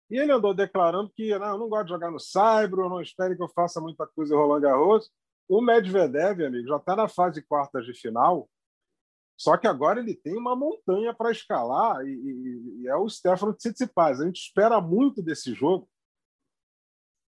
E 0.10 0.17
ele 0.17 0.31
andou 0.31 0.53
declarando 0.53 1.12
que 1.12 1.38
não, 1.38 1.48
eu 1.48 1.58
não 1.58 1.69
gosto 1.69 1.86
de 1.86 1.91
jogar 1.91 2.12
no 2.12 2.19
Saibro, 2.19 2.89
não 2.89 3.01
espere 3.01 3.36
que 3.36 3.43
eu 3.43 3.50
faça 3.50 3.79
muita 3.79 4.08
coisa 4.08 4.34
em 4.34 4.38
Roland 4.38 4.62
Garros. 4.62 5.12
O 5.48 5.62
Medvedev, 5.62 6.43
amigo, 6.43 6.67
já 6.67 6.77
está 6.77 6.96
na 6.96 7.08
fase 7.08 7.41
de 7.41 7.48
quartas 7.48 7.86
de 7.86 7.93
final 7.93 8.50
só 9.39 9.55
que 9.55 9.67
agora 9.67 10.01
ele 10.01 10.13
tem 10.13 10.36
uma 10.36 10.53
montanha 10.53 11.13
para 11.13 11.31
escalar 11.31 12.05
e, 12.05 12.10
e, 12.10 12.81
e, 12.81 12.88
é 12.89 12.96
o 12.98 13.08
Stefano 13.08 13.53
Tsitsipas. 13.53 14.19
A 14.19 14.25
gente 14.25 14.41
espera 14.41 14.81
muito 14.81 15.24
desse 15.24 15.53
jogo, 15.53 15.89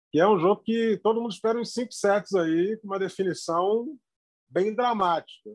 que 0.10 0.18
é 0.18 0.26
um 0.26 0.40
jogo 0.40 0.62
que 0.64 0.98
todo 1.04 1.20
mundo 1.20 1.34
espera 1.34 1.60
uns 1.60 1.74
cinco 1.74 1.92
sets 1.92 2.34
aí, 2.36 2.78
com 2.78 2.88
uma 2.88 2.98
definição 2.98 3.86
bem 4.50 4.74
dramática. 4.74 5.50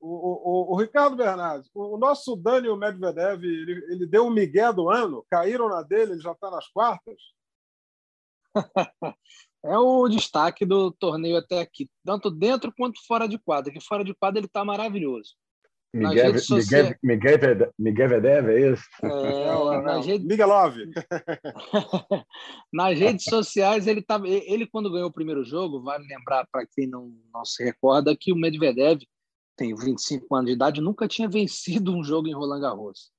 O, 0.00 0.70
o, 0.70 0.72
o 0.72 0.76
Ricardo 0.76 1.14
Bernardes, 1.14 1.70
o, 1.74 1.98
nosso 1.98 2.34
Daniel 2.34 2.76
Medvedev, 2.76 3.44
ele, 3.44 3.84
ele 3.92 4.06
deu 4.06 4.26
o 4.26 4.30
migué 4.30 4.72
do 4.72 4.88
ano, 4.88 5.26
caíram 5.30 5.68
na 5.68 5.82
dele, 5.82 6.12
ele 6.12 6.22
já 6.22 6.32
está 6.32 6.50
nas 6.50 6.66
quartas? 6.68 7.20
é 9.62 9.76
o 9.78 10.08
destaque 10.08 10.64
do 10.64 10.90
torneio 10.90 11.36
até 11.36 11.60
aqui, 11.60 11.88
tanto 12.04 12.30
dentro 12.30 12.72
quanto 12.74 12.98
fora 13.06 13.28
de 13.28 13.38
quadra, 13.38 13.70
que 13.70 13.80
fora 13.80 14.02
de 14.02 14.14
quadra 14.14 14.40
ele 14.40 14.46
está 14.46 14.64
maravilhoso. 14.64 15.34
Miguel, 15.92 16.32
Miguel, 16.32 16.94
Miguel, 17.02 17.72
Miguel 17.76 18.08
Vedeve, 18.08 18.54
é 18.54 18.72
isso? 18.72 18.84
É, 19.02 19.08
não. 19.82 20.00
Rede... 20.00 20.24
Miguelov. 20.24 20.76
nas 22.72 22.98
redes 22.98 23.24
sociais, 23.24 23.88
ele, 23.88 24.00
tava, 24.00 24.28
ele, 24.28 24.66
quando 24.66 24.90
ganhou 24.90 25.08
o 25.08 25.12
primeiro 25.12 25.44
jogo, 25.44 25.82
vale 25.82 26.06
lembrar 26.06 26.46
para 26.50 26.64
quem 26.64 26.86
não, 26.86 27.12
não 27.34 27.44
se 27.44 27.64
recorda, 27.64 28.16
que 28.16 28.32
o 28.32 28.36
Medvedev 28.36 29.02
tem 29.60 29.74
25 29.74 30.34
anos 30.34 30.46
de 30.46 30.52
idade, 30.52 30.80
nunca 30.80 31.06
tinha 31.06 31.28
vencido 31.28 31.94
um 31.94 32.02
jogo 32.02 32.26
em 32.26 32.32
Roland 32.32 32.62
Garros. 32.62 33.12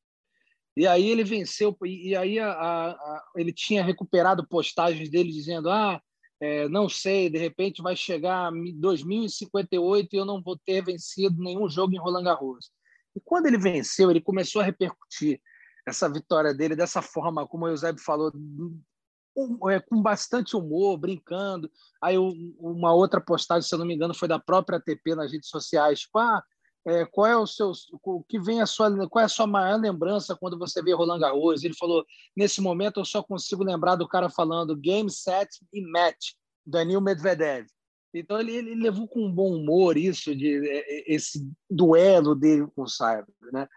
E 0.75 0.87
aí 0.87 1.07
ele 1.07 1.23
venceu, 1.23 1.77
e 1.85 2.15
aí 2.15 2.39
a, 2.39 2.51
a, 2.51 2.91
a, 2.91 3.23
ele 3.35 3.53
tinha 3.53 3.83
recuperado 3.83 4.47
postagens 4.47 5.07
dele 5.07 5.31
dizendo: 5.31 5.69
ah, 5.69 6.01
é, 6.39 6.67
não 6.67 6.89
sei, 6.89 7.29
de 7.29 7.37
repente 7.37 7.83
vai 7.83 7.95
chegar 7.95 8.51
2058 8.51 10.09
e 10.11 10.17
eu 10.17 10.25
não 10.25 10.41
vou 10.41 10.57
ter 10.65 10.83
vencido 10.83 11.43
nenhum 11.43 11.69
jogo 11.69 11.93
em 11.93 11.99
Roland 11.99 12.23
Garros. 12.23 12.71
E 13.15 13.19
quando 13.23 13.45
ele 13.45 13.59
venceu, 13.59 14.09
ele 14.09 14.21
começou 14.21 14.61
a 14.61 14.65
repercutir 14.65 15.39
essa 15.85 16.09
vitória 16.09 16.55
dele 16.55 16.75
dessa 16.75 17.03
forma, 17.03 17.47
como 17.47 17.65
o 17.65 17.69
Eusébio 17.69 18.01
falou, 18.01 18.31
é, 19.69 19.79
com 19.79 20.01
bastante 20.01 20.55
humor, 20.55 20.97
brincando. 20.97 21.71
Aí 22.01 22.17
uma 22.17 22.93
outra 22.93 23.21
postagem, 23.21 23.67
se 23.67 23.73
eu 23.73 23.79
não 23.79 23.85
me 23.85 23.93
engano, 23.93 24.13
foi 24.13 24.27
da 24.27 24.39
própria 24.39 24.77
ATP 24.77 25.15
nas 25.15 25.31
redes 25.31 25.49
sociais, 25.49 26.01
tipo, 26.01 26.19
ah, 26.19 26.43
é, 26.85 27.05
qual 27.05 27.27
é 27.27 27.37
o 27.37 27.45
seu 27.45 27.71
o 28.03 28.23
que 28.23 28.39
vem 28.39 28.59
a 28.59 28.65
sua 28.65 29.07
qual 29.07 29.21
é 29.21 29.25
a 29.25 29.29
sua 29.29 29.45
maior 29.45 29.79
lembrança 29.79 30.35
quando 30.35 30.57
você 30.57 30.81
vê 30.81 30.93
Roland 30.93 31.19
Garros? 31.19 31.63
Ele 31.63 31.75
falou 31.75 32.03
nesse 32.35 32.59
momento 32.59 32.99
eu 32.99 33.05
só 33.05 33.21
consigo 33.21 33.63
lembrar 33.63 33.95
do 33.95 34.07
cara 34.07 34.29
falando 34.29 34.75
game 34.75 35.09
set 35.09 35.47
e 35.71 35.81
match 35.81 36.31
Daniel 36.65 37.01
Medvedev. 37.01 37.67
Então 38.13 38.39
ele, 38.39 38.53
ele 38.53 38.75
levou 38.75 39.07
com 39.07 39.25
um 39.25 39.31
bom 39.31 39.55
humor 39.55 39.95
isso 39.95 40.35
de 40.35 40.67
é, 40.67 40.79
é, 40.79 41.13
esse 41.13 41.47
duelo 41.69 42.33
dele 42.33 42.67
com 42.75 42.81
o 42.83 42.87
Cyber 42.87 43.27
né? 43.53 43.67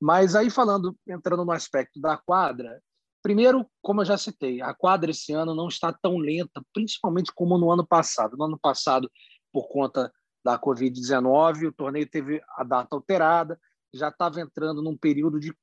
Mas 0.00 0.36
aí 0.36 0.48
falando 0.48 0.96
entrando 1.06 1.44
no 1.44 1.52
aspecto 1.52 2.00
da 2.00 2.16
quadra 2.16 2.80
primeiro 3.22 3.66
como 3.80 4.00
eu 4.00 4.04
já 4.04 4.18
citei 4.18 4.60
a 4.60 4.74
quadra 4.74 5.10
esse 5.10 5.32
ano 5.32 5.54
não 5.54 5.68
está 5.68 5.92
tão 5.92 6.18
lenta 6.18 6.62
principalmente 6.74 7.32
como 7.34 7.56
no 7.56 7.70
ano 7.70 7.86
passado 7.86 8.36
no 8.36 8.44
ano 8.44 8.58
passado 8.58 9.10
por 9.52 9.68
conta 9.68 10.12
da 10.44 10.58
Covid-19, 10.58 11.68
o 11.68 11.72
torneio 11.72 12.08
teve 12.08 12.42
a 12.56 12.64
data 12.64 12.96
alterada, 12.96 13.58
já 13.94 14.08
estava 14.08 14.40
entrando 14.40 14.82
num 14.82 14.96
período 14.96 15.38
de, 15.38 15.54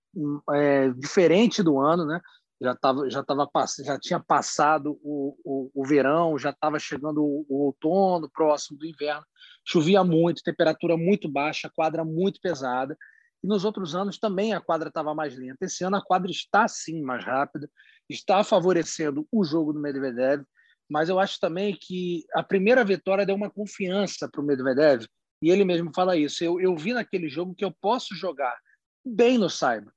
é, 0.51 0.89
diferente 0.91 1.61
do 1.61 1.79
ano, 1.79 2.05
né? 2.05 2.21
Já, 2.61 2.75
tava, 2.75 3.09
já, 3.09 3.23
tava, 3.23 3.47
já 3.83 3.97
tinha 3.97 4.19
passado 4.19 4.99
o, 5.01 5.35
o, 5.45 5.71
o 5.73 5.85
verão, 5.85 6.37
já 6.37 6.49
estava 6.49 6.77
chegando 6.77 7.23
o, 7.23 7.45
o, 7.49 7.65
outono, 7.65 8.29
próximo 8.29 8.77
do 8.77 8.85
inverno. 8.85 9.23
Chovia 9.65 10.03
muito, 10.03 10.43
temperatura 10.43 10.97
muito 10.97 11.29
baixa, 11.29 11.71
quadra 11.73 12.03
muito 12.03 12.39
pesada. 12.41 12.97
E 13.43 13.47
nos 13.47 13.63
outros 13.63 13.95
anos 13.95 14.17
também 14.17 14.53
a 14.53 14.61
quadra 14.61 14.89
estava 14.89 15.13
mais 15.13 15.37
lenta. 15.37 15.65
Esse 15.65 15.83
ano 15.83 15.95
a 15.95 16.03
quadra 16.03 16.29
está 16.29 16.67
sim 16.67 17.01
mais 17.01 17.23
rápida, 17.23 17.69
está 18.09 18.43
favorecendo 18.43 19.27
o 19.31 19.43
jogo 19.43 19.73
do 19.73 19.79
Medvedev 19.79 20.43
mas 20.89 21.07
eu 21.07 21.19
acho 21.19 21.39
também 21.39 21.77
que 21.79 22.25
a 22.33 22.41
primeira 22.41 22.83
vitória 22.83 23.25
deu 23.25 23.35
uma 23.35 23.49
confiança 23.49 24.27
para 24.27 24.41
o 24.41 24.43
Medvedev, 24.43 25.05
e 25.41 25.51
ele 25.51 25.63
mesmo 25.63 25.91
fala 25.93 26.17
isso. 26.17 26.43
Eu, 26.43 26.59
eu 26.59 26.75
vi 26.75 26.93
naquele 26.93 27.29
jogo 27.29 27.53
que 27.53 27.63
eu 27.63 27.71
posso 27.79 28.15
jogar 28.15 28.57
bem 29.05 29.37
no 29.37 29.49
Cyber. 29.49 29.93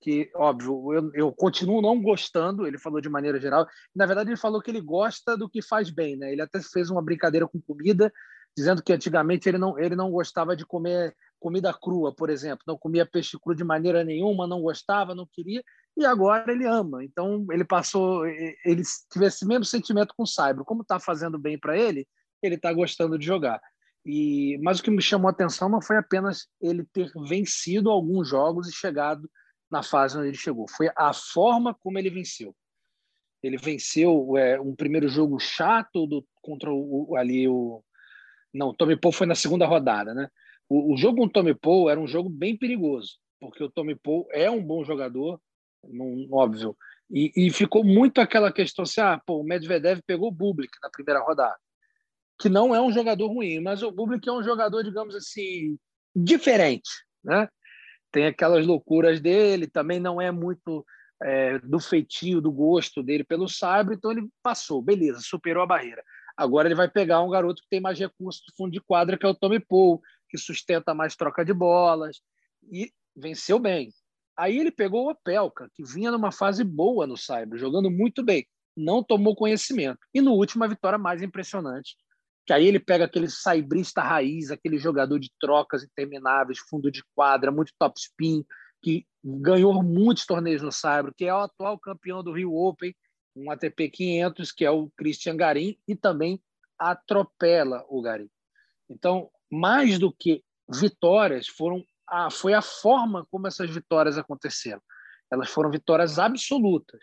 Que, 0.00 0.30
óbvio, 0.34 0.92
eu, 0.92 1.10
eu 1.14 1.32
continuo 1.32 1.80
não 1.80 2.00
gostando, 2.00 2.66
ele 2.66 2.78
falou 2.78 3.00
de 3.00 3.08
maneira 3.08 3.40
geral. 3.40 3.66
Na 3.94 4.04
verdade, 4.04 4.28
ele 4.28 4.36
falou 4.36 4.60
que 4.60 4.70
ele 4.70 4.80
gosta 4.80 5.36
do 5.36 5.48
que 5.48 5.62
faz 5.62 5.90
bem, 5.90 6.16
né? 6.16 6.30
Ele 6.30 6.42
até 6.42 6.60
fez 6.60 6.90
uma 6.90 7.02
brincadeira 7.02 7.48
com 7.48 7.60
comida, 7.60 8.12
dizendo 8.56 8.82
que 8.82 8.92
antigamente 8.92 9.48
ele 9.48 9.58
não, 9.58 9.78
ele 9.78 9.96
não 9.96 10.10
gostava 10.10 10.54
de 10.54 10.66
comer 10.66 11.16
comida 11.40 11.72
crua, 11.72 12.14
por 12.14 12.30
exemplo, 12.30 12.64
não 12.66 12.76
comia 12.76 13.06
peixe 13.06 13.38
cru 13.38 13.54
de 13.54 13.64
maneira 13.64 14.04
nenhuma, 14.04 14.46
não 14.46 14.60
gostava, 14.60 15.14
não 15.14 15.26
queria, 15.26 15.62
e 15.96 16.04
agora 16.04 16.50
ele 16.50 16.66
ama. 16.66 17.04
Então 17.04 17.46
ele 17.50 17.64
passou, 17.64 18.26
ele 18.26 18.82
tivesse 19.10 19.36
esse 19.36 19.46
mesmo 19.46 19.64
sentimento 19.64 20.14
com 20.16 20.24
o 20.24 20.26
Saibro. 20.26 20.64
Como 20.64 20.82
está 20.82 20.98
fazendo 20.98 21.38
bem 21.38 21.58
para 21.58 21.76
ele, 21.76 22.06
ele 22.42 22.56
está 22.56 22.72
gostando 22.72 23.18
de 23.18 23.24
jogar. 23.24 23.60
E 24.04 24.58
mas 24.62 24.78
o 24.78 24.82
que 24.82 24.90
me 24.90 25.02
chamou 25.02 25.28
a 25.28 25.32
atenção 25.32 25.68
não 25.68 25.82
foi 25.82 25.96
apenas 25.96 26.46
ele 26.60 26.84
ter 26.92 27.10
vencido 27.28 27.90
alguns 27.90 28.28
jogos 28.28 28.68
e 28.68 28.72
chegado 28.72 29.28
na 29.70 29.82
fase 29.82 30.16
onde 30.16 30.28
ele 30.28 30.36
chegou, 30.36 30.66
foi 30.68 30.88
a 30.96 31.12
forma 31.12 31.74
como 31.74 31.98
ele 31.98 32.10
venceu. 32.10 32.54
Ele 33.42 33.56
venceu 33.56 34.36
é, 34.36 34.60
um 34.60 34.74
primeiro 34.74 35.08
jogo 35.08 35.38
chato 35.38 36.06
do, 36.06 36.24
contra 36.40 36.70
o, 36.72 37.16
ali 37.16 37.48
o 37.48 37.82
não, 38.56 38.72
Tommy 38.72 38.96
Paul 38.96 39.12
foi 39.12 39.26
na 39.26 39.34
segunda 39.34 39.66
rodada, 39.66 40.14
né? 40.14 40.28
O, 40.68 40.94
o 40.94 40.96
jogo 40.96 41.18
com 41.18 41.24
o 41.24 41.30
Tommy 41.30 41.54
Paul 41.54 41.88
era 41.90 42.00
um 42.00 42.06
jogo 42.06 42.28
bem 42.28 42.56
perigoso 42.56 43.18
porque 43.40 43.62
o 43.62 43.70
Tommy 43.70 43.94
Paul 43.94 44.26
é 44.32 44.50
um 44.50 44.62
bom 44.62 44.84
jogador, 44.84 45.40
não, 45.84 46.26
óbvio. 46.32 46.76
E, 47.10 47.32
e, 47.36 47.50
ficou 47.50 47.84
muito 47.84 48.20
aquela 48.20 48.52
questão 48.52 48.82
assim: 48.82 49.00
ah, 49.00 49.20
pô, 49.24 49.40
o 49.40 49.44
Medvedev 49.44 50.00
pegou 50.06 50.28
o 50.28 50.32
Bublik 50.32 50.72
na 50.82 50.90
primeira 50.90 51.20
rodada, 51.20 51.56
que 52.40 52.48
não 52.48 52.74
é 52.74 52.80
um 52.80 52.92
jogador 52.92 53.28
ruim, 53.28 53.60
mas 53.60 53.82
o 53.82 53.92
Bublik 53.92 54.28
é 54.28 54.32
um 54.32 54.42
jogador, 54.42 54.82
digamos 54.82 55.14
assim, 55.14 55.78
diferente, 56.14 56.90
né? 57.22 57.48
Tem 58.10 58.26
aquelas 58.26 58.66
loucuras 58.66 59.20
dele, 59.20 59.66
também 59.66 60.00
não 60.00 60.20
é 60.20 60.30
muito 60.30 60.84
é, 61.22 61.58
do 61.60 61.78
feitio, 61.78 62.40
do 62.40 62.50
gosto 62.50 63.02
dele 63.02 63.22
pelo 63.22 63.48
sabre, 63.48 63.94
então 63.94 64.10
ele 64.10 64.28
passou, 64.42 64.82
beleza, 64.82 65.20
superou 65.22 65.62
a 65.62 65.66
barreira. 65.66 66.02
Agora 66.36 66.68
ele 66.68 66.74
vai 66.74 66.88
pegar 66.88 67.22
um 67.22 67.30
garoto 67.30 67.62
que 67.62 67.68
tem 67.68 67.80
mais 67.80 67.98
recursos 67.98 68.42
do 68.46 68.54
fundo 68.56 68.72
de 68.72 68.80
quadra, 68.80 69.16
que 69.16 69.24
é 69.24 69.28
o 69.28 69.34
Tommy 69.34 69.60
Paul, 69.60 70.00
que 70.36 70.44
sustenta 70.44 70.94
mais 70.94 71.16
troca 71.16 71.44
de 71.44 71.52
bolas 71.52 72.20
e 72.70 72.92
venceu 73.16 73.58
bem. 73.58 73.90
Aí 74.36 74.58
ele 74.58 74.70
pegou 74.70 75.06
o 75.06 75.10
Opelka, 75.10 75.70
que 75.74 75.82
vinha 75.82 76.10
numa 76.10 76.30
fase 76.30 76.62
boa 76.62 77.06
no 77.06 77.16
Cyber, 77.16 77.58
jogando 77.58 77.90
muito 77.90 78.22
bem. 78.22 78.46
Não 78.76 79.02
tomou 79.02 79.34
conhecimento. 79.34 79.98
E 80.12 80.20
no 80.20 80.32
último, 80.32 80.64
a 80.64 80.68
vitória 80.68 80.98
mais 80.98 81.22
impressionante. 81.22 81.96
Que 82.46 82.52
aí 82.52 82.66
ele 82.66 82.78
pega 82.78 83.06
aquele 83.06 83.28
saibrista 83.28 84.02
raiz, 84.02 84.50
aquele 84.50 84.78
jogador 84.78 85.18
de 85.18 85.30
trocas 85.40 85.82
intermináveis, 85.82 86.58
fundo 86.58 86.90
de 86.90 87.02
quadra, 87.14 87.50
muito 87.50 87.72
top 87.78 87.98
spin, 87.98 88.44
que 88.82 89.06
ganhou 89.24 89.82
muitos 89.82 90.26
torneios 90.26 90.60
no 90.62 90.70
Cyber, 90.70 91.12
que 91.16 91.24
é 91.24 91.34
o 91.34 91.38
atual 91.38 91.78
campeão 91.78 92.22
do 92.22 92.32
Rio 92.32 92.54
Open, 92.54 92.94
um 93.34 93.50
ATP 93.50 93.88
500, 93.88 94.52
que 94.52 94.64
é 94.64 94.70
o 94.70 94.90
Christian 94.96 95.36
Garim, 95.36 95.78
e 95.88 95.96
também 95.96 96.40
atropela 96.78 97.84
o 97.88 98.02
Garim. 98.02 98.28
Então, 98.88 99.30
mais 99.50 99.98
do 99.98 100.12
que 100.12 100.42
vitórias, 100.68 101.46
foram 101.46 101.84
a, 102.08 102.30
foi 102.30 102.54
a 102.54 102.62
forma 102.62 103.26
como 103.30 103.46
essas 103.46 103.70
vitórias 103.70 104.16
aconteceram. 104.16 104.80
Elas 105.30 105.50
foram 105.50 105.70
vitórias 105.70 106.18
absolutas. 106.18 107.00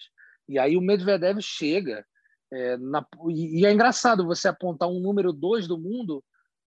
E 0.47 0.57
aí 0.57 0.77
o 0.77 0.81
Medvedev 0.81 1.39
chega. 1.41 2.05
É, 2.51 2.77
na, 2.77 3.05
e, 3.29 3.65
é 3.65 3.71
engraçado 3.71 4.25
você 4.25 4.47
apontar 4.47 4.87
um 4.87 4.99
número 4.99 5.33
dois 5.33 5.67
do 5.67 5.77
mundo 5.77 6.23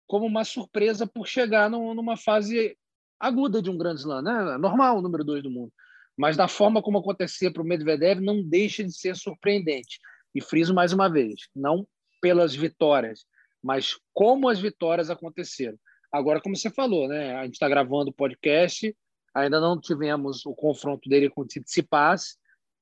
como 0.07 0.25
uma 0.25 0.43
surpresa 0.43 1.07
por 1.07 1.27
chegar 1.27 1.69
no, 1.69 1.93
numa 1.93 2.15
fase 2.15 2.77
aguda 3.19 3.61
de 3.61 3.69
um 3.69 3.77
grande 3.77 4.01
slam. 4.01 4.21
Né? 4.21 4.57
Normal 4.57 4.97
o 4.97 5.01
número 5.01 5.23
dois 5.23 5.43
do 5.43 5.49
mundo. 5.49 5.71
Mas 6.17 6.37
da 6.37 6.47
forma 6.47 6.81
como 6.81 6.99
acontecia 6.99 7.51
para 7.51 7.61
o 7.61 7.65
Medvedev, 7.65 8.21
não 8.21 8.43
deixa 8.43 8.83
de 8.83 8.93
ser 8.93 9.15
surpreendente. 9.15 9.99
E 10.35 10.41
friso 10.41 10.73
mais 10.73 10.93
uma 10.93 11.09
vez, 11.09 11.49
não 11.55 11.85
pelas 12.21 12.55
vitórias, 12.55 13.25
mas 13.63 13.97
como 14.13 14.49
as 14.49 14.59
vitórias 14.59 15.09
aconteceram. 15.09 15.77
Agora, 16.11 16.41
como 16.41 16.55
você 16.55 16.69
falou, 16.69 17.07
né? 17.07 17.35
A 17.35 17.45
gente 17.45 17.53
está 17.53 17.69
gravando 17.69 18.09
o 18.09 18.13
podcast, 18.13 18.95
ainda 19.33 19.59
não 19.59 19.79
tivemos 19.79 20.45
o 20.45 20.53
confronto 20.53 21.09
dele 21.09 21.29
com 21.29 21.41
o 21.41 21.45
Tsitsipas, 21.45 22.37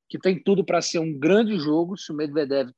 que 0.07 0.17
tem 0.17 0.41
tudo 0.41 0.65
para 0.65 0.81
ser 0.81 0.99
um 0.99 1.17
grande 1.17 1.57
jogo 1.59 1.95
se 1.95 2.11
o 2.11 2.15
Medvedev 2.15 2.71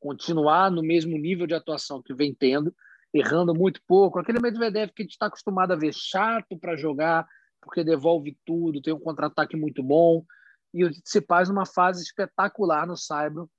continuar 0.00 0.70
no 0.70 0.82
mesmo 0.82 1.18
nível 1.18 1.46
de 1.46 1.54
atuação 1.54 2.02
que 2.02 2.14
vem 2.14 2.34
tendo, 2.34 2.74
errando 3.12 3.54
muito 3.54 3.80
pouco. 3.86 4.18
Aquele 4.18 4.40
Medvedev 4.40 4.92
que 4.92 5.02
a 5.02 5.04
gente 5.04 5.12
está 5.12 5.26
acostumado 5.26 5.72
a 5.72 5.76
ver 5.76 5.92
chato 5.92 6.58
para 6.58 6.76
jogar, 6.76 7.26
porque 7.60 7.84
devolve 7.84 8.38
tudo, 8.46 8.80
tem 8.80 8.94
um 8.94 9.00
contra-ataque 9.00 9.56
muito 9.56 9.82
bom. 9.82 10.24
E 10.72 10.84
o 10.84 10.90
Tsitsipas 10.90 11.48
numa 11.48 11.66
fase 11.66 12.02
espetacular 12.02 12.86
no 12.86 12.96
Saibro, 12.96 13.50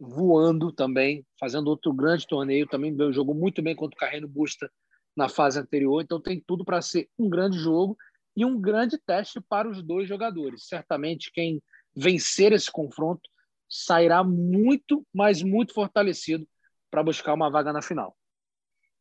voando 0.00 0.72
também, 0.72 1.24
fazendo 1.38 1.68
outro 1.68 1.92
grande 1.92 2.26
torneio, 2.26 2.66
também 2.66 2.94
jogou 3.12 3.34
muito 3.34 3.62
bem 3.62 3.74
contra 3.74 3.96
o 3.96 3.98
Carreno 3.98 4.28
Busta 4.28 4.70
na 5.16 5.28
fase 5.28 5.58
anterior, 5.58 6.02
então 6.02 6.20
tem 6.20 6.42
tudo 6.46 6.64
para 6.64 6.82
ser 6.82 7.08
um 7.18 7.28
grande 7.28 7.58
jogo 7.58 7.96
e 8.36 8.44
um 8.44 8.60
grande 8.60 8.98
teste 8.98 9.40
para 9.40 9.68
os 9.68 9.82
dois 9.82 10.06
jogadores. 10.08 10.66
Certamente 10.66 11.32
quem 11.32 11.62
vencer 11.96 12.52
esse 12.52 12.70
confronto 12.70 13.22
sairá 13.68 14.22
muito, 14.22 15.04
mas 15.12 15.42
muito 15.42 15.72
fortalecido 15.72 16.46
para 16.90 17.02
buscar 17.02 17.32
uma 17.32 17.50
vaga 17.50 17.72
na 17.72 17.80
final. 17.80 18.14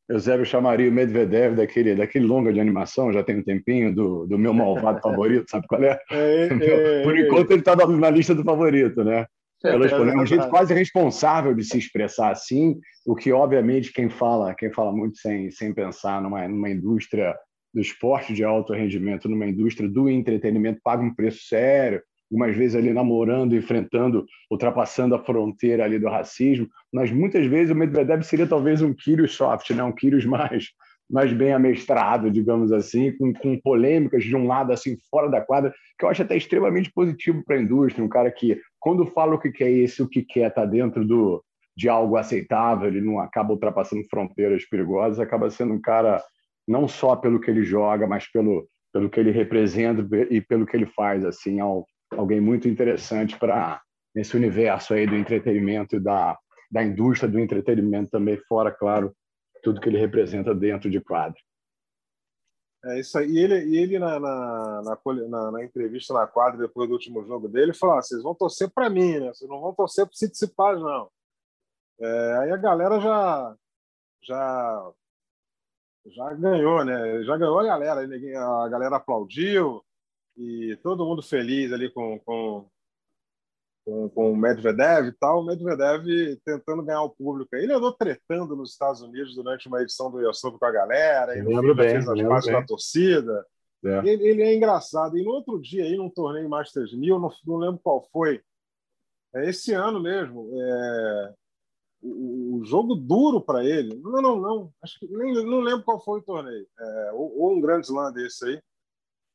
Eusébio 0.08 0.46
chamaria 0.46 0.90
o 0.90 0.94
Medvedev 0.94 1.56
daquele, 1.56 1.96
daquele 1.96 2.26
longa 2.26 2.54
de 2.54 2.60
animação, 2.60 3.12
já 3.12 3.24
tem 3.24 3.40
um 3.40 3.44
tempinho, 3.44 3.94
do, 3.94 4.28
do 4.28 4.38
meu 4.38 4.54
malvado 4.54 5.02
favorito, 5.02 5.50
sabe 5.50 5.68
qual 5.68 5.84
é? 5.84 6.00
é, 6.12 6.46
é 6.46 7.04
Por 7.04 7.18
enquanto 7.18 7.52
ele 7.52 7.60
está 7.60 7.76
na 7.76 8.10
lista 8.10 8.36
do 8.36 8.44
favorito, 8.44 9.04
né? 9.04 9.26
Ela 9.64 9.88
é 9.88 10.18
um 10.18 10.26
jeito 10.26 10.48
quase 10.50 10.74
responsável 10.74 11.54
de 11.54 11.64
se 11.64 11.78
expressar 11.78 12.32
assim, 12.32 12.80
o 13.06 13.16
que 13.16 13.32
obviamente 13.32 13.92
quem 13.92 14.10
fala, 14.10 14.54
quem 14.54 14.72
fala 14.72 14.92
muito 14.92 15.18
sem, 15.18 15.50
sem 15.50 15.74
pensar 15.74 16.22
numa, 16.22 16.48
numa 16.48 16.70
indústria 16.70 17.36
do 17.74 17.82
esporte 17.82 18.34
de 18.34 18.44
alto 18.44 18.74
rendimento, 18.74 19.28
numa 19.28 19.46
indústria 19.46 19.90
do 19.90 20.10
entretenimento, 20.10 20.80
paga 20.84 21.04
um 21.04 21.14
preço 21.14 21.44
sério, 21.48 22.02
algumas 22.32 22.56
vezes 22.56 22.76
ali 22.76 22.94
namorando, 22.94 23.56
enfrentando, 23.56 24.26
ultrapassando 24.50 25.16
a 25.16 25.24
fronteira 25.24 25.84
ali 25.84 26.00
do 26.00 26.08
racismo, 26.08 26.68
mas 26.92 27.12
muitas 27.12 27.46
vezes 27.46 27.72
o 27.72 27.76
Medvedev 27.76 28.24
seria 28.24 28.48
talvez 28.48 28.82
um 28.82 28.94
Kyrgios 28.94 29.34
soft, 29.34 29.70
né? 29.72 29.84
um 29.84 29.92
Kyrgios 29.92 30.26
mais 30.26 30.70
mais 31.10 31.32
bem 31.32 31.54
amestrado, 31.54 32.32
digamos 32.32 32.72
assim, 32.72 33.16
com, 33.18 33.32
com 33.34 33.60
polêmicas 33.60 34.24
de 34.24 34.36
um 34.36 34.48
lado 34.48 34.72
assim 34.72 34.98
fora 35.10 35.30
da 35.30 35.42
quadra, 35.42 35.74
que 35.98 36.06
eu 36.06 36.10
acho 36.10 36.24
até 36.24 36.36
extremamente 36.36 36.92
positivo 36.92 37.44
para 37.46 37.56
a 37.56 37.62
indústria, 37.62 38.04
um 38.04 38.10
cara 38.10 38.32
que 38.32 38.60
quando 38.80 39.06
fala 39.06 39.36
o 39.36 39.40
que 39.40 39.52
quer 39.52 39.70
esse, 39.70 40.02
o 40.02 40.10
que 40.10 40.24
quer 40.24 40.50
está 40.50 40.66
dentro 40.66 41.06
do 41.06 41.44
de 41.78 41.90
algo 41.90 42.16
aceitável, 42.16 42.88
ele 42.88 43.02
não 43.02 43.20
acaba 43.20 43.52
ultrapassando 43.52 44.02
fronteiras 44.10 44.64
perigosas, 44.64 45.20
acaba 45.20 45.50
sendo 45.50 45.74
um 45.74 45.82
cara 45.82 46.24
não 46.66 46.88
só 46.88 47.18
pelo 47.18 47.40
que 47.40 47.52
ele 47.52 47.64
joga, 47.64 48.08
mas 48.08 48.32
pelo 48.32 48.68
pelo 48.94 49.10
que 49.10 49.20
ele 49.20 49.32
representa 49.32 50.08
e 50.30 50.40
pelo 50.40 50.66
que 50.66 50.78
ele 50.78 50.86
faz, 50.86 51.26
assim, 51.26 51.58
alguém 52.12 52.40
muito 52.40 52.70
interessante 52.70 53.38
para 53.38 53.82
nesse 54.16 54.38
universo 54.38 54.94
aí 54.94 55.06
do 55.06 55.18
entretenimento 55.18 55.98
e 55.98 56.00
da 56.00 56.38
da 56.72 56.84
indústria 56.84 57.30
do 57.30 57.40
entretenimento 57.40 58.12
também 58.12 58.38
fora, 58.48 58.72
claro, 58.72 59.14
tudo 59.66 59.82
que 59.82 59.90
ele 59.90 59.98
representa 59.98 60.54
dentro 60.54 60.92
de 60.92 61.02
quadro. 61.02 61.42
É 62.86 63.00
isso 63.00 63.18
aí. 63.18 63.32
E 63.32 63.40
ele, 63.40 63.66
e 63.66 63.78
ele 63.78 63.98
na, 63.98 64.20
na, 64.20 64.82
na, 64.84 65.52
na, 65.52 65.64
entrevista 65.64 66.14
na 66.14 66.28
quadra, 66.28 66.60
depois 66.60 66.88
do 66.88 66.94
último 66.94 67.26
jogo 67.26 67.50
dele, 67.50 67.74
falou: 67.74 67.98
ah, 67.98 68.02
vocês 68.02 68.22
vão 68.22 68.36
torcer 68.36 68.70
para 68.70 68.92
mim, 68.92 69.20
né? 69.20 69.34
Vocês 69.34 69.50
não 69.50 69.60
vão 69.60 69.74
torcer 69.74 70.06
para 70.06 70.12
o 70.12 70.14
Tsitsipas, 70.14 70.80
não. 70.80 71.10
É, 72.00 72.38
aí 72.42 72.52
a 72.52 72.58
galera 72.58 73.00
já, 73.00 73.56
já, 74.22 74.92
já 76.06 76.34
ganhou, 76.36 76.86
né? 76.86 77.24
Já 77.24 77.36
ganhou 77.36 77.60
a 77.60 77.64
galera. 77.64 78.02
A 78.66 78.70
galera 78.70 78.98
aplaudiu 78.98 79.84
e 80.38 80.78
todo 80.84 81.06
mundo 81.06 81.24
feliz 81.24 81.74
ali 81.74 81.90
com, 81.90 82.20
com, 82.20 82.70
com, 83.86 84.10
com 84.10 84.32
o 84.32 84.36
Medvedev 84.36 85.08
e 85.08 85.12
tal, 85.14 85.42
o 85.42 85.46
Medvedev 85.46 86.06
tentando 86.44 86.84
ganhar 86.84 87.04
o 87.04 87.12
público. 87.12 87.56
Ele 87.56 87.72
andou 87.72 87.94
tretando 87.94 88.56
nos 88.56 88.72
Estados 88.72 89.02
Unidos 89.02 89.36
durante 89.36 89.68
uma 89.68 89.82
edição 89.82 90.10
do 90.10 90.28
US 90.28 90.42
com 90.42 90.66
a 90.66 90.72
galera, 90.72 91.38
ele 91.38 91.48
lembro 91.48 91.76
bem, 91.76 91.92
fez 91.92 92.10
as 92.10 92.22
pazes 92.24 92.52
com 92.52 92.58
a 92.58 92.66
torcida. 92.66 93.46
É. 93.86 94.00
Ele, 94.00 94.28
ele, 94.28 94.42
é 94.42 94.56
engraçado. 94.56 95.16
E 95.16 95.24
no 95.24 95.30
outro 95.30 95.62
dia, 95.62 95.84
aí, 95.84 95.96
num 95.96 96.10
torneio 96.10 96.50
Masters 96.50 96.92
1000, 96.92 97.20
não, 97.20 97.32
não 97.46 97.58
lembro 97.58 97.80
qual 97.84 98.04
foi, 98.12 98.42
é 99.36 99.48
esse 99.48 99.74
ano 99.74 100.02
mesmo, 100.02 100.50
é, 100.60 101.34
o, 102.02 102.58
o, 102.58 102.66
jogo 102.66 102.96
duro 102.96 103.40
para 103.40 103.64
ele, 103.64 103.94
não, 104.02 104.22
não, 104.22 104.42
não, 104.42 104.74
acho 104.82 104.98
que 104.98 105.08
nem, 105.08 105.46
não 105.46 105.60
lembro 105.60 105.84
qual 105.84 106.04
foi 106.04 106.20
o 106.20 106.24
torneio, 106.24 106.66
é, 106.80 107.12
ou, 107.14 107.40
ou 107.40 107.54
um 107.54 107.62
grande 107.62 107.86
slam 107.86 108.12
desse 108.12 108.46
aí, 108.48 108.62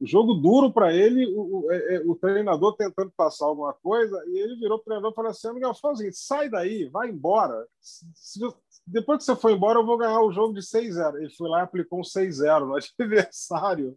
jogo 0.00 0.34
duro 0.34 0.72
para 0.72 0.94
ele, 0.94 1.26
o, 1.26 1.60
o, 1.60 1.72
é, 1.72 1.96
é, 1.96 2.00
o, 2.06 2.14
treinador 2.14 2.74
tentando 2.74 3.10
passar 3.10 3.46
alguma 3.46 3.74
coisa, 3.74 4.22
e 4.28 4.38
ele 4.38 4.56
virou 4.56 4.78
para 4.78 4.82
o 4.82 4.84
treinador 4.84 5.12
e 5.12 5.14
falou 5.14 5.30
assim: 5.30 5.52
Miguel, 5.52 5.74
faz 5.74 5.94
o 5.94 5.96
seguinte, 5.98 6.16
sai 6.16 6.48
daí, 6.48 6.88
vai 6.88 7.10
embora. 7.10 7.66
Se, 7.80 8.40
depois 8.86 9.18
que 9.18 9.24
você 9.24 9.36
for 9.36 9.50
embora, 9.50 9.78
eu 9.78 9.86
vou 9.86 9.98
ganhar 9.98 10.20
o 10.20 10.32
jogo 10.32 10.54
de 10.54 10.60
6-0. 10.60 11.16
Ele 11.16 11.30
foi 11.30 11.48
lá 11.48 11.60
e 11.60 11.62
aplicou 11.62 12.00
um 12.00 12.02
6-0 12.02 12.66
no 12.66 12.76
adversário. 12.98 13.96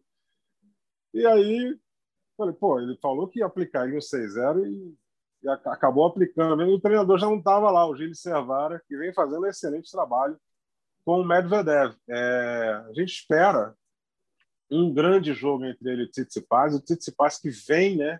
E 1.13 1.25
aí, 1.25 1.79
falei, 2.35 2.53
pô, 2.53 2.79
ele 2.79 2.97
falou 3.01 3.27
que 3.27 3.39
ia 3.39 3.45
aplicar 3.45 3.87
um 3.87 3.97
6-0 3.97 4.65
e, 4.65 4.95
e, 5.43 5.49
acabou 5.49 6.05
aplicando. 6.05 6.63
O 6.63 6.81
treinador 6.81 7.17
já 7.17 7.27
não 7.27 7.37
estava 7.37 7.71
lá, 7.71 7.87
o 7.87 7.95
Gilles 7.95 8.19
Servara, 8.19 8.81
que 8.87 8.97
vem 8.97 9.13
fazendo 9.13 9.43
um 9.43 9.47
excelente 9.47 9.89
trabalho 9.89 10.37
com 11.05 11.21
o 11.21 11.25
Medvedev. 11.25 11.95
É, 12.09 12.83
a 12.89 12.93
gente 12.93 13.13
espera 13.13 13.75
um 14.75 14.93
grande 14.93 15.33
jogo 15.33 15.65
entre 15.65 15.89
ele 15.89 16.03
e 16.03 16.05
o 16.05 16.09
Tsitsipas. 16.09 16.73
O 16.73 16.81
Tsitsipas 16.81 17.38
que 17.38 17.49
vem, 17.49 17.97
né, 17.97 18.19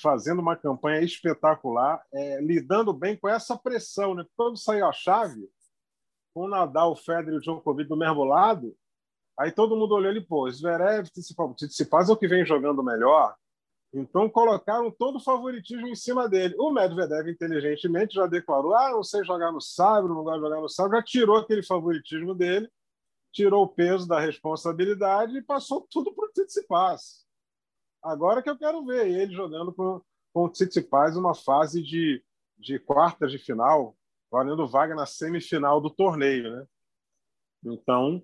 fazendo 0.00 0.40
uma 0.40 0.56
campanha 0.56 1.00
espetacular, 1.00 2.02
é, 2.12 2.40
lidando 2.40 2.92
bem 2.92 3.16
com 3.16 3.28
essa 3.28 3.56
pressão, 3.56 4.14
né? 4.14 4.24
Quando 4.36 4.58
saiu 4.58 4.86
a 4.86 4.92
chave, 4.92 5.48
com 6.34 6.44
o 6.44 6.48
Nadal, 6.48 6.92
o 6.92 6.96
Federer 6.96 7.34
e 7.34 7.36
o 7.36 7.40
Djokovic 7.40 7.88
do 7.88 7.96
mesmo 7.96 8.24
lado, 8.24 8.74
aí 9.38 9.50
todo 9.50 9.76
mundo 9.76 9.94
olhou 9.94 10.10
ele, 10.10 10.20
pô, 10.20 10.50
Zverev, 10.50 11.08
Tsitsipas, 11.10 12.08
é 12.08 12.12
o 12.12 12.16
que 12.16 12.28
vem 12.28 12.46
jogando 12.46 12.82
melhor, 12.82 13.34
então 13.92 14.28
colocaram 14.28 14.90
todo 14.90 15.16
o 15.16 15.22
favoritismo 15.22 15.88
em 15.88 15.96
cima 15.96 16.28
dele. 16.28 16.54
O 16.58 16.70
Medvedev, 16.70 17.28
inteligentemente, 17.28 18.14
já 18.14 18.26
declarou: 18.26 18.72
ah, 18.72 18.90
não 18.90 19.02
sei 19.02 19.24
jogar 19.24 19.50
no 19.50 19.60
sabre, 19.60 20.08
não 20.08 20.22
gosto 20.22 20.36
de 20.36 20.42
jogar 20.42 20.60
no 20.60 20.68
sabre, 20.68 20.96
já 20.96 21.02
tirou 21.02 21.36
aquele 21.36 21.62
favoritismo 21.62 22.32
dele 22.32 22.70
tirou 23.32 23.64
o 23.64 23.68
peso 23.68 24.06
da 24.06 24.20
responsabilidade 24.20 25.36
e 25.36 25.42
passou 25.42 25.86
tudo 25.90 26.12
para 26.12 26.26
o 26.26 26.32
Tsitsipas. 26.32 27.26
Agora 28.02 28.42
que 28.42 28.50
eu 28.50 28.58
quero 28.58 28.84
ver 28.84 29.08
ele 29.08 29.34
jogando 29.34 29.72
com, 29.72 30.00
com 30.32 30.44
o 30.44 30.48
Tsitsipas 30.48 31.16
uma 31.16 31.34
fase 31.34 31.82
de, 31.82 32.22
de 32.58 32.78
quartas 32.78 33.30
de 33.30 33.38
final, 33.38 33.96
valendo 34.30 34.68
vaga 34.68 34.94
na 34.94 35.06
semifinal 35.06 35.80
do 35.80 35.90
torneio, 35.90 36.56
né? 36.56 36.66
Então, 37.64 38.22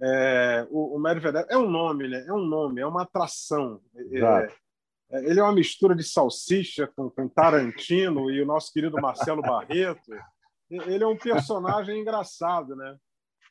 é, 0.00 0.66
o, 0.70 0.96
o 0.96 0.98
Medvedev 0.98 1.46
é 1.48 1.56
um 1.56 1.70
nome, 1.70 2.08
né? 2.08 2.24
É 2.26 2.32
um 2.32 2.44
nome, 2.44 2.80
é 2.80 2.86
uma 2.86 3.02
atração. 3.02 3.80
É, 3.96 5.18
é, 5.18 5.30
ele 5.30 5.40
é 5.40 5.42
uma 5.42 5.54
mistura 5.54 5.94
de 5.94 6.02
salsicha 6.02 6.86
com, 6.86 7.08
com 7.08 7.28
Tarantino 7.28 8.30
e 8.30 8.42
o 8.42 8.46
nosso 8.46 8.72
querido 8.72 9.00
Marcelo 9.00 9.42
Barreto. 9.42 10.10
Ele 10.70 11.04
é 11.04 11.06
um 11.06 11.16
personagem 11.16 12.00
engraçado, 12.00 12.74
né? 12.74 12.96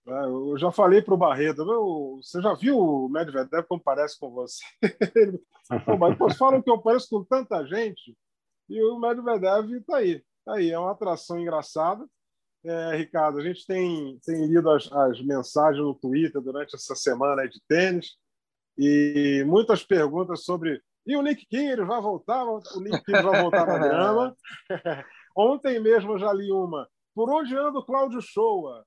É, 0.06 0.26
eu 0.26 0.58
já 0.58 0.72
falei 0.72 1.02
para 1.02 1.14
o 1.14 1.18
Barreto, 1.18 1.66
você 2.18 2.42
já 2.42 2.54
viu 2.54 2.78
o 2.78 3.10
Medvedev 3.10 3.66
como 3.68 3.82
parece 3.82 4.20
com 4.20 4.32
você? 4.32 4.64
Pô, 6.18 6.30
falam 6.34 6.62
que 6.62 6.70
eu 6.70 6.82
pareço 6.82 7.08
com 7.10 7.24
tanta 7.24 7.66
gente 7.66 8.16
e 8.70 8.82
o 8.84 9.00
Medvedev 9.00 9.72
está 9.74 9.98
aí. 9.98 10.22
Tá 10.46 10.56
aí, 10.56 10.72
é 10.72 10.78
uma 10.78 10.92
atração 10.92 11.40
engraçada. 11.40 12.06
É, 12.66 12.96
Ricardo, 12.98 13.40
a 13.40 13.44
gente 13.44 13.66
tem, 13.66 14.20
tem 14.26 14.46
lido 14.46 14.70
as, 14.70 14.92
as, 14.92 15.22
mensagens 15.22 15.84
no 15.84 15.96
Twitter 15.96 16.42
durante 16.42 16.76
essa 16.76 16.96
semana 16.96 17.48
de 17.48 17.62
tênis 17.68 18.18
e 18.78 19.44
muitas 19.46 19.84
perguntas 19.84 20.44
sobre 20.44 20.82
e 21.06 21.18
o 21.18 21.22
Nick 21.22 21.46
Kyrgios 21.46 21.88
vai 21.88 22.02
voltar? 22.02 22.46
O 22.46 22.62
Nick 22.80 23.04
Kyrgios 23.04 23.26
vai 23.26 23.42
voltar 23.42 23.68
na 23.68 23.78
grama. 23.78 24.36
Ontem 25.36 25.80
mesmo 25.80 26.14
eu 26.14 26.20
já 26.20 26.32
li 26.32 26.52
uma. 26.52 26.88
Por 27.14 27.30
onde 27.30 27.56
anda 27.56 27.80
o 27.80 27.86
Cláudio 27.86 28.22
Shoa? 28.22 28.86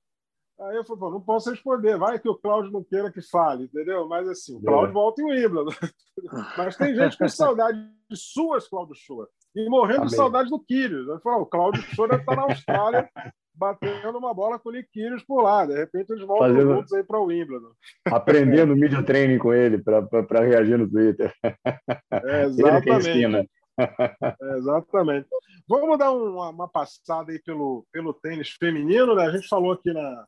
Aí 0.59 0.75
eu 0.75 0.83
falei, 0.83 1.11
não 1.11 1.21
posso 1.21 1.51
responder, 1.51 1.97
vai 1.97 2.17
que 2.17 2.27
o 2.27 2.35
Cláudio 2.35 2.71
não 2.71 2.83
queira 2.83 3.11
que 3.11 3.21
fale, 3.21 3.65
entendeu? 3.65 4.07
Mas 4.07 4.27
assim, 4.27 4.57
o 4.57 4.61
Cláudio 4.61 4.89
é. 4.89 4.93
volta 4.93 5.21
em 5.21 5.25
Wimbledon. 5.25 5.71
Mas 6.57 6.75
tem 6.75 6.95
gente 6.95 7.17
com 7.17 7.29
saudade 7.29 7.77
de 8.09 8.17
suas 8.17 8.67
Cláudio 8.67 8.95
Shoa 8.95 9.29
e 9.55 9.69
morrendo 9.69 9.99
Amém. 9.99 10.09
de 10.09 10.15
saudade 10.15 10.49
do 10.49 10.59
Kyrgios. 10.59 11.07
Eu 11.07 11.19
falei, 11.19 11.41
o 11.41 11.45
Cláudio 11.45 11.83
deve 12.07 12.15
estar 12.15 12.35
na 12.35 12.41
Austrália 12.43 13.09
batendo 13.53 14.17
uma 14.17 14.33
bola 14.33 14.59
com 14.59 14.69
o 14.69 14.73
Kyrgios 14.73 15.23
por 15.23 15.41
lá. 15.41 15.65
De 15.65 15.75
repente 15.75 16.11
eles 16.11 16.25
voltam 16.25 16.47
Fazendo... 16.47 16.75
juntos 16.75 16.93
aí 16.93 17.03
para 17.03 17.19
o 17.19 17.25
Wimbledon. 17.25 17.71
Aprendendo 18.05 18.75
media 18.75 19.03
training 19.03 19.37
com 19.37 19.53
ele 19.53 19.77
para 19.77 20.41
reagir 20.41 20.77
no 20.77 20.89
Twitter. 20.89 21.33
É, 22.11 22.45
exatamente. 22.45 23.49
É, 23.79 24.57
exatamente. 24.57 25.27
Vamos 25.67 25.99
dar 25.99 26.11
uma, 26.11 26.49
uma, 26.49 26.67
passada 26.67 27.31
aí 27.31 27.39
pelo, 27.39 27.85
pelo 27.91 28.11
tênis 28.11 28.49
feminino. 28.49 29.15
Né? 29.15 29.25
A 29.25 29.31
gente 29.31 29.47
falou 29.47 29.73
aqui 29.73 29.93
na, 29.93 30.25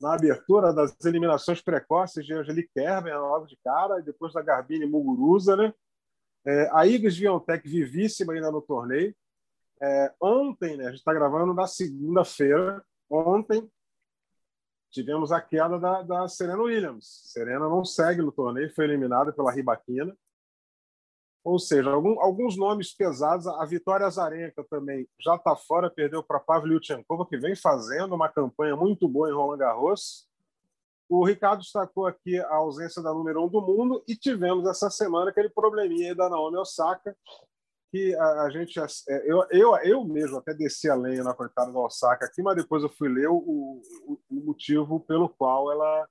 na 0.00 0.14
abertura 0.14 0.72
das 0.72 0.96
eliminações 1.04 1.60
precoces 1.60 2.24
de 2.24 2.32
Angelique 2.32 2.70
Kerber, 2.72 3.20
logo 3.20 3.46
de 3.46 3.56
cara, 3.64 3.98
e 3.98 4.02
depois 4.02 4.32
da 4.32 4.42
Garbine 4.42 4.86
Muguruza. 4.86 5.56
Né? 5.56 5.74
É, 6.44 6.70
a 6.72 6.86
Igor 6.86 7.10
Viontech 7.10 7.68
vivíssima 7.68 8.32
ainda 8.32 8.50
no 8.50 8.62
torneio. 8.62 9.14
É, 9.80 10.12
ontem, 10.20 10.76
né, 10.76 10.86
a 10.86 10.90
gente 10.90 10.98
está 10.98 11.14
gravando 11.14 11.54
na 11.54 11.66
segunda-feira, 11.66 12.84
ontem 13.08 13.68
tivemos 14.90 15.30
a 15.30 15.40
queda 15.40 15.78
da, 15.78 16.02
da 16.02 16.28
Serena 16.28 16.62
Williams. 16.62 17.30
Serena 17.32 17.68
não 17.68 17.84
segue 17.84 18.22
no 18.22 18.32
torneio, 18.32 18.74
foi 18.74 18.84
eliminada 18.84 19.32
pela 19.32 19.52
Ribaquina. 19.52 20.16
Ou 21.48 21.58
seja, 21.58 21.90
algum, 21.90 22.20
alguns 22.20 22.58
nomes 22.58 22.94
pesados. 22.94 23.46
A 23.46 23.64
Vitória 23.64 24.04
Azarenka 24.04 24.62
também 24.68 25.08
já 25.18 25.34
está 25.34 25.56
fora, 25.56 25.88
perdeu 25.88 26.22
para 26.22 26.38
Pavlyuchenkova, 26.38 27.24
que 27.24 27.38
vem 27.38 27.56
fazendo 27.56 28.14
uma 28.14 28.28
campanha 28.28 28.76
muito 28.76 29.08
boa 29.08 29.30
em 29.30 29.32
Roland 29.32 29.56
Garros. 29.56 30.28
O 31.08 31.24
Ricardo 31.24 31.60
destacou 31.60 32.06
aqui 32.06 32.38
a 32.38 32.56
ausência 32.56 33.02
da 33.02 33.14
número 33.14 33.42
um 33.42 33.48
do 33.48 33.62
mundo 33.62 34.04
e 34.06 34.14
tivemos 34.14 34.68
essa 34.68 34.90
semana 34.90 35.30
aquele 35.30 35.48
probleminha 35.48 36.10
aí 36.10 36.14
da 36.14 36.28
Naomi 36.28 36.58
Osaka, 36.58 37.16
que 37.90 38.14
a, 38.14 38.42
a 38.42 38.50
gente. 38.50 38.78
É, 38.78 38.84
eu, 39.24 39.42
eu, 39.50 39.74
eu 39.76 40.04
mesmo 40.04 40.36
até 40.36 40.52
desci 40.52 40.90
a 40.90 40.94
lenha 40.94 41.24
na 41.24 41.32
coitada 41.32 41.72
da 41.72 41.78
Osaka 41.78 42.26
aqui, 42.26 42.42
mas 42.42 42.56
depois 42.56 42.82
eu 42.82 42.90
fui 42.90 43.08
ler 43.08 43.28
o, 43.30 43.38
o, 43.38 44.20
o 44.30 44.34
motivo 44.44 45.00
pelo 45.00 45.30
qual 45.30 45.72
ela 45.72 46.06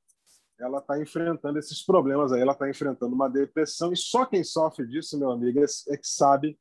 ela 0.60 0.80
está 0.80 1.00
enfrentando 1.00 1.60
esses 1.60 1.86
problemas 1.86 2.32
aí, 2.32 2.42
ela 2.42 2.54
está 2.54 2.70
enfrentando 2.70 3.14
uma 3.14 3.30
depressão, 3.30 3.94
e 3.94 3.98
só 3.98 4.26
quem 4.26 4.44
sofre 4.44 4.88
disso, 4.88 5.18
meu 5.18 5.32
amigo, 5.32 5.60
é, 5.60 5.66
é 5.90 5.98
que 5.98 6.08
sabe 6.08 6.58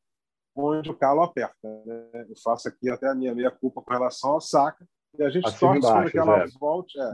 onde 0.54 0.90
o 0.90 0.96
calo 0.96 1.22
aperta. 1.22 1.56
Né? 1.62 2.26
Eu 2.28 2.37
faço 2.42 2.68
aqui 2.68 2.90
até 2.90 3.09
a 3.09 3.14
minha 3.14 3.35
meia 3.35 3.50
culpa 3.50 3.82
com 3.82 3.92
relação 3.92 4.30
ao 4.30 4.37
Osaka, 4.37 4.87
e 5.18 5.22
a 5.22 5.30
gente 5.30 5.44
torce 5.59 5.80
para 5.80 6.11
que 6.11 6.18
ela 6.18 6.44
volte, 6.61 6.98
é, 7.00 7.11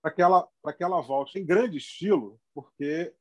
para 0.00 0.10
que 0.10 0.22
ela, 0.22 0.48
que 0.76 0.84
ela 0.84 1.00
volte 1.02 1.38
em 1.38 1.44
grande 1.44 1.76
estilo, 1.76 2.38
porque 2.54 3.14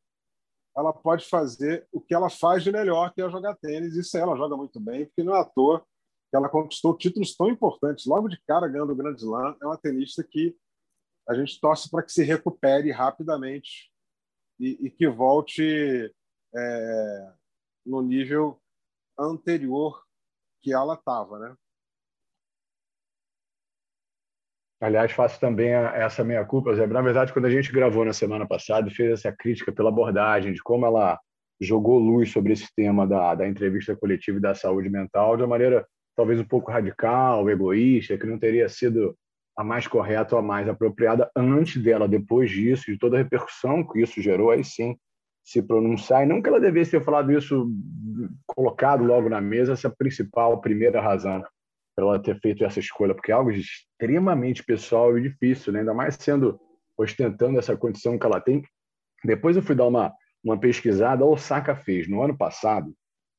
ela 0.75 0.93
pode 0.93 1.25
fazer 1.25 1.87
o 1.91 2.01
que 2.01 2.15
ela 2.15 2.29
faz 2.29 2.63
de 2.63 2.71
melhor, 2.71 3.13
que 3.13 3.21
é 3.21 3.29
jogar 3.29 3.55
tênis. 3.57 3.95
Isso 3.95 4.17
ela 4.17 4.35
joga 4.35 4.57
muito 4.57 4.79
bem, 4.79 5.05
porque 5.05 5.23
não 5.23 5.35
é 5.35 5.41
à 5.41 5.45
toa 5.45 5.85
que 6.29 6.37
ela 6.37 6.49
conquistou 6.49 6.97
títulos 6.97 7.35
tão 7.35 7.47
importantes. 7.49 8.05
Logo 8.05 8.27
de 8.27 8.41
cara, 8.47 8.67
ganhando 8.67 8.91
o 8.91 8.95
Grand 8.95 9.15
Slam, 9.15 9.55
é 9.61 9.65
uma 9.65 9.77
tenista 9.77 10.23
que 10.23 10.55
a 11.27 11.33
gente 11.33 11.59
torce 11.59 11.89
para 11.89 12.03
que 12.03 12.12
se 12.12 12.23
recupere 12.23 12.91
rapidamente 12.91 13.91
e, 14.59 14.88
e 14.88 14.89
que 14.89 15.07
volte 15.07 16.13
é, 16.55 17.33
no 17.86 18.01
nível 18.01 18.59
anterior 19.17 20.03
que 20.62 20.73
ela 20.73 20.95
estava, 20.95 21.39
né? 21.39 21.55
Aliás, 24.81 25.13
faço 25.13 25.39
também 25.39 25.69
essa 25.69 26.25
meia 26.25 26.43
culpa, 26.43 26.75
Zé. 26.75 26.86
Na 26.88 27.01
verdade, 27.01 27.31
quando 27.31 27.45
a 27.45 27.49
gente 27.49 27.71
gravou 27.71 28.03
na 28.03 28.12
semana 28.12 28.45
passada, 28.45 28.91
fez 28.91 29.13
essa 29.13 29.31
crítica 29.31 29.71
pela 29.71 29.88
abordagem, 29.88 30.51
de 30.51 30.62
como 30.62 30.86
ela 30.86 31.17
jogou 31.62 31.97
luz 31.97 32.31
sobre 32.31 32.51
esse 32.51 32.67
tema 32.75 33.07
da, 33.07 33.33
da 33.33 33.47
entrevista 33.47 33.95
coletiva 33.95 34.38
e 34.38 34.41
da 34.41 34.53
saúde 34.53 34.89
mental 34.89 35.38
de 35.38 35.43
uma 35.43 35.49
maneira 35.49 35.88
talvez 36.15 36.38
um 36.38 36.45
pouco 36.45 36.69
radical, 36.69 37.49
egoísta, 37.49 38.17
que 38.17 38.25
não 38.25 38.38
teria 38.38 38.67
sido 38.67 39.17
a 39.55 39.63
mais 39.63 39.87
correta 39.87 40.35
ou 40.35 40.39
a 40.39 40.43
mais 40.43 40.67
apropriada 40.67 41.29
antes 41.35 41.81
dela, 41.81 42.07
depois 42.07 42.49
disso, 42.49 42.91
de 42.91 42.97
toda 42.97 43.17
a 43.17 43.19
repercussão 43.19 43.85
que 43.85 44.01
isso 44.01 44.21
gerou, 44.21 44.51
aí 44.51 44.63
sim 44.63 44.97
se 45.43 45.61
pronunciar. 45.61 46.23
E 46.23 46.25
não 46.25 46.41
que 46.41 46.49
ela 46.49 46.59
devesse 46.59 46.91
ter 46.91 47.03
falado 47.03 47.31
isso 47.31 47.69
colocado 48.47 49.03
logo 49.03 49.29
na 49.29 49.41
mesa, 49.41 49.73
essa 49.73 49.89
principal, 49.89 50.61
primeira 50.61 51.01
razão 51.01 51.43
para 51.95 52.05
ela 52.05 52.19
ter 52.19 52.39
feito 52.39 52.65
essa 52.65 52.79
escolha, 52.79 53.13
porque 53.13 53.31
é 53.31 53.35
algo 53.35 53.51
extremamente 53.51 54.63
pessoal 54.63 55.15
e 55.17 55.21
difícil, 55.21 55.71
né? 55.71 55.79
ainda 55.79 55.93
mais 55.93 56.15
sendo 56.15 56.59
ostentando 56.97 57.59
essa 57.59 57.77
condição 57.77 58.17
que 58.17 58.25
ela 58.25 58.41
tem. 58.41 58.63
Depois 59.23 59.55
eu 59.55 59.61
fui 59.61 59.75
dar 59.75 59.85
uma, 59.85 60.11
uma 60.43 60.59
pesquisada, 60.59 61.23
a 61.23 61.27
Osaka 61.27 61.75
fez 61.75 62.09
no 62.09 62.23
ano 62.23 62.35
passado 62.35 62.91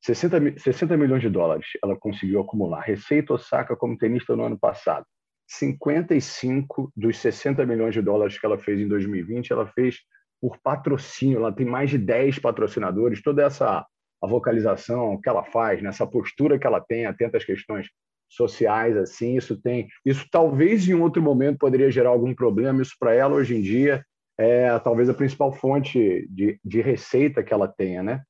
60, 0.05 0.59
60 0.59 0.95
milhões 0.95 1.21
de 1.21 1.29
dólares 1.29 1.65
ela 1.83 1.97
conseguiu 1.97 2.39
acumular. 2.39 2.81
Receita 2.81 3.33
Osaka 3.33 3.75
como 3.75 3.97
tenista 3.97 4.35
no 4.35 4.43
ano 4.43 4.57
passado. 4.57 5.05
55 5.47 6.91
dos 6.95 7.17
60 7.19 7.65
milhões 7.65 7.93
de 7.93 8.01
dólares 8.01 8.37
que 8.37 8.45
ela 8.45 8.57
fez 8.57 8.79
em 8.79 8.87
2020, 8.87 9.51
ela 9.51 9.67
fez 9.67 9.99
por 10.41 10.57
patrocínio. 10.61 11.37
Ela 11.37 11.51
tem 11.51 11.65
mais 11.65 11.89
de 11.89 11.97
10 11.97 12.39
patrocinadores. 12.39 13.21
Toda 13.21 13.43
essa 13.43 13.85
a 14.23 14.27
vocalização 14.27 15.19
que 15.21 15.29
ela 15.29 15.43
faz, 15.43 15.83
nessa 15.83 16.07
postura 16.07 16.57
que 16.57 16.65
ela 16.65 16.81
tem, 16.81 17.05
atenta 17.05 17.37
às 17.37 17.43
questões 17.43 17.87
sociais 18.27 18.97
assim 18.97 19.37
isso 19.37 19.59
tem 19.61 19.87
isso 20.05 20.25
talvez 20.31 20.87
em 20.87 20.93
outro 20.93 21.21
momento 21.21 21.59
poderia 21.59 21.91
gerar 21.91 22.09
algum 22.09 22.33
problema 22.33 22.81
isso 22.81 22.95
para 22.99 23.13
ela 23.13 23.35
hoje 23.35 23.55
em 23.55 23.61
dia 23.61 24.03
é 24.37 24.77
talvez 24.79 25.09
a 25.09 25.13
principal 25.13 25.53
fonte 25.53 26.27
de, 26.29 26.59
de 26.63 26.81
receita 26.81 27.43
que 27.43 27.53
ela 27.53 27.67
tenha 27.67 28.03
né 28.03 28.21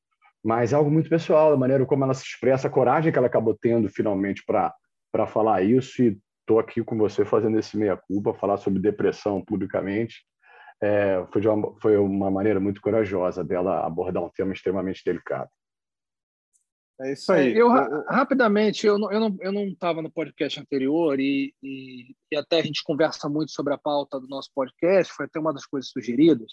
mas 0.43 0.73
é 0.73 0.75
algo 0.75 0.91
muito 0.91 1.09
pessoal 1.09 1.53
a 1.53 1.57
maneira 1.57 1.85
como 1.85 2.03
ela 2.03 2.13
se 2.13 2.25
expressa 2.25 2.67
a 2.67 2.71
coragem 2.71 3.11
que 3.11 3.17
ela 3.17 3.27
acabou 3.27 3.57
tendo 3.59 3.89
finalmente 3.89 4.43
para 4.45 4.73
para 5.11 5.25
falar 5.25 5.63
isso 5.63 6.03
e 6.03 6.17
estou 6.45 6.59
aqui 6.59 6.83
com 6.83 6.97
você 6.97 7.25
fazendo 7.25 7.57
esse 7.57 7.75
meia 7.75 7.97
culpa 7.97 8.33
falar 8.33 8.57
sobre 8.57 8.79
depressão 8.79 9.43
publicamente 9.43 10.23
é, 10.81 11.25
foi, 11.31 11.41
de 11.41 11.47
uma, 11.47 11.79
foi 11.79 11.97
uma 11.97 12.29
maneira 12.29 12.59
muito 12.59 12.81
corajosa 12.81 13.43
dela 13.43 13.85
abordar 13.85 14.23
um 14.23 14.29
tema 14.29 14.53
extremamente 14.53 15.01
delicado 15.03 15.49
é 17.01 17.11
isso 17.11 17.31
aí. 17.31 17.53
É, 17.53 17.61
eu, 17.61 17.67
rapidamente, 18.07 18.87
eu 18.87 18.97
não 18.97 19.11
estava 19.11 19.15
eu 19.15 19.19
não, 19.19 19.37
eu 19.41 19.51
não 19.51 20.01
no 20.01 20.11
podcast 20.11 20.59
anterior 20.59 21.19
e, 21.19 21.53
e, 21.61 22.15
e, 22.31 22.37
até 22.37 22.59
a 22.59 22.63
gente 22.63 22.83
conversa 22.83 23.27
muito 23.27 23.51
sobre 23.51 23.73
a 23.73 23.77
pauta 23.77 24.19
do 24.19 24.27
nosso 24.27 24.49
podcast, 24.55 25.11
foi 25.13 25.25
até 25.25 25.39
uma 25.39 25.53
das 25.53 25.65
coisas 25.65 25.91
sugeridas. 25.91 26.47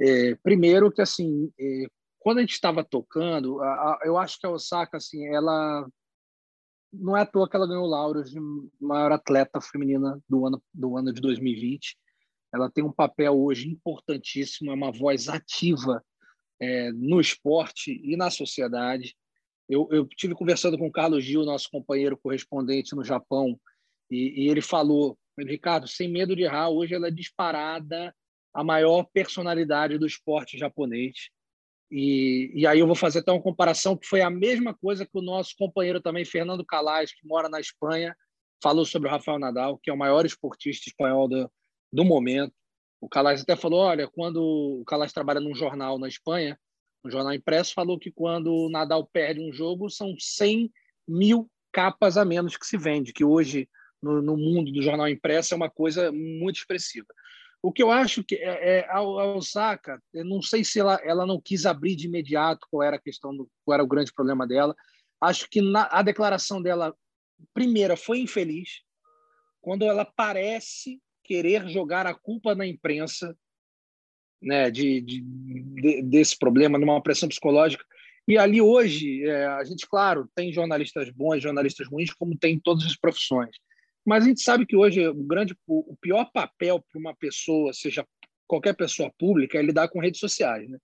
É, 0.00 0.36
primeiro 0.36 0.92
que, 0.92 1.02
assim, 1.02 1.50
é, 1.58 1.86
quando 2.20 2.38
a 2.38 2.40
gente 2.42 2.52
estava 2.52 2.84
tocando, 2.84 3.60
a, 3.60 3.66
a, 3.66 4.00
eu 4.04 4.16
acho 4.16 4.38
que 4.38 4.46
a 4.46 4.50
Osaka, 4.50 4.98
assim, 4.98 5.26
ela... 5.26 5.86
Não 6.98 7.16
é 7.16 7.22
à 7.22 7.26
toa 7.26 7.48
que 7.48 7.56
ela 7.56 7.66
ganhou 7.66 7.86
lauros 7.86 8.30
de 8.30 8.40
maior 8.80 9.12
atleta 9.12 9.60
feminina 9.60 10.20
do 10.28 10.46
ano, 10.46 10.62
do 10.72 10.96
ano 10.96 11.12
de 11.12 11.20
2020. 11.20 11.96
Ela 12.52 12.70
tem 12.70 12.84
um 12.84 12.92
papel 12.92 13.38
hoje 13.38 13.68
importantíssimo, 13.68 14.70
é 14.70 14.74
uma 14.74 14.92
voz 14.92 15.28
ativa 15.28 16.02
é, 16.60 16.90
no 16.92 17.20
esporte 17.20 18.00
e 18.02 18.16
na 18.16 18.30
sociedade 18.30 19.14
eu, 19.68 19.88
eu 19.90 20.06
tive 20.06 20.34
conversando 20.34 20.78
com 20.78 20.86
o 20.86 20.92
Carlos 20.92 21.24
Gil, 21.24 21.44
nosso 21.44 21.68
companheiro 21.70 22.16
correspondente 22.16 22.94
no 22.94 23.04
Japão, 23.04 23.58
e, 24.10 24.44
e 24.44 24.48
ele 24.48 24.62
falou, 24.62 25.18
Ricardo, 25.38 25.88
sem 25.88 26.08
medo 26.08 26.36
de 26.36 26.42
errar, 26.42 26.68
hoje 26.68 26.94
ela 26.94 27.08
é 27.08 27.10
disparada 27.10 28.14
a 28.54 28.62
maior 28.62 29.04
personalidade 29.12 29.98
do 29.98 30.06
esporte 30.06 30.56
japonês. 30.56 31.30
E, 31.90 32.50
e 32.54 32.66
aí 32.66 32.80
eu 32.80 32.86
vou 32.86 32.96
fazer 32.96 33.20
até 33.20 33.30
uma 33.30 33.42
comparação 33.42 33.96
que 33.96 34.06
foi 34.06 34.20
a 34.20 34.30
mesma 34.30 34.74
coisa 34.74 35.06
que 35.06 35.16
o 35.16 35.22
nosso 35.22 35.54
companheiro 35.56 36.00
também, 36.00 36.24
Fernando 36.24 36.64
Calais, 36.64 37.12
que 37.12 37.26
mora 37.26 37.48
na 37.48 37.60
Espanha, 37.60 38.16
falou 38.62 38.84
sobre 38.84 39.08
o 39.08 39.10
Rafael 39.10 39.38
Nadal, 39.38 39.78
que 39.78 39.90
é 39.90 39.92
o 39.92 39.98
maior 39.98 40.26
esportista 40.26 40.88
espanhol 40.88 41.28
do, 41.28 41.50
do 41.92 42.04
momento. 42.04 42.52
O 43.00 43.08
Calais 43.08 43.42
até 43.42 43.54
falou, 43.54 43.80
olha, 43.80 44.08
quando 44.08 44.42
o 44.42 44.84
Calais 44.84 45.12
trabalha 45.12 45.40
num 45.40 45.54
jornal 45.54 45.98
na 45.98 46.08
Espanha, 46.08 46.58
um 47.04 47.10
jornal 47.10 47.32
impresso, 47.32 47.74
falou 47.74 47.98
que 47.98 48.10
quando 48.10 48.52
o 48.52 48.68
Nadal 48.68 49.06
perde 49.06 49.40
um 49.40 49.52
jogo, 49.52 49.88
são 49.88 50.14
100 50.18 50.72
mil 51.06 51.48
capas 51.72 52.16
a 52.16 52.24
menos 52.24 52.56
que 52.56 52.66
se 52.66 52.76
vende, 52.76 53.12
que 53.12 53.24
hoje 53.24 53.68
no, 54.02 54.20
no 54.20 54.36
mundo 54.36 54.72
do 54.72 54.82
jornal 54.82 55.08
impresso 55.08 55.54
é 55.54 55.56
uma 55.56 55.70
coisa 55.70 56.10
muito 56.10 56.56
expressiva. 56.56 57.06
O 57.62 57.72
que 57.72 57.82
eu 57.82 57.90
acho 57.90 58.22
que 58.22 58.36
é, 58.36 58.78
é 58.78 58.90
a, 58.90 59.02
Osaka, 59.02 60.00
eu 60.12 60.24
não 60.24 60.40
sei 60.40 60.62
se 60.62 60.78
ela, 60.78 61.00
ela 61.02 61.26
não 61.26 61.40
quis 61.40 61.66
abrir 61.66 61.96
de 61.96 62.06
imediato 62.06 62.66
qual 62.70 62.82
era 62.82 62.96
a 62.96 63.00
questão, 63.00 63.36
do, 63.36 63.48
qual 63.64 63.74
era 63.74 63.84
o 63.84 63.88
grande 63.88 64.12
problema 64.12 64.46
dela. 64.46 64.74
Acho 65.20 65.48
que 65.50 65.60
na, 65.60 65.88
a 65.90 66.02
declaração 66.02 66.62
dela, 66.62 66.94
primeira, 67.52 67.96
foi 67.96 68.20
infeliz, 68.20 68.82
quando 69.60 69.84
ela 69.84 70.04
parece 70.04 71.00
querer 71.24 71.68
jogar 71.68 72.06
a 72.06 72.14
culpa 72.14 72.54
na 72.54 72.66
imprensa 72.66 73.36
né, 74.40 74.70
de, 74.70 75.00
de, 75.00 75.20
de, 75.20 76.02
desse 76.02 76.38
problema, 76.38 76.78
numa 76.78 77.02
pressão 77.02 77.28
psicológica. 77.28 77.84
E 78.28 78.36
ali 78.36 78.60
hoje, 78.60 79.24
é, 79.24 79.46
a 79.46 79.64
gente, 79.64 79.86
claro, 79.88 80.28
tem 80.34 80.52
jornalistas 80.52 81.10
bons, 81.10 81.42
jornalistas 81.42 81.88
ruins, 81.88 82.12
como 82.12 82.36
tem 82.36 82.54
em 82.54 82.60
todas 82.60 82.84
as 82.84 82.96
profissões. 82.96 83.56
Mas 84.06 84.22
a 84.22 84.28
gente 84.28 84.40
sabe 84.40 84.64
que 84.64 84.76
hoje 84.76 85.06
o 85.08 85.24
grande, 85.24 85.56
o 85.66 85.96
pior 86.00 86.30
papel 86.32 86.80
para 86.80 86.98
uma 86.98 87.14
pessoa, 87.14 87.72
seja 87.72 88.06
qualquer 88.46 88.74
pessoa 88.74 89.12
pública, 89.18 89.58
é 89.58 89.62
lidar 89.62 89.88
com 89.88 89.98
redes 89.98 90.20
sociais. 90.20 90.68
Né? 90.70 90.78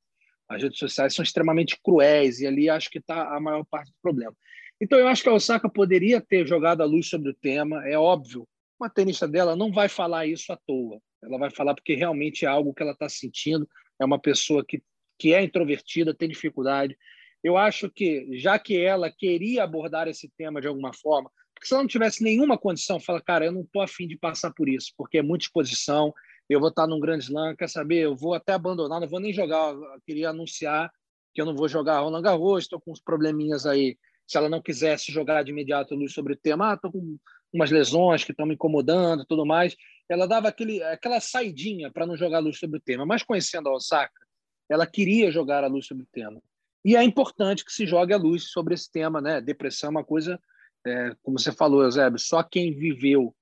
As 0.49 0.61
redes 0.61 0.79
sociais 0.79 1.15
são 1.15 1.23
extremamente 1.23 1.79
cruéis 1.81 2.41
e 2.41 2.47
ali 2.49 2.69
acho 2.69 2.91
que 2.91 2.99
está 2.99 3.35
a 3.35 3.41
maior 3.41 3.65
parte 3.65 3.93
do 3.93 3.97
problema. 4.03 4.35
Então 4.81 4.99
eu 4.99 5.07
acho 5.07 5.23
que 5.23 5.29
a 5.29 5.35
Osaka 5.35 5.69
poderia 5.69 6.21
ter 6.21 6.45
jogado 6.49 6.83
a 6.83 6.85
luz 6.85 7.09
sobre 7.09 7.31
o 7.31 7.35
tema. 7.35 7.89
É 7.89 7.97
óbvio, 7.97 8.47
uma 8.79 8.91
tenista 8.91 9.29
dela 9.29 9.55
não 9.55 9.71
vai 9.71 9.89
falar 9.89 10.27
isso 10.27 10.53
à 10.53 10.59
toa. 10.67 11.01
Ela 11.23 11.39
vai 11.39 11.51
falar 11.51 11.75
porque 11.77 11.95
realmente 11.95 12.45
é 12.45 12.49
algo 12.49 12.75
que 12.75 12.83
ela 12.83 12.91
está 12.91 13.09
sentindo. 13.09 13.69
É 14.01 14.05
uma 14.05 14.19
pessoa 14.19 14.65
que, 14.67 14.83
que 15.17 15.33
é 15.33 15.41
introvertida, 15.45 16.13
tem 16.13 16.29
dificuldade. 16.29 16.99
Eu 17.45 17.57
acho 17.57 17.89
que, 17.89 18.37
já 18.37 18.59
que 18.59 18.77
ela 18.81 19.09
queria 19.09 19.63
abordar 19.63 20.09
esse 20.09 20.29
tema 20.37 20.61
de 20.61 20.67
alguma 20.67 20.93
forma, 20.93 21.31
porque 21.63 21.69
se 21.69 21.75
ela 21.75 21.85
não 21.85 21.89
tivesse 21.89 22.25
nenhuma 22.25 22.59
condição, 22.59 22.99
fala, 22.99 23.21
cara, 23.21 23.45
eu 23.45 23.53
não 23.53 23.61
estou 23.61 23.83
afim 23.83 24.09
de 24.09 24.19
passar 24.19 24.53
por 24.53 24.69
isso, 24.69 24.93
porque 24.97 25.19
é 25.19 25.23
muita 25.23 25.45
exposição, 25.45 26.13
eu 26.49 26.59
vou 26.59 26.71
estar 26.71 26.89
num 26.89 26.99
grande 26.99 27.23
slam, 27.23 27.55
quer 27.55 27.69
saber, 27.69 28.01
eu 28.01 28.17
vou 28.17 28.35
até 28.35 28.53
abandonar, 28.53 29.01
não 29.01 29.09
vou 29.09 29.21
nem 29.21 29.33
jogar, 29.33 29.73
eu 29.73 30.01
queria 30.05 30.31
anunciar 30.31 30.91
que 31.33 31.41
eu 31.41 31.47
não 31.47 31.55
vou 31.55 31.69
jogar 31.69 32.01
Roland 32.01 32.21
Garros, 32.21 32.65
estou 32.65 32.81
com 32.81 32.91
uns 32.91 33.01
probleminhas 33.01 33.65
aí. 33.65 33.97
Se 34.27 34.37
ela 34.37 34.49
não 34.49 34.61
quisesse 34.61 35.13
jogar 35.13 35.45
de 35.45 35.53
imediato 35.53 35.95
luz 35.95 36.13
sobre 36.13 36.33
o 36.33 36.37
tema, 36.37 36.73
ah, 36.73 36.75
estou 36.75 36.91
com 36.91 37.17
umas 37.53 37.71
lesões 37.71 38.25
que 38.25 38.33
estão 38.33 38.45
me 38.45 38.55
incomodando 38.55 39.25
tudo 39.25 39.47
mais. 39.47 39.77
Ela 40.09 40.27
dava 40.27 40.49
aquele, 40.49 40.83
aquela 40.83 41.21
saidinha 41.21 41.93
para 41.93 42.07
não 42.07 42.17
jogar 42.17 42.41
luz 42.41 42.59
sobre 42.59 42.79
o 42.79 42.83
tema. 42.83 43.07
Mas 43.07 43.23
conhecendo 43.23 43.69
a 43.69 43.75
Osaka, 43.75 44.27
ela 44.69 44.87
queria 44.87 45.31
jogar 45.31 45.63
a 45.65 45.69
luz 45.69 45.87
sobre 45.87 46.03
o 46.03 46.09
tema. 46.13 46.43
E 46.85 46.97
é 46.97 47.03
importante 47.03 47.65
que 47.65 47.73
se 47.73 47.87
jogue 47.87 48.13
a 48.13 48.19
luz 48.19 48.51
sobre 48.51 48.75
esse 48.75 48.91
tema, 48.91 49.21
né? 49.21 49.41
Depressão 49.41 49.89
é 49.89 49.91
uma 49.91 50.05
coisa 50.05 50.39
é, 50.87 51.15
como 51.23 51.39
você 51.39 51.53
falou, 51.53 51.83
Eusébio, 51.83 52.19
só 52.19 52.43
quem 52.43 52.75
viveu 52.75 53.35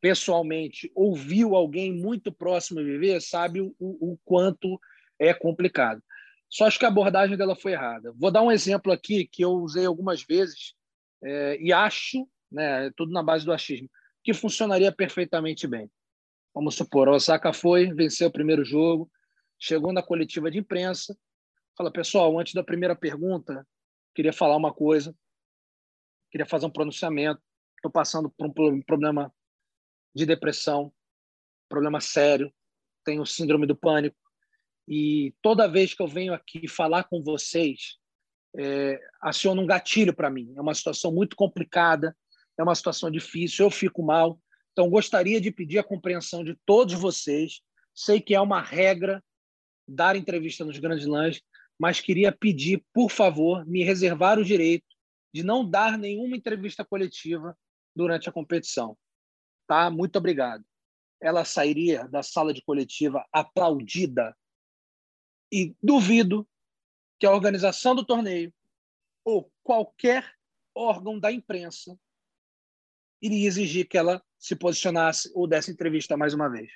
pessoalmente, 0.00 0.90
ouviu 0.94 1.54
alguém 1.54 1.92
muito 1.92 2.32
próximo 2.32 2.82
viver, 2.82 3.20
sabe 3.20 3.60
o, 3.60 3.74
o 3.78 4.18
quanto 4.24 4.80
é 5.18 5.34
complicado. 5.34 6.02
Só 6.48 6.64
acho 6.64 6.78
que 6.78 6.84
a 6.84 6.88
abordagem 6.88 7.36
dela 7.36 7.54
foi 7.54 7.72
errada. 7.72 8.12
Vou 8.16 8.30
dar 8.30 8.42
um 8.42 8.50
exemplo 8.50 8.90
aqui 8.90 9.26
que 9.26 9.44
eu 9.44 9.52
usei 9.52 9.84
algumas 9.84 10.22
vezes 10.22 10.74
é, 11.22 11.58
e 11.60 11.72
acho, 11.72 12.26
né, 12.50 12.90
tudo 12.96 13.12
na 13.12 13.22
base 13.22 13.44
do 13.44 13.52
achismo, 13.52 13.88
que 14.24 14.32
funcionaria 14.32 14.90
perfeitamente 14.90 15.66
bem. 15.66 15.90
Vamos 16.54 16.74
supor, 16.74 17.08
Osaka 17.08 17.52
foi, 17.52 17.92
venceu 17.92 18.28
o 18.28 18.32
primeiro 18.32 18.64
jogo, 18.64 19.08
chegou 19.58 19.92
na 19.92 20.02
coletiva 20.02 20.50
de 20.50 20.58
imprensa, 20.58 21.16
fala, 21.76 21.92
pessoal, 21.92 22.36
antes 22.38 22.54
da 22.54 22.64
primeira 22.64 22.96
pergunta, 22.96 23.64
queria 24.14 24.32
falar 24.32 24.56
uma 24.56 24.72
coisa 24.72 25.14
queria 26.30 26.46
fazer 26.46 26.66
um 26.66 26.70
pronunciamento. 26.70 27.40
Estou 27.76 27.90
passando 27.90 28.30
por 28.30 28.72
um 28.72 28.82
problema 28.82 29.32
de 30.14 30.26
depressão, 30.26 30.92
problema 31.68 32.00
sério, 32.00 32.52
tenho 33.04 33.24
síndrome 33.24 33.66
do 33.66 33.76
pânico. 33.76 34.16
E 34.86 35.34
toda 35.40 35.68
vez 35.68 35.94
que 35.94 36.02
eu 36.02 36.08
venho 36.08 36.34
aqui 36.34 36.66
falar 36.68 37.04
com 37.04 37.22
vocês, 37.22 37.96
é, 38.56 39.00
aciona 39.20 39.62
um 39.62 39.66
gatilho 39.66 40.14
para 40.14 40.30
mim. 40.30 40.52
É 40.56 40.60
uma 40.60 40.74
situação 40.74 41.12
muito 41.12 41.36
complicada, 41.36 42.16
é 42.58 42.62
uma 42.62 42.74
situação 42.74 43.10
difícil, 43.10 43.66
eu 43.66 43.70
fico 43.70 44.02
mal. 44.02 44.38
Então, 44.72 44.90
gostaria 44.90 45.40
de 45.40 45.50
pedir 45.50 45.78
a 45.78 45.84
compreensão 45.84 46.44
de 46.44 46.56
todos 46.66 46.94
vocês. 46.94 47.60
Sei 47.94 48.20
que 48.20 48.34
é 48.34 48.40
uma 48.40 48.60
regra 48.60 49.22
dar 49.86 50.16
entrevista 50.16 50.64
nos 50.64 50.78
grandes 50.78 51.06
lãs, 51.06 51.40
mas 51.78 52.00
queria 52.00 52.30
pedir, 52.30 52.84
por 52.92 53.10
favor, 53.10 53.64
me 53.66 53.82
reservar 53.82 54.38
o 54.38 54.44
direito 54.44 54.84
de 55.32 55.42
não 55.42 55.68
dar 55.68 55.96
nenhuma 55.96 56.36
entrevista 56.36 56.84
coletiva 56.84 57.56
durante 57.94 58.28
a 58.28 58.32
competição. 58.32 58.96
Tá? 59.66 59.90
Muito 59.90 60.16
obrigado. 60.16 60.64
Ela 61.20 61.44
sairia 61.44 62.08
da 62.08 62.22
sala 62.22 62.52
de 62.52 62.62
coletiva 62.62 63.24
aplaudida 63.32 64.36
e 65.52 65.74
duvido 65.82 66.48
que 67.18 67.26
a 67.26 67.32
organização 67.32 67.94
do 67.94 68.04
torneio 68.04 68.52
ou 69.24 69.52
qualquer 69.62 70.34
órgão 70.74 71.18
da 71.18 71.30
imprensa 71.30 71.98
iria 73.20 73.46
exigir 73.46 73.86
que 73.86 73.98
ela 73.98 74.24
se 74.38 74.56
posicionasse 74.56 75.30
ou 75.34 75.46
desse 75.46 75.70
entrevista 75.70 76.16
mais 76.16 76.32
uma 76.32 76.48
vez. 76.48 76.72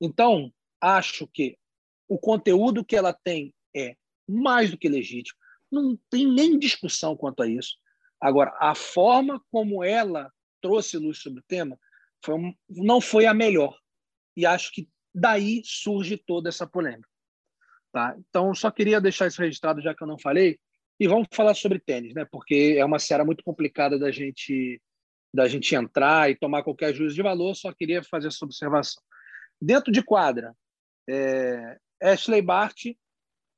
Então, 0.00 0.52
acho 0.80 1.28
que 1.28 1.56
o 2.08 2.18
conteúdo 2.18 2.84
que 2.84 2.96
ela 2.96 3.12
tem 3.12 3.54
é 3.74 3.96
mais 4.28 4.70
do 4.70 4.78
que 4.78 4.88
legítimo 4.88 5.38
não 5.82 5.98
tem 6.10 6.26
nem 6.26 6.58
discussão 6.58 7.16
quanto 7.16 7.42
a 7.42 7.46
isso. 7.46 7.76
Agora, 8.20 8.56
a 8.60 8.74
forma 8.74 9.40
como 9.50 9.84
ela 9.84 10.30
trouxe 10.60 10.96
luz 10.96 11.18
sobre 11.18 11.40
o 11.40 11.44
tema 11.46 11.78
foi 12.24 12.34
um, 12.34 12.54
não 12.68 13.00
foi 13.00 13.26
a 13.26 13.34
melhor. 13.34 13.78
E 14.36 14.44
acho 14.44 14.72
que 14.72 14.88
daí 15.14 15.62
surge 15.64 16.16
toda 16.16 16.48
essa 16.48 16.66
polêmica. 16.66 17.08
Tá? 17.92 18.16
Então, 18.18 18.54
só 18.54 18.70
queria 18.70 19.00
deixar 19.00 19.26
isso 19.26 19.40
registrado, 19.40 19.80
já 19.80 19.94
que 19.94 20.02
eu 20.02 20.08
não 20.08 20.18
falei. 20.18 20.58
E 20.98 21.06
vamos 21.06 21.28
falar 21.32 21.54
sobre 21.54 21.78
tênis, 21.78 22.14
né? 22.14 22.26
porque 22.30 22.76
é 22.78 22.84
uma 22.84 22.98
série 22.98 23.24
muito 23.24 23.44
complicada 23.44 23.98
da 23.98 24.10
gente 24.10 24.80
da 25.34 25.46
gente 25.46 25.74
entrar 25.74 26.30
e 26.30 26.36
tomar 26.36 26.62
qualquer 26.62 26.94
juízo 26.94 27.14
de 27.14 27.22
valor. 27.22 27.54
Só 27.54 27.70
queria 27.70 28.02
fazer 28.02 28.28
essa 28.28 28.42
observação. 28.42 29.02
Dentro 29.60 29.92
de 29.92 30.02
quadra, 30.02 30.54
é, 31.08 31.76
Ashley 32.02 32.40
Bart, 32.40 32.86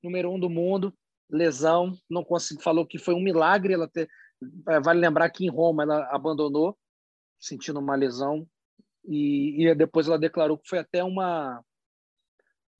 número 0.03 0.33
um 0.33 0.41
do 0.41 0.51
mundo, 0.51 0.93
lesão, 1.31 1.93
não 2.09 2.25
conseguiu, 2.25 2.63
falou 2.63 2.87
que 2.87 2.99
foi 2.99 3.15
um 3.15 3.21
milagre 3.21 3.75
ela 3.75 3.89
ter, 3.89 4.09
é, 4.69 4.81
vale 4.81 5.01
lembrar 5.01 5.29
que 5.31 5.45
em 5.45 5.51
Roma 5.51 5.83
ela 5.83 6.09
abandonou 6.11 6.77
sentindo 7.39 7.79
uma 7.79 7.95
lesão 7.95 8.49
e, 9.05 9.67
e 9.67 9.75
depois 9.75 10.09
ela 10.09 10.19
declarou 10.19 10.59
que 10.59 10.69
foi 10.69 10.79
até 10.79 11.03
uma 11.05 11.63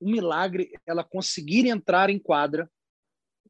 um 0.01 0.11
milagre 0.11 0.71
ela 0.85 1.03
conseguir 1.03 1.67
entrar 1.67 2.09
em 2.09 2.17
quadra 2.17 2.69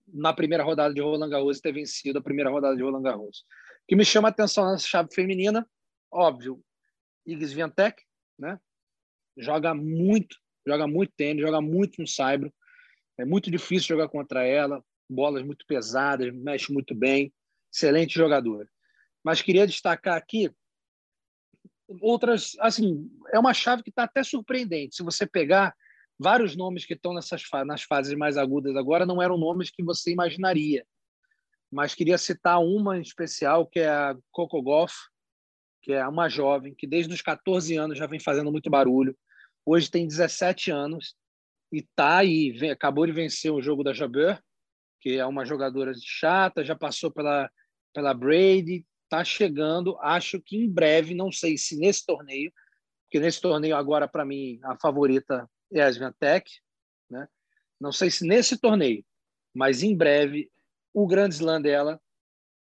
na 0.08 0.34
primeira 0.34 0.64
rodada 0.64 0.94
de 0.94 1.02
Roland 1.02 1.30
Garros 1.30 1.60
e 1.60 1.62
ter 1.62 1.72
vencido 1.72 2.18
a 2.18 2.24
primeira 2.24 2.50
rodada 2.50 2.76
de 2.76 2.82
Roland 2.82 3.04
Garros. 3.04 3.40
O 3.84 3.88
que 3.88 3.96
me 3.96 4.04
chama 4.04 4.30
a 4.30 4.32
atenção 4.32 4.72
nessa 4.72 4.88
chave 4.88 5.14
feminina, 5.14 5.68
óbvio, 6.12 6.60
Iggy 7.26 7.48
Swiatek, 7.48 8.04
né? 8.38 8.60
Joga 9.38 9.76
muito, 9.76 10.36
joga 10.66 10.88
muito 10.88 11.14
tênis, 11.16 11.44
joga 11.44 11.62
muito 11.62 12.02
no 12.02 12.08
saibro. 12.08 12.52
É 13.20 13.26
muito 13.26 13.52
difícil 13.52 13.90
jogar 13.90 14.10
contra 14.10 14.44
ela 14.44 14.84
bolas 15.10 15.44
muito 15.44 15.66
pesadas, 15.66 16.34
mexe 16.34 16.72
muito 16.72 16.94
bem, 16.94 17.34
excelente 17.74 18.14
jogador. 18.14 18.70
Mas 19.24 19.42
queria 19.42 19.66
destacar 19.66 20.16
aqui 20.16 20.52
outras, 22.02 22.56
assim, 22.60 23.10
é 23.34 23.40
uma 23.40 23.54
chave 23.54 23.82
que 23.82 23.90
está 23.90 24.04
até 24.04 24.24
surpreendente. 24.24 24.96
Se 24.96 25.04
você 25.04 25.26
pegar 25.26 25.76
vários 26.18 26.56
nomes 26.56 26.86
que 26.86 26.94
estão 26.94 27.14
nessas 27.14 27.42
nas 27.66 27.84
fases 27.84 28.14
mais 28.16 28.38
agudas 28.38 28.76
agora, 28.76 29.06
não 29.06 29.22
eram 29.22 29.38
nomes 29.38 29.72
que 29.72 29.84
você 29.84 30.12
imaginaria. 30.12 30.86
Mas 31.72 31.96
queria 31.96 32.18
citar 32.18 32.62
uma 32.62 32.98
em 32.98 33.02
especial, 33.02 33.66
que 33.66 33.80
é 33.80 33.90
a 33.90 34.16
Coco 34.32 34.62
Goff, 34.62 34.94
que 35.82 35.94
é 35.94 36.08
uma 36.08 36.30
jovem 36.30 36.76
que 36.76 36.86
desde 36.86 37.14
os 37.14 37.22
14 37.22 37.76
anos 37.78 37.98
já 37.98 38.06
vem 38.06 38.20
fazendo 38.20 38.52
muito 38.52 38.70
barulho. 38.70 39.18
Hoje 39.66 39.90
tem 39.90 40.08
17 40.08 40.72
anos 40.72 41.16
e 41.72 41.84
tá 41.96 42.18
aí, 42.18 42.54
acabou 42.72 43.06
de 43.06 43.12
vencer 43.12 43.52
o 43.52 43.62
jogo 43.62 43.84
da 43.84 43.94
Jabeur 43.94 44.40
que 45.00 45.18
é 45.18 45.26
uma 45.26 45.46
jogadora 45.46 45.94
chata, 45.96 46.64
já 46.64 46.76
passou 46.76 47.12
pela, 47.12 47.50
pela 47.94 48.14
Brady, 48.14 48.86
está 49.04 49.24
chegando. 49.24 49.98
Acho 50.00 50.42
que 50.42 50.58
em 50.58 50.70
breve, 50.70 51.14
não 51.14 51.32
sei 51.32 51.58
se 51.58 51.78
nesse 51.78 52.06
torneio, 52.06 52.52
porque 53.04 53.20
nesse 53.20 53.42
torneio 53.42 53.76
agora, 53.76 54.08
para 54.08 54.26
mim, 54.26 54.60
a 54.64 54.78
favorita 54.78 55.50
é 55.72 55.82
a 55.82 55.90
Sviantec, 55.90 56.50
né? 57.10 57.28
Não 57.80 57.92
sei 57.92 58.12
se 58.12 58.26
nesse 58.26 58.58
torneio, 58.58 59.04
mas 59.54 59.82
em 59.82 59.96
breve 59.96 60.52
o 60.94 61.08
grande 61.08 61.36
slam 61.36 61.62
dela 61.62 62.00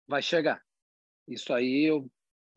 vai 0.06 0.22
chegar. 0.22 0.62
Isso 1.26 1.52
aí 1.52 1.84
eu, 1.84 2.10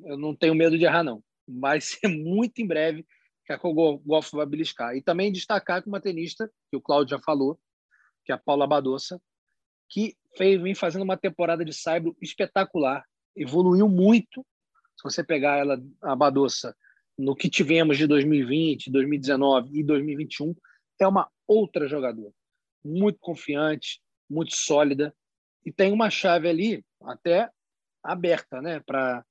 eu 0.04 0.18
não 0.18 0.36
tenho 0.36 0.56
medo 0.56 0.78
de 0.78 0.86
errar, 0.86 1.04
não. 1.04 1.24
Vai 1.48 1.80
ser 1.82 2.08
muito 2.08 2.60
em 2.62 2.68
breve 2.68 3.06
que 3.46 3.54
a 3.54 3.58
Golf 3.58 4.32
vai 4.32 4.46
beliscar. 4.46 4.96
E 4.96 5.02
também 5.02 5.32
destacar 5.32 5.82
que 5.82 5.90
uma 5.90 6.02
tenista, 6.02 6.52
que 6.70 6.78
o 6.78 6.82
Cláudio 6.82 7.18
já 7.18 7.24
falou, 7.24 7.60
que 8.24 8.32
é 8.32 8.36
a 8.36 8.38
Paula 8.38 8.68
Badossa, 8.68 9.22
que 9.92 10.16
vem 10.38 10.74
fazendo 10.74 11.04
uma 11.04 11.18
temporada 11.18 11.66
de 11.66 11.74
saibro 11.74 12.16
espetacular, 12.22 13.06
evoluiu 13.36 13.90
muito. 13.90 14.46
Se 14.96 15.04
você 15.04 15.24
pegar 15.24 15.58
ela, 15.58 15.82
a 16.02 16.16
Badossa, 16.16 16.76
no 17.18 17.36
que 17.36 17.50
tivemos 17.50 17.98
de 17.98 18.08
2020, 18.08 18.90
2019 18.90 19.78
e 19.78 19.84
2021, 19.84 20.56
é 21.00 21.08
uma 21.08 21.30
outra 21.46 21.88
jogadora. 21.88 22.34
Muito 22.84 23.20
confiante, 23.20 24.02
muito 24.30 24.56
sólida. 24.56 25.14
E 25.66 25.72
tem 25.72 25.92
uma 25.92 26.10
chave 26.10 26.48
ali 26.48 26.86
até 27.04 27.50
aberta 28.02 28.62
né, 28.62 28.80
para 28.80 29.24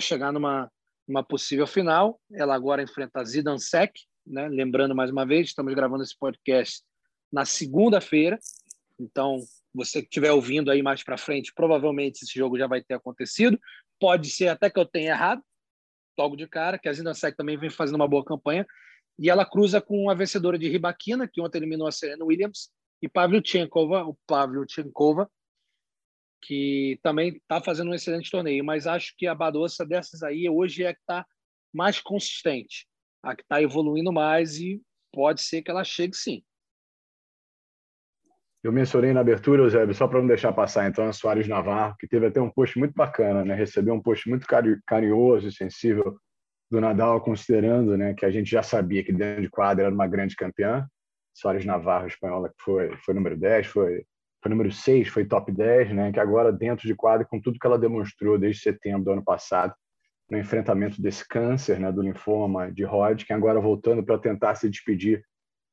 chegar 0.00 0.32
numa, 0.32 0.72
numa 1.06 1.22
possível 1.22 1.66
final. 1.66 2.18
Ela 2.32 2.54
agora 2.54 2.82
enfrenta 2.82 3.20
a 3.20 3.24
Zidansek, 3.24 4.00
né? 4.26 4.48
lembrando 4.48 4.94
mais 4.94 5.10
uma 5.10 5.26
vez, 5.26 5.48
estamos 5.48 5.74
gravando 5.74 6.02
esse 6.02 6.16
podcast 6.18 6.82
na 7.30 7.44
segunda-feira. 7.44 8.38
Então, 8.98 9.38
você 9.74 10.00
que 10.00 10.08
estiver 10.08 10.32
ouvindo 10.32 10.70
aí 10.70 10.82
mais 10.82 11.02
para 11.02 11.18
frente, 11.18 11.52
provavelmente 11.54 12.22
esse 12.22 12.38
jogo 12.38 12.58
já 12.58 12.66
vai 12.66 12.82
ter 12.82 12.94
acontecido. 12.94 13.58
Pode 14.00 14.30
ser 14.30 14.48
até 14.48 14.70
que 14.70 14.78
eu 14.78 14.86
tenha 14.86 15.10
errado, 15.10 15.42
logo 16.18 16.36
de 16.36 16.46
cara, 16.46 16.78
que 16.78 16.88
a 16.88 16.92
Zidansek 16.92 17.36
também 17.36 17.56
vem 17.56 17.70
fazendo 17.70 17.96
uma 17.96 18.08
boa 18.08 18.24
campanha. 18.24 18.66
E 19.18 19.28
ela 19.28 19.44
cruza 19.44 19.80
com 19.80 20.08
a 20.10 20.14
vencedora 20.14 20.58
de 20.58 20.68
Ribaquina, 20.68 21.28
que 21.28 21.40
ontem 21.40 21.58
eliminou 21.58 21.86
a 21.86 21.92
Serena 21.92 22.24
Williams, 22.24 22.70
e 23.02 23.08
Pavlyuchenkova, 23.08 24.04
o 24.04 24.16
Pavlyuchenkova, 24.26 25.30
que 26.42 26.98
também 27.02 27.36
está 27.36 27.60
fazendo 27.60 27.90
um 27.90 27.94
excelente 27.94 28.30
torneio. 28.30 28.64
Mas 28.64 28.86
acho 28.86 29.14
que 29.16 29.26
a 29.26 29.34
Badossa 29.34 29.84
dessas 29.84 30.22
aí 30.22 30.48
hoje 30.48 30.84
é 30.84 30.88
a 30.88 30.94
que 30.94 31.00
está 31.00 31.26
mais 31.72 32.00
consistente, 32.00 32.86
a 33.22 33.34
que 33.34 33.42
está 33.42 33.60
evoluindo 33.60 34.12
mais 34.12 34.58
e 34.58 34.80
pode 35.12 35.42
ser 35.42 35.62
que 35.62 35.70
ela 35.70 35.84
chegue 35.84 36.16
sim. 36.16 36.42
Eu 38.62 38.72
mencionei 38.72 39.12
na 39.12 39.20
abertura, 39.20 39.62
Eusébio, 39.62 39.94
só 39.94 40.08
para 40.08 40.18
não 40.20 40.26
deixar 40.26 40.52
passar, 40.52 40.88
então, 40.88 41.06
a 41.06 41.12
Soares 41.12 41.46
Navarro, 41.46 41.94
que 41.98 42.08
teve 42.08 42.26
até 42.26 42.40
um 42.40 42.50
post 42.50 42.76
muito 42.78 42.92
bacana, 42.92 43.44
né? 43.44 43.54
recebeu 43.54 43.94
um 43.94 44.02
post 44.02 44.28
muito 44.28 44.46
carinhoso 44.84 45.46
e 45.46 45.52
sensível 45.52 46.18
do 46.70 46.80
Nadal, 46.80 47.20
considerando 47.20 47.96
né, 47.96 48.14
que 48.14 48.26
a 48.26 48.30
gente 48.30 48.50
já 48.50 48.62
sabia 48.62 49.02
que 49.04 49.12
dentro 49.12 49.42
de 49.42 49.48
quadra 49.48 49.86
era 49.86 49.94
uma 49.94 50.06
grande 50.06 50.36
campeã. 50.36 50.86
Soares 51.32 51.64
Navarro, 51.64 52.08
espanhola, 52.08 52.48
que 52.48 52.62
foi, 52.62 52.96
foi 52.96 53.14
número 53.14 53.36
10, 53.36 53.68
foi, 53.68 54.04
foi 54.42 54.50
número 54.50 54.72
6, 54.72 55.08
foi 55.08 55.24
top 55.24 55.52
10, 55.52 55.92
né, 55.94 56.12
que 56.12 56.18
agora 56.18 56.52
dentro 56.52 56.86
de 56.86 56.94
quadra, 56.94 57.24
com 57.24 57.40
tudo 57.40 57.58
que 57.58 57.66
ela 57.66 57.78
demonstrou 57.78 58.36
desde 58.38 58.62
setembro 58.62 59.04
do 59.04 59.12
ano 59.12 59.24
passado, 59.24 59.72
no 60.28 60.36
enfrentamento 60.36 61.00
desse 61.00 61.26
câncer, 61.26 61.78
né, 61.78 61.90
do 61.90 62.02
linfoma 62.02 62.70
de 62.70 62.84
Hodgkin, 62.84 63.32
agora 63.32 63.60
voltando 63.60 64.02
para 64.02 64.18
tentar 64.18 64.56
se 64.56 64.68
despedir 64.68 65.22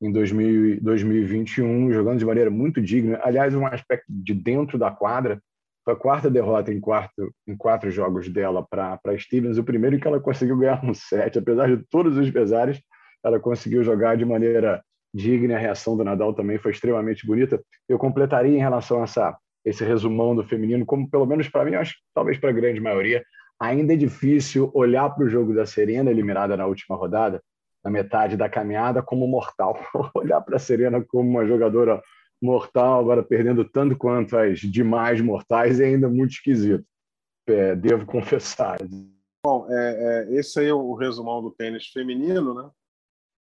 em 0.00 0.12
2000, 0.12 0.80
2021, 0.82 1.92
jogando 1.92 2.18
de 2.18 2.26
maneira 2.26 2.50
muito 2.50 2.80
digna. 2.80 3.18
Aliás, 3.22 3.54
um 3.54 3.66
aspecto 3.66 4.06
de 4.08 4.34
dentro 4.34 4.78
da 4.78 4.90
quadra, 4.90 5.40
foi 5.84 5.94
a 5.94 5.96
quarta 5.96 6.28
derrota 6.28 6.72
em, 6.72 6.80
quarto, 6.80 7.32
em 7.46 7.56
quatro 7.56 7.90
jogos 7.90 8.28
dela 8.28 8.66
para 8.68 8.98
Stevens, 9.18 9.56
o 9.56 9.64
primeiro 9.64 9.98
que 9.98 10.06
ela 10.06 10.20
conseguiu 10.20 10.56
ganhar 10.56 10.84
um 10.84 10.92
set, 10.92 11.38
apesar 11.38 11.68
de 11.68 11.84
todos 11.88 12.16
os 12.16 12.30
pesares, 12.30 12.80
ela 13.24 13.38
conseguiu 13.38 13.82
jogar 13.84 14.16
de 14.16 14.24
maneira 14.24 14.82
digna, 15.14 15.54
a 15.54 15.58
reação 15.58 15.96
do 15.96 16.04
Nadal 16.04 16.34
também 16.34 16.58
foi 16.58 16.72
extremamente 16.72 17.26
bonita. 17.26 17.62
Eu 17.88 17.98
completaria 17.98 18.54
em 18.54 18.60
relação 18.60 19.00
a 19.00 19.04
essa, 19.04 19.36
esse 19.64 19.84
resumão 19.84 20.34
do 20.34 20.44
feminino, 20.44 20.84
como 20.84 21.08
pelo 21.08 21.24
menos 21.24 21.48
para 21.48 21.64
mim, 21.64 21.74
acho 21.74 21.94
talvez 22.14 22.36
para 22.38 22.50
a 22.50 22.52
grande 22.52 22.80
maioria, 22.80 23.24
ainda 23.58 23.94
é 23.94 23.96
difícil 23.96 24.70
olhar 24.74 25.08
para 25.10 25.24
o 25.24 25.28
jogo 25.28 25.54
da 25.54 25.64
Serena, 25.64 26.10
eliminada 26.10 26.56
na 26.56 26.66
última 26.66 26.96
rodada, 26.96 27.40
na 27.86 27.90
metade 27.90 28.36
da 28.36 28.48
caminhada 28.48 29.00
como 29.00 29.28
mortal. 29.28 29.78
Olhar 30.12 30.40
para 30.40 30.56
a 30.56 30.58
Serena 30.58 31.02
como 31.04 31.30
uma 31.30 31.46
jogadora 31.46 32.02
mortal, 32.42 33.00
agora 33.00 33.22
perdendo 33.22 33.64
tanto 33.64 33.96
quanto 33.96 34.36
as 34.36 34.58
demais 34.58 35.20
mortais, 35.20 35.78
é 35.78 35.86
ainda 35.86 36.08
muito 36.08 36.32
esquisito. 36.32 36.84
É, 37.46 37.76
devo 37.76 38.04
confessar. 38.10 38.76
Bom, 39.44 39.68
é, 39.70 40.26
é, 40.32 40.34
esse 40.34 40.58
aí 40.58 40.66
é 40.66 40.74
o 40.74 40.94
resumão 40.94 41.40
do 41.40 41.52
tênis 41.52 41.86
feminino, 41.86 42.52
né? 42.54 42.68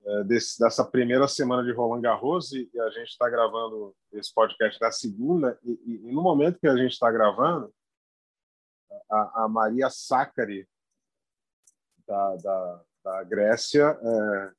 É, 0.05 0.23
desse, 0.25 0.59
dessa 0.59 0.85
primeira 0.85 1.27
semana 1.27 1.63
de 1.63 1.73
Roland 1.73 2.01
Garros 2.01 2.53
e, 2.53 2.69
a 2.79 2.89
gente 2.91 3.09
está 3.09 3.27
gravando 3.27 3.93
esse 4.13 4.31
podcast 4.33 4.79
na 4.79 4.91
segunda 4.91 5.59
e, 5.63 5.71
e, 5.71 6.09
e, 6.09 6.11
no 6.13 6.21
momento 6.21 6.59
que 6.59 6.67
a 6.67 6.77
gente 6.77 6.91
está 6.91 7.11
gravando, 7.11 7.73
a, 9.11 9.45
a 9.45 9.47
Maria 9.49 9.89
Saccari 9.89 10.67
da, 12.07 12.35
da, 12.38 12.83
da 13.07 13.23
Grécia, 13.23 13.97
é, 14.01 14.51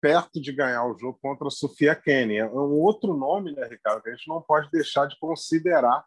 perto 0.00 0.40
de 0.40 0.50
ganhar 0.50 0.86
o 0.86 0.98
jogo 0.98 1.18
contra 1.20 1.48
a 1.48 1.50
Sofia 1.50 1.94
Kenny. 1.94 2.36
É 2.36 2.46
um 2.46 2.80
outro 2.80 3.14
nome, 3.14 3.52
né, 3.52 3.66
Ricardo, 3.66 4.02
que 4.02 4.08
a 4.08 4.14
gente 4.14 4.28
não 4.28 4.40
pode 4.40 4.70
deixar 4.70 5.06
de 5.06 5.18
considerar 5.18 6.04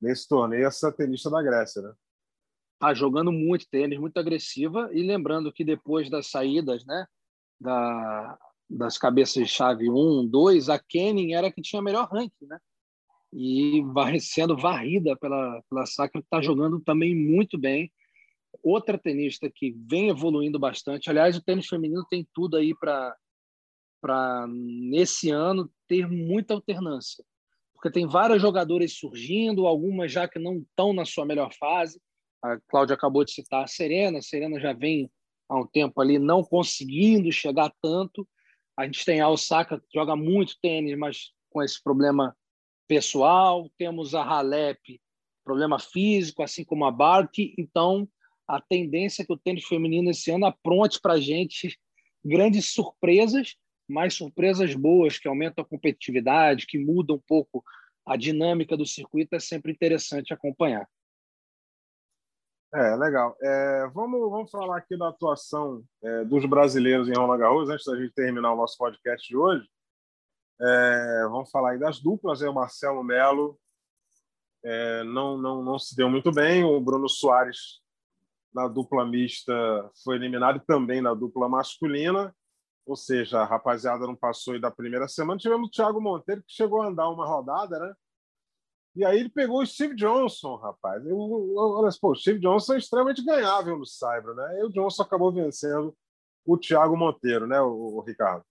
nesse 0.00 0.26
torneio 0.26 0.66
essa 0.66 0.90
tenista 0.90 1.30
da 1.30 1.42
Grécia, 1.42 1.82
né? 1.82 1.92
Tá 2.78 2.94
jogando 2.94 3.32
muito 3.32 3.68
tênis, 3.70 3.98
muito 3.98 4.18
agressiva 4.18 4.90
e 4.92 5.02
lembrando 5.02 5.52
que 5.52 5.64
depois 5.64 6.10
das 6.10 6.30
saídas, 6.30 6.84
né, 6.84 7.06
da, 7.58 8.38
das 8.68 8.98
cabeças 8.98 9.34
de 9.42 9.48
chave 9.48 9.90
1, 9.90 10.26
2, 10.26 10.68
a 10.68 10.78
Kenny 10.78 11.32
era 11.34 11.48
a 11.48 11.52
que 11.52 11.62
tinha 11.62 11.80
melhor 11.80 12.08
ranking, 12.08 12.46
né? 12.46 12.58
E 13.32 13.82
vai 13.92 14.18
sendo 14.20 14.56
varrida 14.56 15.16
pela, 15.16 15.62
pela 15.68 15.86
Sacra, 15.86 16.20
que 16.20 16.26
está 16.26 16.40
jogando 16.40 16.80
também 16.80 17.14
muito 17.14 17.58
bem 17.58 17.90
outra 18.62 18.98
tenista 18.98 19.50
que 19.52 19.74
vem 19.88 20.08
evoluindo 20.08 20.58
bastante. 20.58 21.10
Aliás, 21.10 21.36
o 21.36 21.42
tênis 21.42 21.66
feminino 21.66 22.04
tem 22.08 22.26
tudo 22.32 22.56
aí 22.56 22.74
para 22.74 23.16
para 24.00 24.46
nesse 24.46 25.30
ano 25.30 25.68
ter 25.88 26.06
muita 26.06 26.54
alternância, 26.54 27.24
porque 27.74 27.90
tem 27.90 28.06
várias 28.06 28.40
jogadoras 28.40 28.92
surgindo, 28.92 29.66
algumas 29.66 30.12
já 30.12 30.28
que 30.28 30.38
não 30.38 30.58
estão 30.58 30.92
na 30.92 31.04
sua 31.04 31.24
melhor 31.24 31.52
fase. 31.54 32.00
A 32.42 32.58
Cláudia 32.68 32.94
acabou 32.94 33.24
de 33.24 33.32
citar 33.32 33.64
a 33.64 33.66
Serena, 33.66 34.18
a 34.18 34.22
Serena 34.22 34.60
já 34.60 34.72
vem 34.72 35.10
há 35.48 35.58
um 35.58 35.66
tempo 35.66 36.00
ali 36.00 36.18
não 36.18 36.44
conseguindo 36.44 37.32
chegar 37.32 37.72
tanto. 37.82 38.28
A 38.76 38.84
gente 38.84 39.04
tem 39.04 39.20
a 39.20 39.28
Osaka 39.28 39.80
que 39.80 39.86
joga 39.92 40.14
muito 40.14 40.56
tênis, 40.60 40.96
mas 40.96 41.32
com 41.50 41.62
esse 41.62 41.82
problema 41.82 42.36
pessoal. 42.86 43.70
Temos 43.78 44.14
a 44.14 44.22
Halep, 44.22 45.00
problema 45.44 45.78
físico, 45.78 46.42
assim 46.42 46.64
como 46.64 46.84
a 46.84 46.90
Bart. 46.90 47.38
Então, 47.58 48.08
a 48.46 48.60
tendência 48.60 49.24
que 49.24 49.32
o 49.32 49.36
tênis 49.36 49.64
feminino 49.64 50.10
esse 50.10 50.30
ano 50.30 50.46
apronte 50.46 51.00
para 51.00 51.14
a 51.14 51.20
gente 51.20 51.78
grandes 52.24 52.72
surpresas, 52.72 53.56
mas 53.88 54.14
surpresas 54.14 54.74
boas, 54.74 55.18
que 55.18 55.28
aumentam 55.28 55.62
a 55.62 55.66
competitividade, 55.66 56.66
que 56.66 56.78
mudam 56.78 57.16
um 57.16 57.22
pouco 57.26 57.62
a 58.04 58.16
dinâmica 58.16 58.76
do 58.76 58.86
circuito, 58.86 59.34
é 59.34 59.40
sempre 59.40 59.72
interessante 59.72 60.32
acompanhar. 60.32 60.88
É, 62.74 62.96
legal. 62.96 63.36
É, 63.40 63.86
vamos, 63.94 64.30
vamos 64.30 64.50
falar 64.50 64.78
aqui 64.78 64.96
da 64.96 65.08
atuação 65.08 65.84
é, 66.02 66.24
dos 66.24 66.44
brasileiros 66.44 67.08
em 67.08 67.14
Roland 67.14 67.38
Garros, 67.38 67.70
antes 67.70 67.86
da 67.86 67.96
gente 67.96 68.12
terminar 68.12 68.52
o 68.52 68.56
nosso 68.56 68.76
podcast 68.76 69.26
de 69.26 69.36
hoje. 69.36 69.68
É, 70.60 71.28
vamos 71.30 71.50
falar 71.50 71.72
aí 71.72 71.78
das 71.78 72.00
duplas, 72.00 72.42
é 72.42 72.48
o 72.48 72.54
Marcelo 72.54 73.04
Melo 73.04 73.58
é, 74.66 75.04
não, 75.04 75.38
não, 75.38 75.62
não 75.62 75.78
se 75.78 75.94
deu 75.94 76.10
muito 76.10 76.32
bem, 76.32 76.64
o 76.64 76.80
Bruno 76.80 77.08
Soares 77.08 77.80
na 78.56 78.66
dupla 78.66 79.04
mista 79.04 79.52
foi 80.02 80.16
eliminado 80.16 80.62
também 80.66 81.02
na 81.02 81.12
dupla 81.12 81.46
masculina, 81.46 82.34
ou 82.86 82.96
seja, 82.96 83.40
a 83.40 83.44
rapaziada 83.44 84.06
não 84.06 84.16
passou 84.16 84.58
da 84.58 84.70
primeira 84.70 85.06
semana. 85.06 85.38
Tivemos 85.38 85.68
o 85.68 85.70
Thiago 85.70 86.00
Monteiro, 86.00 86.42
que 86.42 86.54
chegou 86.54 86.80
a 86.80 86.86
andar 86.86 87.10
uma 87.10 87.26
rodada, 87.26 87.78
né? 87.78 87.94
E 88.94 89.04
aí 89.04 89.20
ele 89.20 89.28
pegou 89.28 89.60
o 89.60 89.66
Steve 89.66 89.94
Johnson, 89.94 90.56
rapaz. 90.56 91.04
Eu, 91.04 91.18
olha, 91.54 91.90
pô, 92.00 92.12
o 92.12 92.16
Steve 92.16 92.38
Johnson 92.40 92.74
é 92.74 92.78
extremamente 92.78 93.22
ganhável 93.22 93.76
no 93.76 93.84
Saibro, 93.84 94.34
né? 94.34 94.60
E 94.60 94.64
o 94.64 94.70
Johnson 94.70 95.02
acabou 95.02 95.30
vencendo 95.30 95.94
o 96.46 96.56
Thiago 96.56 96.96
Monteiro, 96.96 97.46
né, 97.46 97.60
o, 97.60 97.98
o 97.98 98.00
Ricardo? 98.00 98.42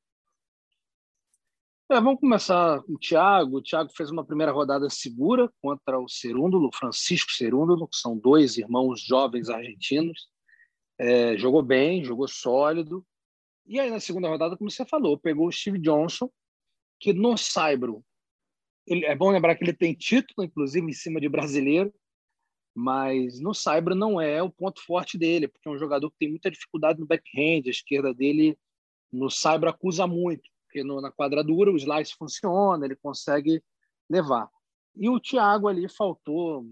É, 1.87 2.01
vamos 2.01 2.19
começar 2.19 2.81
com 2.81 2.93
o 2.93 2.97
Thiago. 2.97 3.57
O 3.57 3.61
Thiago 3.61 3.91
fez 3.95 4.09
uma 4.09 4.25
primeira 4.25 4.51
rodada 4.51 4.89
segura 4.89 5.47
contra 5.61 5.99
o 5.99 6.09
Cerúndulo, 6.09 6.71
Francisco 6.73 7.31
Cerúndulo, 7.31 7.87
que 7.87 7.95
são 7.95 8.17
dois 8.17 8.57
irmãos 8.57 8.99
jovens 9.01 9.49
argentinos. 9.49 10.27
É, 10.97 11.37
jogou 11.37 11.61
bem, 11.61 12.03
jogou 12.03 12.27
sólido. 12.27 13.05
E 13.67 13.79
aí, 13.79 13.91
na 13.91 13.99
segunda 13.99 14.27
rodada, 14.27 14.57
como 14.57 14.71
você 14.71 14.83
falou, 14.83 15.15
pegou 15.15 15.47
o 15.47 15.51
Steve 15.51 15.77
Johnson, 15.77 16.27
que 16.99 17.13
no 17.13 17.37
Saibro, 17.37 18.03
ele, 18.87 19.05
é 19.05 19.15
bom 19.15 19.29
lembrar 19.29 19.55
que 19.55 19.63
ele 19.63 19.73
tem 19.73 19.93
título, 19.93 20.43
inclusive, 20.43 20.87
em 20.89 20.93
cima 20.93 21.21
de 21.21 21.29
brasileiro, 21.29 21.93
mas 22.73 23.39
no 23.39 23.53
Saibro 23.53 23.93
não 23.93 24.19
é 24.19 24.41
o 24.41 24.49
ponto 24.49 24.81
forte 24.83 25.19
dele, 25.19 25.47
porque 25.47 25.69
é 25.69 25.71
um 25.71 25.77
jogador 25.77 26.09
que 26.09 26.17
tem 26.17 26.29
muita 26.29 26.49
dificuldade 26.49 26.99
no 26.99 27.05
backhand, 27.05 27.67
a 27.67 27.69
esquerda 27.69 28.11
dele 28.11 28.57
no 29.11 29.29
Saibro 29.29 29.69
acusa 29.69 30.07
muito 30.07 30.54
porque 30.75 30.83
no, 30.83 30.99
na 30.99 31.09
quadradura 31.09 31.71
o 31.71 31.77
slice 31.77 32.13
funciona, 32.17 32.85
ele 32.85 32.97
consegue 32.97 33.63
levar. 34.09 34.49
E 34.93 35.07
o 35.07 35.19
Thiago 35.19 35.69
ali 35.69 35.87
faltou, 35.87 36.65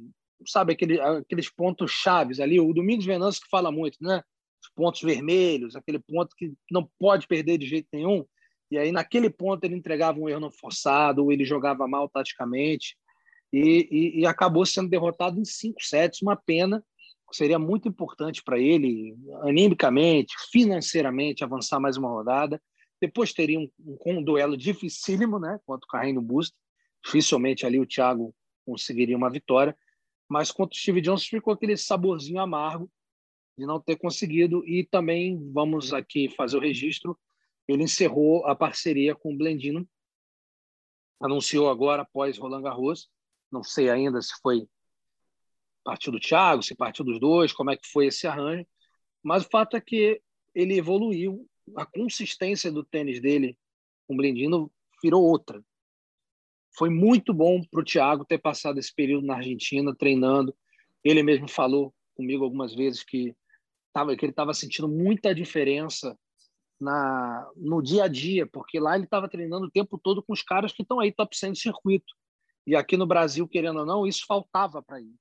sabe, 0.46 0.74
aquele, 0.74 1.00
aqueles 1.00 1.50
pontos 1.50 1.90
chaves 1.92 2.42
ali. 2.42 2.60
O 2.60 2.74
Domingos 2.74 3.06
Venâncio 3.06 3.42
que 3.42 3.50
fala 3.50 3.72
muito, 3.72 3.98
né? 4.02 4.22
Os 4.62 4.70
pontos 4.76 5.02
vermelhos, 5.02 5.76
aquele 5.76 6.00
ponto 6.00 6.36
que 6.36 6.54
não 6.70 6.90
pode 7.00 7.28
perder 7.28 7.58
de 7.58 7.66
jeito 7.66 7.88
nenhum. 7.94 8.26
E 8.70 8.78
aí, 8.78 8.92
naquele 8.92 9.30
ponto, 9.30 9.64
ele 9.64 9.76
entregava 9.76 10.20
um 10.20 10.28
erro 10.28 10.42
não 10.42 10.52
forçado, 10.52 11.24
ou 11.24 11.32
ele 11.32 11.46
jogava 11.46 11.88
mal 11.88 12.10
taticamente, 12.10 12.98
e, 13.54 13.88
e, 13.92 14.20
e 14.22 14.26
acabou 14.26 14.66
sendo 14.66 14.90
derrotado 14.90 15.40
em 15.40 15.46
cinco 15.46 15.82
sets. 15.82 16.22
Uma 16.22 16.36
pena, 16.36 16.84
seria 17.32 17.60
muito 17.60 17.88
importante 17.88 18.42
para 18.44 18.60
ele, 18.60 19.16
animicamente, 19.44 20.34
financeiramente, 20.52 21.44
avançar 21.44 21.80
mais 21.80 21.98
uma 21.98 22.10
rodada. 22.10 22.62
Depois 23.02 23.34
teria 23.34 23.60
um, 23.60 23.70
um, 23.80 23.98
um 24.06 24.24
duelo 24.24 24.58
dificílimo 24.58 25.40
né, 25.40 25.60
contra 25.66 25.86
o 25.86 25.90
Carrinho 25.90 26.22
Busto. 26.22 26.58
Dificilmente 27.04 27.66
ali 27.66 27.80
o 27.80 27.86
Thiago 27.86 28.34
conseguiria 28.66 29.18
uma 29.18 29.30
vitória. 29.30 29.78
Mas 30.30 30.52
contra 30.52 30.76
o 30.76 30.80
Steve 30.80 31.02
Johnson 31.02 31.28
ficou 31.30 31.54
aquele 31.54 31.76
saborzinho 31.76 32.40
amargo 32.40 32.90
de 33.58 33.66
não 33.66 33.80
ter 33.80 33.98
conseguido. 33.98 34.66
E 34.66 34.86
também 34.86 35.38
vamos 35.52 35.94
aqui 35.94 36.30
fazer 36.30 36.58
o 36.58 36.62
registro: 36.62 37.18
ele 37.68 37.84
encerrou 37.84 38.46
a 38.46 38.56
parceria 38.56 39.14
com 39.16 39.34
o 39.34 39.38
Blendino, 39.38 39.88
anunciou 41.22 41.70
agora 41.70 42.04
após 42.04 42.38
Roland 42.38 42.64
Garros. 42.64 43.10
Não 43.52 43.64
sei 43.64 43.90
ainda 43.90 44.22
se 44.22 44.34
foi 44.42 44.68
partiu 45.84 46.12
do 46.12 46.20
Thiago, 46.20 46.64
se 46.64 46.76
partiu 46.76 47.04
dos 47.04 47.20
dois, 47.20 47.52
como 47.52 47.70
é 47.70 47.78
que 47.78 47.88
foi 47.88 48.08
esse 48.08 48.26
arranjo. 48.26 48.66
Mas 49.22 49.46
o 49.46 49.50
fato 49.50 49.76
é 49.76 49.82
que 49.82 50.22
ele 50.56 50.78
evoluiu, 50.78 51.48
a 51.76 51.86
consistência 51.86 52.72
do 52.72 52.84
tênis 52.84 53.22
dele 53.22 53.58
com 54.08 54.14
o 54.14 54.18
Blendino 54.18 54.72
virou 55.02 55.24
outra 55.24 55.64
foi 56.76 56.90
muito 56.90 57.34
bom 57.34 57.64
para 57.64 57.82
o 57.82 57.86
Thiago 57.86 58.26
ter 58.26 58.40
passado 58.40 58.80
esse 58.80 58.94
período 58.94 59.28
na 59.28 59.36
Argentina 59.36 59.96
treinando. 59.96 60.56
Ele 61.04 61.22
mesmo 61.22 61.48
falou 61.48 61.94
comigo 62.16 62.44
algumas 62.44 62.74
vezes 62.74 63.04
que, 63.04 63.36
tava, 63.94 64.16
que 64.16 64.26
ele 64.26 64.32
estava 64.32 64.54
sentindo 64.54 64.88
muita 64.88 65.34
diferença 65.34 66.18
na, 66.80 67.50
no 67.56 67.82
dia 67.82 68.06
a 68.06 68.08
dia, 68.08 68.48
porque 68.48 68.80
lá 68.80 68.96
ele 68.96 69.06
estava 69.06 69.30
treinando 69.30 69.68
o 69.68 69.72
tempo 69.72 69.98
todo 69.98 70.24
com 70.24 70.34
os 70.34 70.42
caras 70.42 70.74
que 70.74 70.82
estão 70.82 71.00
aí 71.00 71.12
top 71.12 71.38
100 71.38 71.52
do 71.52 71.58
circuito. 71.58 72.14
E 72.66 72.76
aqui 72.76 72.98
no 72.98 73.06
Brasil, 73.06 73.48
querendo 73.48 73.80
ou 73.80 73.86
não, 73.86 74.08
isso 74.08 74.26
faltava 74.26 74.82
para 74.82 75.00
ele. 75.00 75.16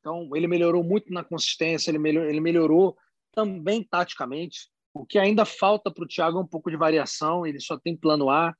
Então, 0.00 0.30
ele 0.34 0.46
melhorou 0.46 0.82
muito 0.84 1.12
na 1.12 1.24
consistência, 1.24 1.90
ele, 1.90 1.98
melhor, 1.98 2.26
ele 2.26 2.40
melhorou 2.40 2.96
também 3.32 3.82
taticamente. 3.82 4.70
O 5.00 5.06
que 5.06 5.18
ainda 5.18 5.44
falta 5.44 5.90
para 5.90 6.04
o 6.04 6.08
Thiago 6.08 6.38
é 6.38 6.40
um 6.40 6.46
pouco 6.46 6.70
de 6.70 6.76
variação, 6.76 7.46
ele 7.46 7.60
só 7.60 7.78
tem 7.78 7.96
plano 7.96 8.30
A, 8.30 8.54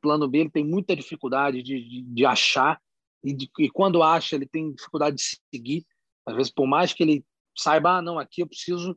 plano 0.00 0.28
B 0.28 0.38
ele 0.38 0.50
tem 0.50 0.64
muita 0.64 0.94
dificuldade 0.94 1.62
de, 1.62 1.80
de, 1.80 2.02
de 2.02 2.24
achar 2.24 2.80
e, 3.24 3.32
de, 3.32 3.50
e, 3.58 3.68
quando 3.68 4.02
acha 4.02 4.36
ele 4.36 4.46
tem 4.46 4.72
dificuldade 4.72 5.16
de 5.16 5.40
seguir. 5.52 5.84
Às 6.26 6.36
vezes, 6.36 6.52
por 6.52 6.66
mais 6.66 6.92
que 6.92 7.02
ele 7.02 7.24
saiba, 7.56 7.98
ah, 7.98 8.02
não, 8.02 8.18
aqui 8.18 8.42
eu 8.42 8.46
preciso 8.46 8.96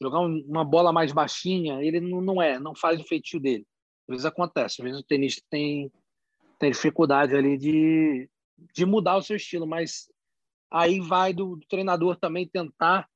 jogar 0.00 0.20
um, 0.20 0.42
uma 0.46 0.64
bola 0.64 0.92
mais 0.92 1.12
baixinha, 1.12 1.82
ele 1.82 2.00
não, 2.00 2.20
não, 2.20 2.40
é, 2.40 2.58
não 2.58 2.74
faz 2.74 2.98
o 2.98 3.04
feitio 3.04 3.38
dele. 3.38 3.66
Às 4.08 4.14
vezes 4.14 4.26
acontece, 4.26 4.80
às 4.80 4.84
vezes 4.84 5.00
o 5.00 5.06
tenista 5.06 5.42
tem, 5.50 5.92
tem 6.58 6.70
dificuldade 6.70 7.36
ali 7.36 7.58
de, 7.58 8.28
de 8.74 8.86
mudar 8.86 9.16
o 9.16 9.22
seu 9.22 9.36
estilo, 9.36 9.66
mas 9.66 10.10
aí 10.70 10.98
vai 11.00 11.34
do, 11.34 11.56
do 11.56 11.66
treinador 11.66 12.16
também 12.16 12.48
tentar 12.48 13.06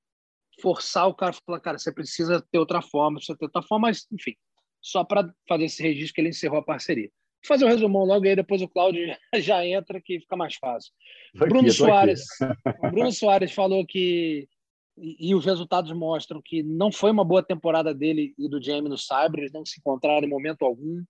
forçar 0.61 1.09
o 1.09 1.15
cara, 1.15 1.33
falar, 1.33 1.61
cara, 1.61 1.79
você 1.79 1.93
precisa 1.93 2.45
ter 2.51 2.59
outra 2.59 2.81
forma, 2.81 3.17
precisa 3.17 3.37
ter 3.39 3.47
outra 3.47 3.63
forma, 3.63 3.89
mas 3.89 4.07
enfim, 4.13 4.35
só 4.81 5.05
para 5.05 5.33
fazer 5.49 5.65
esse 5.65 5.83
registro 5.83 6.15
que 6.15 6.21
ele 6.21 6.29
encerrou 6.29 6.59
a 6.59 6.65
parceria. 6.65 7.09
Vou 7.43 7.49
fazer 7.49 7.65
o 7.65 7.69
um 7.69 7.71
resumão 7.71 8.05
logo 8.05 8.25
e 8.25 8.31
aí 8.31 8.37
depois 8.37 8.63
o 8.63 8.69
Cláudio 8.69 9.15
já 9.37 9.65
entra 9.67 10.01
que 10.01 10.21
fica 10.21 10.37
mais 10.37 10.55
fácil. 10.57 10.93
Bruno 11.35 11.71
Soares, 11.71 12.25
Bruno 12.91 13.13
Soares 13.13 13.53
falou 13.53 13.85
que 13.87 14.49
e, 14.97 15.31
e, 15.31 15.35
os 15.35 15.45
resultados 15.45 15.93
mostram 15.93 16.41
que 16.43 16.63
não 16.63 16.93
foi 16.93 17.11
uma 17.11 17.25
boa 17.25 17.43
temporada 17.43 17.93
dele 17.93 18.33
e 18.39 18.49
do 18.49 18.63
Jamie 18.63 18.89
no 18.89 18.97
Cyber, 18.97 19.41
eles 19.41 19.53
não 19.53 19.67
se 19.67 19.81
encontraram 19.81 20.25
em 20.25 20.31
momento 20.31 20.65
algum, 20.65 21.03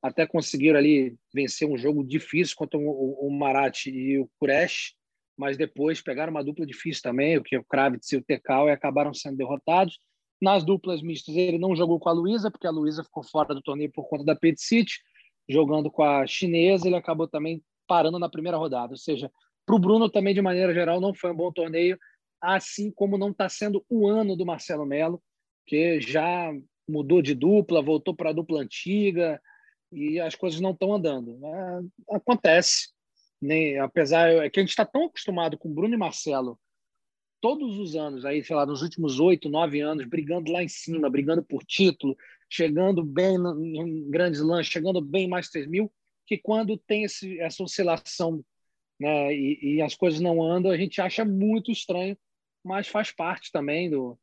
até 0.00 0.26
conseguiram 0.26 0.78
ali 0.78 1.16
vencer 1.34 1.68
um 1.68 1.76
jogo 1.76 2.04
difícil 2.04 2.54
contra 2.56 2.78
o, 2.78 3.26
o 3.26 3.30
Marat 3.30 3.86
e 3.86 4.18
o 4.18 4.30
Kuresh, 4.38 4.94
mas 5.36 5.56
depois 5.56 6.00
pegaram 6.00 6.30
uma 6.30 6.44
dupla 6.44 6.66
difícil 6.66 7.02
também, 7.02 7.36
o 7.36 7.42
que 7.42 7.56
é 7.56 7.58
o 7.58 7.64
Kravitz 7.64 8.10
e 8.12 8.16
o 8.16 8.22
Tekal, 8.22 8.68
e 8.68 8.72
acabaram 8.72 9.12
sendo 9.12 9.36
derrotados. 9.36 9.98
Nas 10.40 10.64
duplas 10.64 11.02
mistas, 11.02 11.34
ele 11.34 11.58
não 11.58 11.74
jogou 11.74 11.98
com 11.98 12.08
a 12.08 12.12
Luísa, 12.12 12.50
porque 12.50 12.66
a 12.66 12.70
Luísa 12.70 13.04
ficou 13.04 13.22
fora 13.22 13.54
do 13.54 13.62
torneio 13.62 13.90
por 13.92 14.08
conta 14.08 14.24
da 14.24 14.36
City, 14.56 14.94
jogando 15.48 15.90
com 15.90 16.02
a 16.02 16.26
chinesa, 16.26 16.86
ele 16.86 16.96
acabou 16.96 17.28
também 17.28 17.62
parando 17.86 18.18
na 18.18 18.28
primeira 18.28 18.56
rodada. 18.56 18.92
Ou 18.92 18.98
seja, 18.98 19.30
para 19.64 19.74
o 19.74 19.78
Bruno 19.78 20.10
também, 20.10 20.34
de 20.34 20.42
maneira 20.42 20.74
geral, 20.74 21.00
não 21.00 21.14
foi 21.14 21.32
um 21.32 21.36
bom 21.36 21.52
torneio, 21.52 21.98
assim 22.40 22.90
como 22.90 23.18
não 23.18 23.30
está 23.30 23.48
sendo 23.48 23.84
o 23.88 24.06
ano 24.06 24.36
do 24.36 24.46
Marcelo 24.46 24.86
Melo, 24.86 25.22
que 25.66 26.00
já 26.00 26.52
mudou 26.88 27.20
de 27.20 27.34
dupla, 27.34 27.82
voltou 27.82 28.14
para 28.14 28.30
a 28.30 28.32
dupla 28.32 28.60
antiga 28.60 29.40
e 29.92 30.20
as 30.20 30.34
coisas 30.34 30.60
não 30.60 30.70
estão 30.70 30.94
andando. 30.94 31.38
É, 31.44 31.80
acontece. 32.16 32.95
Nem, 33.40 33.78
apesar 33.78 34.30
é 34.30 34.50
que 34.50 34.58
a 34.58 34.62
gente 34.62 34.70
está 34.70 34.84
tão 34.84 35.06
acostumado 35.06 35.58
com 35.58 35.72
Bruno 35.72 35.94
e 35.94 35.98
Marcelo 35.98 36.58
todos 37.40 37.78
os 37.78 37.94
anos, 37.94 38.24
aí, 38.24 38.42
sei 38.42 38.56
lá, 38.56 38.66
nos 38.66 38.82
últimos 38.82 39.20
oito, 39.20 39.48
nove 39.48 39.80
anos, 39.80 40.04
brigando 40.06 40.50
lá 40.50 40.62
em 40.62 40.68
cima, 40.68 41.10
brigando 41.10 41.44
por 41.44 41.62
título, 41.64 42.16
chegando 42.50 43.04
bem 43.04 43.36
em 43.36 44.10
grandes 44.10 44.40
lances, 44.40 44.72
chegando 44.72 45.00
bem 45.00 45.26
em 45.26 45.28
Masters 45.28 45.66
1000, 45.66 45.92
que 46.26 46.38
quando 46.38 46.76
tem 46.76 47.04
esse, 47.04 47.38
essa 47.40 47.62
oscilação 47.62 48.44
né, 48.98 49.32
e, 49.34 49.76
e, 49.76 49.82
as 49.82 49.94
coisas 49.94 50.20
não 50.20 50.42
andam, 50.42 50.72
a 50.72 50.76
gente 50.76 51.00
acha 51.00 51.24
muito 51.24 51.70
estranho, 51.70 52.18
mas 52.64 52.88
faz 52.88 53.12
parte 53.12 53.52
também 53.52 53.90
do, 53.90 54.18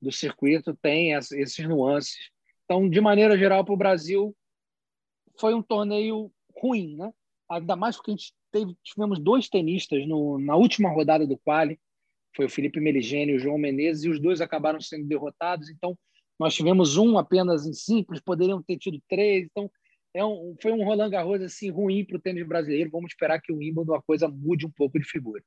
do 0.00 0.10
circuito, 0.10 0.74
tem 0.74 1.12
esses 1.12 1.68
nuances. 1.68 2.30
Então, 2.64 2.88
de 2.88 3.00
maneira 3.00 3.38
geral, 3.38 3.64
para 3.64 3.74
o 3.74 3.78
Brasil, 3.78 4.34
foi 5.38 5.54
um 5.54 5.62
torneio 5.62 6.32
ruim, 6.56 6.96
né? 6.96 7.12
Ainda 7.48 7.76
mais 7.76 7.96
porque 7.96 8.10
a 8.10 8.14
gente 8.16 8.32
teve, 8.54 8.76
tivemos 8.84 9.18
dois 9.18 9.48
tenistas 9.48 10.06
no, 10.06 10.38
na 10.38 10.54
última 10.54 10.88
rodada 10.88 11.26
do 11.26 11.36
quali, 11.36 11.78
foi 12.36 12.46
o 12.46 12.50
Felipe 12.50 12.80
Meligeni 12.80 13.32
e 13.32 13.36
o 13.36 13.38
João 13.38 13.58
Menezes, 13.58 14.04
e 14.04 14.08
os 14.08 14.20
dois 14.20 14.40
acabaram 14.40 14.80
sendo 14.80 15.06
derrotados. 15.06 15.68
Então, 15.68 15.98
nós 16.38 16.54
tivemos 16.54 16.96
um 16.96 17.18
apenas 17.18 17.66
em 17.66 17.72
simples, 17.72 18.20
poderiam 18.20 18.62
ter 18.62 18.76
tido 18.76 19.00
três. 19.08 19.46
Então, 19.50 19.70
é 20.14 20.24
um, 20.24 20.54
foi 20.60 20.72
um 20.72 20.84
Roland 20.84 21.10
Garros 21.10 21.42
assim, 21.42 21.70
ruim 21.70 22.04
para 22.04 22.16
o 22.16 22.20
tênis 22.20 22.46
brasileiro. 22.46 22.90
Vamos 22.90 23.12
esperar 23.12 23.40
que 23.40 23.52
o 23.52 23.58
Wimbledon 23.58 23.94
a 23.94 24.02
coisa 24.02 24.28
mude 24.28 24.66
um 24.66 24.70
pouco 24.70 24.98
de 24.98 25.04
figura. 25.04 25.42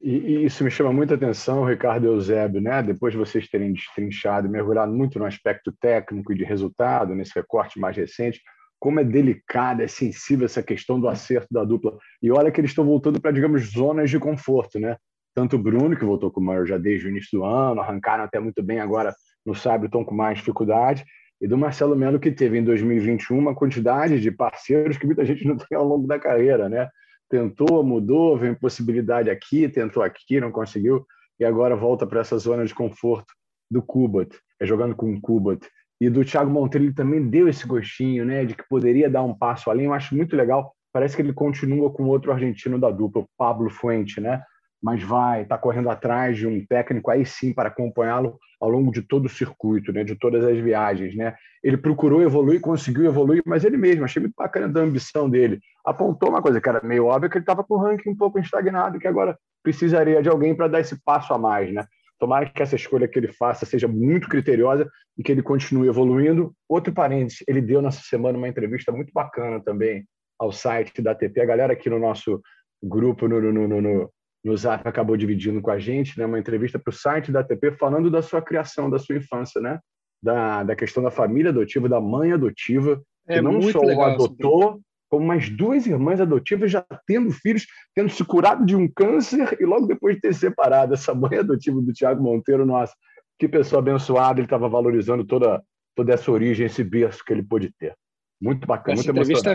E, 0.00 0.10
e, 0.10 0.44
isso 0.44 0.64
me 0.64 0.70
chama 0.70 0.92
muita 0.92 1.14
atenção, 1.14 1.64
Ricardo 1.64 2.06
Eusébio, 2.06 2.60
né? 2.60 2.82
depois 2.82 3.12
de 3.12 3.18
vocês 3.18 3.48
terem 3.48 3.72
destrinchado 3.72 4.48
e 4.48 4.50
mergulhado 4.50 4.92
muito 4.92 5.18
no 5.18 5.24
aspecto 5.24 5.72
técnico 5.80 6.32
e 6.32 6.36
de 6.36 6.44
resultado, 6.44 7.14
nesse 7.14 7.32
recorte 7.34 7.78
mais 7.78 7.96
recente, 7.96 8.40
como 8.82 8.98
é 8.98 9.04
delicada, 9.04 9.84
é 9.84 9.86
sensível 9.86 10.44
essa 10.44 10.60
questão 10.60 10.98
do 10.98 11.06
acerto 11.06 11.46
da 11.52 11.62
dupla. 11.62 11.96
E 12.20 12.32
olha 12.32 12.50
que 12.50 12.60
eles 12.60 12.72
estão 12.72 12.84
voltando 12.84 13.20
para, 13.20 13.30
digamos, 13.30 13.70
zonas 13.70 14.10
de 14.10 14.18
conforto, 14.18 14.80
né? 14.80 14.96
tanto 15.32 15.54
o 15.54 15.58
Bruno, 15.58 15.96
que 15.96 16.04
voltou 16.04 16.32
com 16.32 16.40
o 16.40 16.42
maior 16.42 16.66
já 16.66 16.76
desde 16.76 17.06
o 17.06 17.10
início 17.10 17.38
do 17.38 17.44
ano, 17.44 17.80
arrancaram 17.80 18.24
até 18.24 18.40
muito 18.40 18.60
bem 18.60 18.80
agora 18.80 19.14
no 19.46 19.54
Sabre, 19.54 19.86
estão 19.86 20.04
com 20.04 20.12
mais 20.12 20.38
dificuldade, 20.38 21.04
e 21.40 21.46
do 21.46 21.56
Marcelo 21.56 21.94
Melo, 21.94 22.18
que 22.18 22.32
teve 22.32 22.58
em 22.58 22.64
2021 22.64 23.38
uma 23.38 23.54
quantidade 23.54 24.20
de 24.20 24.32
parceiros 24.32 24.98
que 24.98 25.06
muita 25.06 25.24
gente 25.24 25.46
não 25.46 25.56
tem 25.56 25.78
ao 25.78 25.86
longo 25.86 26.08
da 26.08 26.18
carreira, 26.18 26.68
né? 26.68 26.88
Tentou, 27.30 27.84
mudou, 27.84 28.36
vem 28.36 28.52
possibilidade 28.52 29.30
aqui, 29.30 29.68
tentou 29.68 30.02
aqui, 30.02 30.40
não 30.40 30.50
conseguiu, 30.50 31.06
e 31.38 31.44
agora 31.44 31.76
volta 31.76 32.04
para 32.04 32.20
essa 32.20 32.36
zona 32.36 32.66
de 32.66 32.74
conforto 32.74 33.32
do 33.70 33.80
Kubat, 33.80 34.36
é 34.60 34.66
jogando 34.66 34.96
com 34.96 35.14
o 35.14 35.20
Kubat. 35.20 35.64
E 36.02 36.10
do 36.10 36.24
Thiago 36.24 36.50
Monteiro, 36.50 36.92
também 36.92 37.28
deu 37.28 37.48
esse 37.48 37.64
gostinho, 37.64 38.24
né, 38.24 38.44
de 38.44 38.56
que 38.56 38.68
poderia 38.68 39.08
dar 39.08 39.22
um 39.22 39.32
passo 39.32 39.70
além. 39.70 39.86
Eu 39.86 39.94
acho 39.94 40.16
muito 40.16 40.34
legal. 40.34 40.74
Parece 40.92 41.14
que 41.14 41.22
ele 41.22 41.32
continua 41.32 41.92
com 41.92 42.08
outro 42.08 42.32
argentino 42.32 42.76
da 42.76 42.90
dupla, 42.90 43.22
o 43.22 43.28
Pablo 43.38 43.70
Fuente, 43.70 44.20
né? 44.20 44.42
mas 44.82 45.00
vai 45.00 45.42
estar 45.42 45.56
tá 45.56 45.62
correndo 45.62 45.88
atrás 45.88 46.36
de 46.36 46.46
um 46.46 46.66
técnico 46.66 47.08
aí 47.08 47.24
sim 47.24 47.54
para 47.54 47.68
acompanhá-lo 47.68 48.36
ao 48.60 48.68
longo 48.68 48.90
de 48.90 49.00
todo 49.00 49.26
o 49.26 49.28
circuito, 49.28 49.92
né, 49.92 50.02
de 50.02 50.16
todas 50.16 50.44
as 50.44 50.58
viagens, 50.58 51.14
né? 51.14 51.34
Ele 51.62 51.76
procurou 51.76 52.20
evoluir, 52.20 52.60
conseguiu 52.60 53.04
evoluir, 53.04 53.42
mas 53.46 53.64
ele 53.64 53.76
mesmo, 53.76 54.04
achei 54.04 54.20
muito 54.20 54.34
bacana 54.36 54.68
da 54.68 54.80
ambição 54.80 55.30
dele. 55.30 55.60
Apontou 55.86 56.30
uma 56.30 56.42
coisa 56.42 56.60
que 56.60 56.68
era 56.68 56.80
meio 56.82 57.06
óbvia 57.06 57.30
que 57.30 57.38
ele 57.38 57.42
estava 57.42 57.62
com 57.62 57.74
o 57.74 57.78
ranking 57.78 58.10
um 58.10 58.16
pouco 58.16 58.40
estagnado, 58.40 58.98
que 58.98 59.06
agora 59.06 59.38
precisaria 59.62 60.20
de 60.20 60.28
alguém 60.28 60.54
para 60.54 60.66
dar 60.66 60.80
esse 60.80 61.00
passo 61.04 61.32
a 61.32 61.38
mais, 61.38 61.72
né? 61.72 61.86
Tomara 62.22 62.48
que 62.48 62.62
essa 62.62 62.76
escolha 62.76 63.08
que 63.08 63.18
ele 63.18 63.32
faça 63.32 63.66
seja 63.66 63.88
muito 63.88 64.28
criteriosa 64.28 64.88
e 65.18 65.24
que 65.24 65.32
ele 65.32 65.42
continue 65.42 65.88
evoluindo. 65.88 66.54
Outro 66.68 66.92
parênteses, 66.92 67.42
ele 67.48 67.60
deu 67.60 67.82
nessa 67.82 68.00
semana 68.00 68.38
uma 68.38 68.46
entrevista 68.46 68.92
muito 68.92 69.12
bacana 69.12 69.60
também 69.60 70.04
ao 70.38 70.52
site 70.52 71.02
da 71.02 71.10
ATP. 71.10 71.40
A 71.40 71.44
galera 71.44 71.72
aqui 71.72 71.90
no 71.90 71.98
nosso 71.98 72.40
grupo 72.80 73.26
no, 73.26 73.40
no, 73.40 73.66
no, 73.66 73.80
no 73.80 74.10
no 74.44 74.56
Zap 74.56 74.86
acabou 74.88 75.16
dividindo 75.16 75.60
com 75.60 75.70
a 75.70 75.78
gente, 75.80 76.18
né, 76.18 76.26
uma 76.26 76.38
entrevista 76.38 76.78
para 76.78 76.90
o 76.90 76.94
site 76.94 77.30
da 77.30 77.40
ATP 77.40 77.72
falando 77.72 78.10
da 78.10 78.22
sua 78.22 78.42
criação, 78.42 78.90
da 78.90 78.98
sua 78.98 79.16
infância, 79.16 79.60
né, 79.60 79.78
da, 80.22 80.62
da 80.62 80.76
questão 80.76 81.02
da 81.02 81.10
família 81.10 81.50
adotiva, 81.50 81.88
da 81.88 82.00
mãe 82.00 82.32
adotiva 82.32 83.00
É 83.26 83.34
que 83.34 83.40
não 83.40 83.62
só 83.62 83.80
o 83.80 84.02
adotou, 84.02 84.80
como 85.12 85.26
mais 85.26 85.50
duas 85.50 85.84
irmãs 85.86 86.22
adotivas 86.22 86.70
já 86.70 86.82
tendo 87.06 87.30
filhos, 87.30 87.66
tendo 87.94 88.08
se 88.08 88.24
curado 88.24 88.64
de 88.64 88.74
um 88.74 88.88
câncer 88.90 89.58
e 89.60 89.66
logo 89.66 89.86
depois 89.86 90.14
de 90.14 90.22
ter 90.22 90.34
separado. 90.34 90.94
Essa 90.94 91.14
mãe 91.14 91.36
adotiva 91.36 91.82
do 91.82 91.92
Tiago 91.92 92.22
Monteiro, 92.22 92.64
nossa, 92.64 92.94
que 93.38 93.46
pessoa 93.46 93.80
abençoada, 93.80 94.40
ele 94.40 94.46
estava 94.46 94.70
valorizando 94.70 95.22
toda, 95.22 95.62
toda 95.94 96.14
essa 96.14 96.32
origem, 96.32 96.64
esse 96.64 96.82
berço 96.82 97.22
que 97.26 97.30
ele 97.30 97.42
pôde 97.42 97.70
ter. 97.78 97.94
Muito 98.40 98.66
bacana, 98.66 98.98
essa 98.98 99.12
muito 99.12 99.30
entrevista 99.30 99.54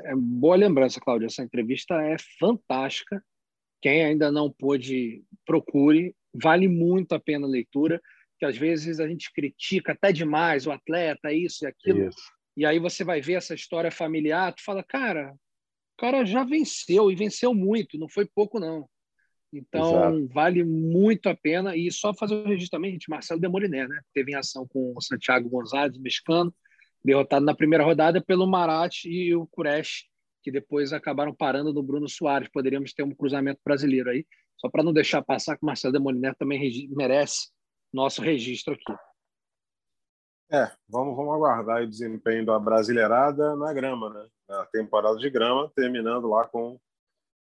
é, 0.00 0.10
é 0.10 0.16
boa 0.16 0.56
lembrança, 0.56 1.00
Cláudia. 1.00 1.26
Essa 1.26 1.44
entrevista 1.44 1.94
é 2.02 2.16
fantástica. 2.40 3.22
Quem 3.80 4.04
ainda 4.04 4.32
não 4.32 4.50
pôde, 4.50 5.22
procure. 5.46 6.16
Vale 6.34 6.66
muito 6.66 7.12
a 7.12 7.20
pena 7.20 7.46
a 7.46 7.48
leitura, 7.48 8.00
que 8.40 8.44
às 8.44 8.56
vezes 8.56 8.98
a 8.98 9.06
gente 9.06 9.32
critica 9.32 9.92
até 9.92 10.10
demais 10.10 10.66
o 10.66 10.72
atleta, 10.72 11.32
isso 11.32 11.64
e 11.64 11.68
aquilo. 11.68 12.08
Isso. 12.08 12.35
E 12.56 12.64
aí 12.64 12.78
você 12.78 13.04
vai 13.04 13.20
ver 13.20 13.34
essa 13.34 13.54
história 13.54 13.90
familiar, 13.90 14.54
tu 14.54 14.64
fala, 14.64 14.82
cara, 14.82 15.32
o 15.32 16.00
cara 16.00 16.24
já 16.24 16.44
venceu 16.44 17.10
e 17.10 17.14
venceu 17.14 17.54
muito, 17.54 17.98
não 17.98 18.08
foi 18.08 18.26
pouco 18.26 18.58
não. 18.58 18.88
Então, 19.52 19.90
Exato. 19.90 20.28
vale 20.28 20.64
muito 20.64 21.28
a 21.28 21.34
pena. 21.34 21.76
E 21.76 21.90
só 21.90 22.12
fazer 22.12 22.34
o 22.34 22.44
registro 22.44 22.76
também, 22.76 22.92
gente, 22.92 23.08
Marcelo 23.08 23.40
Demoliné, 23.40 23.86
né? 23.86 24.00
Teve 24.12 24.32
em 24.32 24.34
ação 24.34 24.66
com 24.68 24.92
o 24.94 25.00
Santiago 25.00 25.48
Gonzalez, 25.48 25.96
mexicano, 25.98 26.54
derrotado 27.04 27.44
na 27.44 27.54
primeira 27.54 27.84
rodada 27.84 28.20
pelo 28.20 28.46
Marat 28.46 29.04
e 29.04 29.34
o 29.34 29.46
Kuresh, 29.46 30.04
que 30.42 30.50
depois 30.50 30.92
acabaram 30.92 31.34
parando 31.34 31.72
no 31.72 31.82
Bruno 31.82 32.08
Soares. 32.08 32.48
Poderíamos 32.48 32.92
ter 32.92 33.02
um 33.02 33.14
cruzamento 33.14 33.60
brasileiro 33.64 34.10
aí, 34.10 34.26
só 34.56 34.68
para 34.68 34.82
não 34.82 34.92
deixar 34.92 35.22
passar 35.22 35.56
que 35.56 35.62
o 35.62 35.66
Marcelo 35.66 35.92
Demoliner 35.92 36.34
também 36.36 36.88
merece 36.90 37.48
nosso 37.92 38.20
registro 38.20 38.74
aqui. 38.74 38.92
É, 40.50 40.70
vamos, 40.88 41.16
vamos 41.16 41.34
aguardar 41.34 41.82
o 41.82 41.88
desempenho 41.88 42.46
da 42.46 42.58
Brasileirada 42.58 43.56
na 43.56 43.72
grama, 43.72 44.10
né? 44.10 44.26
Na 44.48 44.64
temporada 44.66 45.16
de 45.16 45.28
grama, 45.28 45.70
terminando 45.74 46.28
lá 46.28 46.46
com 46.46 46.78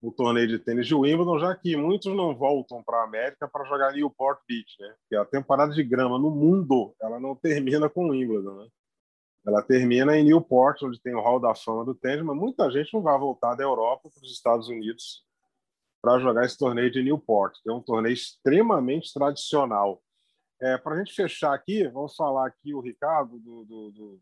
o 0.02 0.12
torneio 0.12 0.48
de 0.48 0.58
tênis 0.58 0.86
de 0.86 0.94
Wimbledon, 0.94 1.38
já 1.38 1.54
que 1.54 1.74
muitos 1.76 2.14
não 2.14 2.36
voltam 2.36 2.82
para 2.82 2.98
a 2.98 3.04
América 3.04 3.48
para 3.48 3.64
jogar 3.64 3.92
Newport 3.92 4.40
Beach, 4.46 4.76
né? 4.78 4.94
Porque 5.00 5.16
a 5.16 5.24
temporada 5.24 5.72
de 5.72 5.82
grama 5.82 6.18
no 6.18 6.30
mundo, 6.30 6.94
ela 7.00 7.18
não 7.18 7.34
termina 7.34 7.88
com 7.88 8.10
Wimbledon, 8.10 8.62
né? 8.62 8.68
Ela 9.46 9.62
termina 9.62 10.16
em 10.16 10.24
Newport, 10.24 10.82
onde 10.82 11.00
tem 11.00 11.14
o 11.14 11.20
Hall 11.20 11.40
da 11.40 11.54
Fama 11.54 11.84
do 11.84 11.94
tênis, 11.94 12.24
mas 12.24 12.36
muita 12.36 12.70
gente 12.70 12.92
não 12.92 13.00
vai 13.00 13.18
voltar 13.18 13.54
da 13.54 13.62
Europa 13.62 14.10
para 14.10 14.22
os 14.22 14.32
Estados 14.32 14.68
Unidos 14.68 15.24
para 16.02 16.18
jogar 16.18 16.44
esse 16.44 16.58
torneio 16.58 16.90
de 16.90 17.02
Newport, 17.02 17.56
que 17.62 17.70
é 17.70 17.72
um 17.72 17.80
torneio 17.80 18.12
extremamente 18.12 19.12
tradicional. 19.14 20.02
É, 20.62 20.78
para 20.78 20.94
a 20.94 20.98
gente 20.98 21.12
fechar 21.12 21.52
aqui, 21.52 21.88
vamos 21.88 22.14
falar 22.14 22.46
aqui 22.46 22.72
o 22.72 22.78
Ricardo 22.78 23.36
do, 23.40 23.64
do, 23.64 23.90
do, 23.90 24.20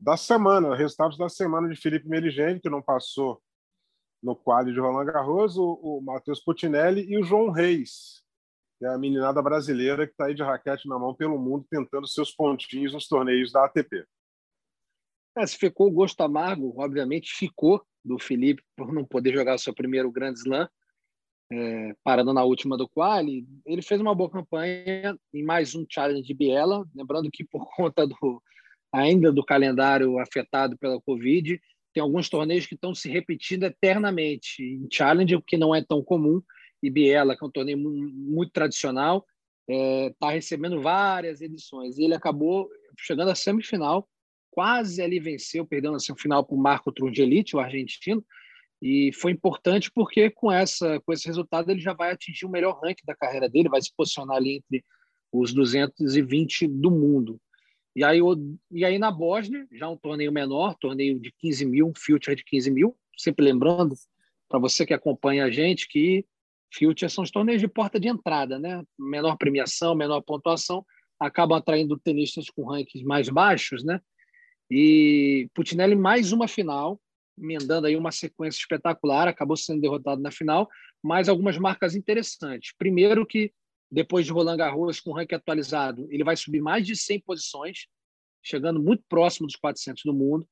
da 0.00 0.16
semana, 0.16 0.74
resultados 0.74 1.18
da 1.18 1.28
semana 1.28 1.68
de 1.68 1.78
Felipe 1.78 2.08
Meligeni, 2.08 2.58
que 2.58 2.70
não 2.70 2.80
passou 2.80 3.42
no 4.22 4.34
quadro 4.34 4.72
de 4.72 4.80
Roland 4.80 5.04
Garros, 5.04 5.58
o, 5.58 5.74
o 5.74 6.00
Matheus 6.00 6.40
Putinelli 6.40 7.04
e 7.06 7.18
o 7.18 7.22
João 7.22 7.50
Reis, 7.50 8.24
que 8.78 8.86
é 8.86 8.88
a 8.88 8.96
meninada 8.96 9.42
brasileira 9.42 10.06
que 10.06 10.12
está 10.12 10.28
aí 10.28 10.34
de 10.34 10.42
raquete 10.42 10.88
na 10.88 10.98
mão 10.98 11.14
pelo 11.14 11.38
mundo, 11.38 11.66
tentando 11.68 12.08
seus 12.08 12.34
pontinhos 12.34 12.94
nos 12.94 13.06
torneios 13.06 13.52
da 13.52 13.66
ATP. 13.66 14.02
É, 15.36 15.46
se 15.46 15.58
ficou 15.58 15.88
o 15.88 15.92
gosto 15.92 16.22
amargo, 16.22 16.72
obviamente 16.78 17.34
ficou 17.34 17.84
do 18.02 18.18
Felipe 18.18 18.62
por 18.74 18.94
não 18.94 19.04
poder 19.04 19.34
jogar 19.34 19.54
o 19.54 19.58
seu 19.58 19.74
primeiro 19.74 20.10
Grand 20.10 20.32
Slam, 20.32 20.66
é, 21.52 21.94
parando 22.02 22.32
na 22.32 22.44
última 22.44 22.76
do 22.76 22.88
quali. 22.88 23.46
Ele 23.64 23.82
fez 23.82 24.00
uma 24.00 24.14
boa 24.14 24.30
campanha 24.30 25.16
em 25.32 25.44
mais 25.44 25.74
um 25.74 25.86
challenge 25.88 26.26
de 26.26 26.34
Biela, 26.34 26.86
lembrando 26.94 27.30
que 27.30 27.44
por 27.44 27.66
conta 27.76 28.06
do 28.06 28.42
ainda 28.92 29.30
do 29.30 29.44
calendário 29.44 30.18
afetado 30.18 30.78
pela 30.78 31.00
Covid, 31.00 31.60
tem 31.92 32.02
alguns 32.02 32.28
torneios 32.28 32.66
que 32.66 32.74
estão 32.74 32.94
se 32.94 33.10
repetindo 33.10 33.64
eternamente. 33.64 34.62
Em 34.62 34.88
challenge, 34.90 35.34
o 35.34 35.42
que 35.42 35.56
não 35.56 35.74
é 35.74 35.82
tão 35.82 36.02
comum, 36.02 36.42
e 36.82 36.90
Biela, 36.90 37.36
que 37.36 37.44
é 37.44 37.46
um 37.46 37.50
torneio 37.50 37.78
muito 37.78 38.52
tradicional, 38.52 39.26
está 39.68 39.74
é, 39.74 40.14
tá 40.18 40.30
recebendo 40.30 40.80
várias 40.80 41.40
edições. 41.40 41.98
E 41.98 42.04
ele 42.04 42.14
acabou 42.14 42.68
chegando 42.98 43.30
à 43.30 43.34
semifinal 43.34 44.08
quase 44.50 45.02
ali 45.02 45.20
venceu, 45.20 45.66
perdendo 45.66 45.96
o 45.96 46.16
final 46.16 46.42
para 46.42 46.56
o 46.56 46.58
Marco 46.58 46.90
Trungelite, 46.90 47.54
o 47.54 47.60
argentino, 47.60 48.24
e 48.80 49.10
foi 49.12 49.32
importante 49.32 49.90
porque 49.94 50.30
com 50.30 50.52
essa 50.52 51.00
com 51.00 51.12
esse 51.12 51.26
resultado 51.26 51.70
ele 51.70 51.80
já 51.80 51.94
vai 51.94 52.12
atingir 52.12 52.44
o 52.44 52.50
melhor 52.50 52.78
ranking 52.82 53.04
da 53.06 53.16
carreira 53.16 53.48
dele, 53.48 53.68
vai 53.68 53.80
se 53.80 53.92
posicionar 53.96 54.36
ali 54.36 54.56
entre 54.56 54.84
os 55.32 55.52
220 55.52 56.66
do 56.68 56.90
mundo. 56.90 57.40
E 57.94 58.04
aí, 58.04 58.20
e 58.70 58.84
aí 58.84 58.98
na 58.98 59.10
Bósnia, 59.10 59.66
já 59.72 59.88
um 59.88 59.96
torneio 59.96 60.30
menor, 60.30 60.74
torneio 60.78 61.18
de 61.18 61.32
15 61.38 61.64
mil, 61.64 61.88
um 61.88 61.92
future 61.96 62.36
de 62.36 62.44
15 62.44 62.70
mil, 62.70 62.96
sempre 63.16 63.44
lembrando 63.44 63.94
para 64.48 64.58
você 64.58 64.84
que 64.84 64.92
acompanha 64.92 65.46
a 65.46 65.50
gente 65.50 65.88
que 65.88 66.24
future 66.72 67.10
são 67.10 67.24
os 67.24 67.30
torneios 67.30 67.60
de 67.60 67.68
porta 67.68 67.98
de 67.98 68.08
entrada, 68.08 68.58
né? 68.58 68.82
Menor 68.98 69.36
premiação, 69.36 69.94
menor 69.94 70.20
pontuação, 70.20 70.84
acabam 71.18 71.56
atraindo 71.56 71.98
tenistas 71.98 72.50
com 72.50 72.64
rankings 72.64 73.06
mais 73.06 73.30
baixos, 73.30 73.82
né? 73.82 74.00
E 74.70 75.48
Putinelli 75.54 75.96
mais 75.96 76.32
uma 76.32 76.46
final, 76.46 77.00
emendando 77.38 77.86
aí 77.86 77.96
uma 77.96 78.12
sequência 78.12 78.58
espetacular, 78.58 79.28
acabou 79.28 79.56
sendo 79.56 79.80
derrotado 79.80 80.20
na 80.20 80.30
final, 80.30 80.68
mas 81.02 81.28
algumas 81.28 81.58
marcas 81.58 81.94
interessantes. 81.94 82.72
Primeiro 82.78 83.26
que 83.26 83.52
depois 83.90 84.26
de 84.26 84.32
Roland 84.32 84.56
Garros 84.56 85.00
com 85.00 85.10
o 85.10 85.14
ranking 85.14 85.36
atualizado, 85.36 86.06
ele 86.10 86.24
vai 86.24 86.36
subir 86.36 86.60
mais 86.60 86.86
de 86.86 86.96
100 86.96 87.20
posições, 87.20 87.86
chegando 88.42 88.82
muito 88.82 89.04
próximo 89.08 89.46
dos 89.46 89.56
400 89.56 90.02
do 90.04 90.14
mundo, 90.14 90.48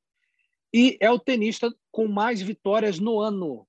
e 0.73 0.97
é 1.01 1.11
o 1.11 1.19
tenista 1.19 1.73
com 1.91 2.09
mais 2.09 2.43
vitórias 2.43 2.99
no 2.99 3.21
ano. 3.21 3.67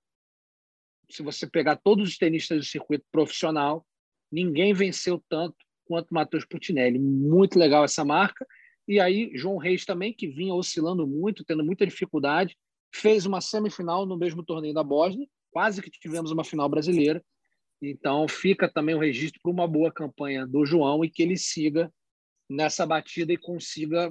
Se 1.09 1.21
você 1.21 1.47
pegar 1.47 1.75
todos 1.75 2.09
os 2.09 2.17
tenistas 2.17 2.57
do 2.57 2.65
circuito 2.65 3.05
profissional, 3.11 3.85
ninguém 4.31 4.73
venceu 4.73 5.23
tanto 5.29 5.55
quanto 5.85 6.13
Matheus 6.13 6.45
Putinelli. 6.45 6.97
Muito 6.97 7.59
legal 7.59 7.83
essa 7.83 8.03
marca. 8.03 8.45
E 8.87 8.99
aí, 8.99 9.31
João 9.35 9.57
Reis 9.57 9.85
também, 9.85 10.13
que 10.13 10.27
vinha 10.27 10.53
oscilando 10.53 11.05
muito, 11.05 11.45
tendo 11.45 11.63
muita 11.63 11.85
dificuldade, 11.85 12.57
fez 12.95 13.25
uma 13.25 13.41
semifinal 13.41 14.05
no 14.05 14.17
mesmo 14.17 14.43
torneio 14.43 14.73
da 14.73 14.83
Bósnia, 14.83 15.27
quase 15.51 15.81
que 15.81 15.89
tivemos 15.89 16.31
uma 16.31 16.43
final 16.43 16.69
brasileira. 16.69 17.23
Então, 17.81 18.27
fica 18.27 18.71
também 18.71 18.95
o 18.95 18.99
registro 18.99 19.39
para 19.41 19.51
uma 19.51 19.67
boa 19.67 19.91
campanha 19.91 20.47
do 20.47 20.65
João 20.65 21.03
e 21.03 21.09
que 21.09 21.21
ele 21.21 21.37
siga 21.37 21.91
nessa 22.49 22.85
batida 22.85 23.33
e 23.33 23.37
consiga 23.37 24.07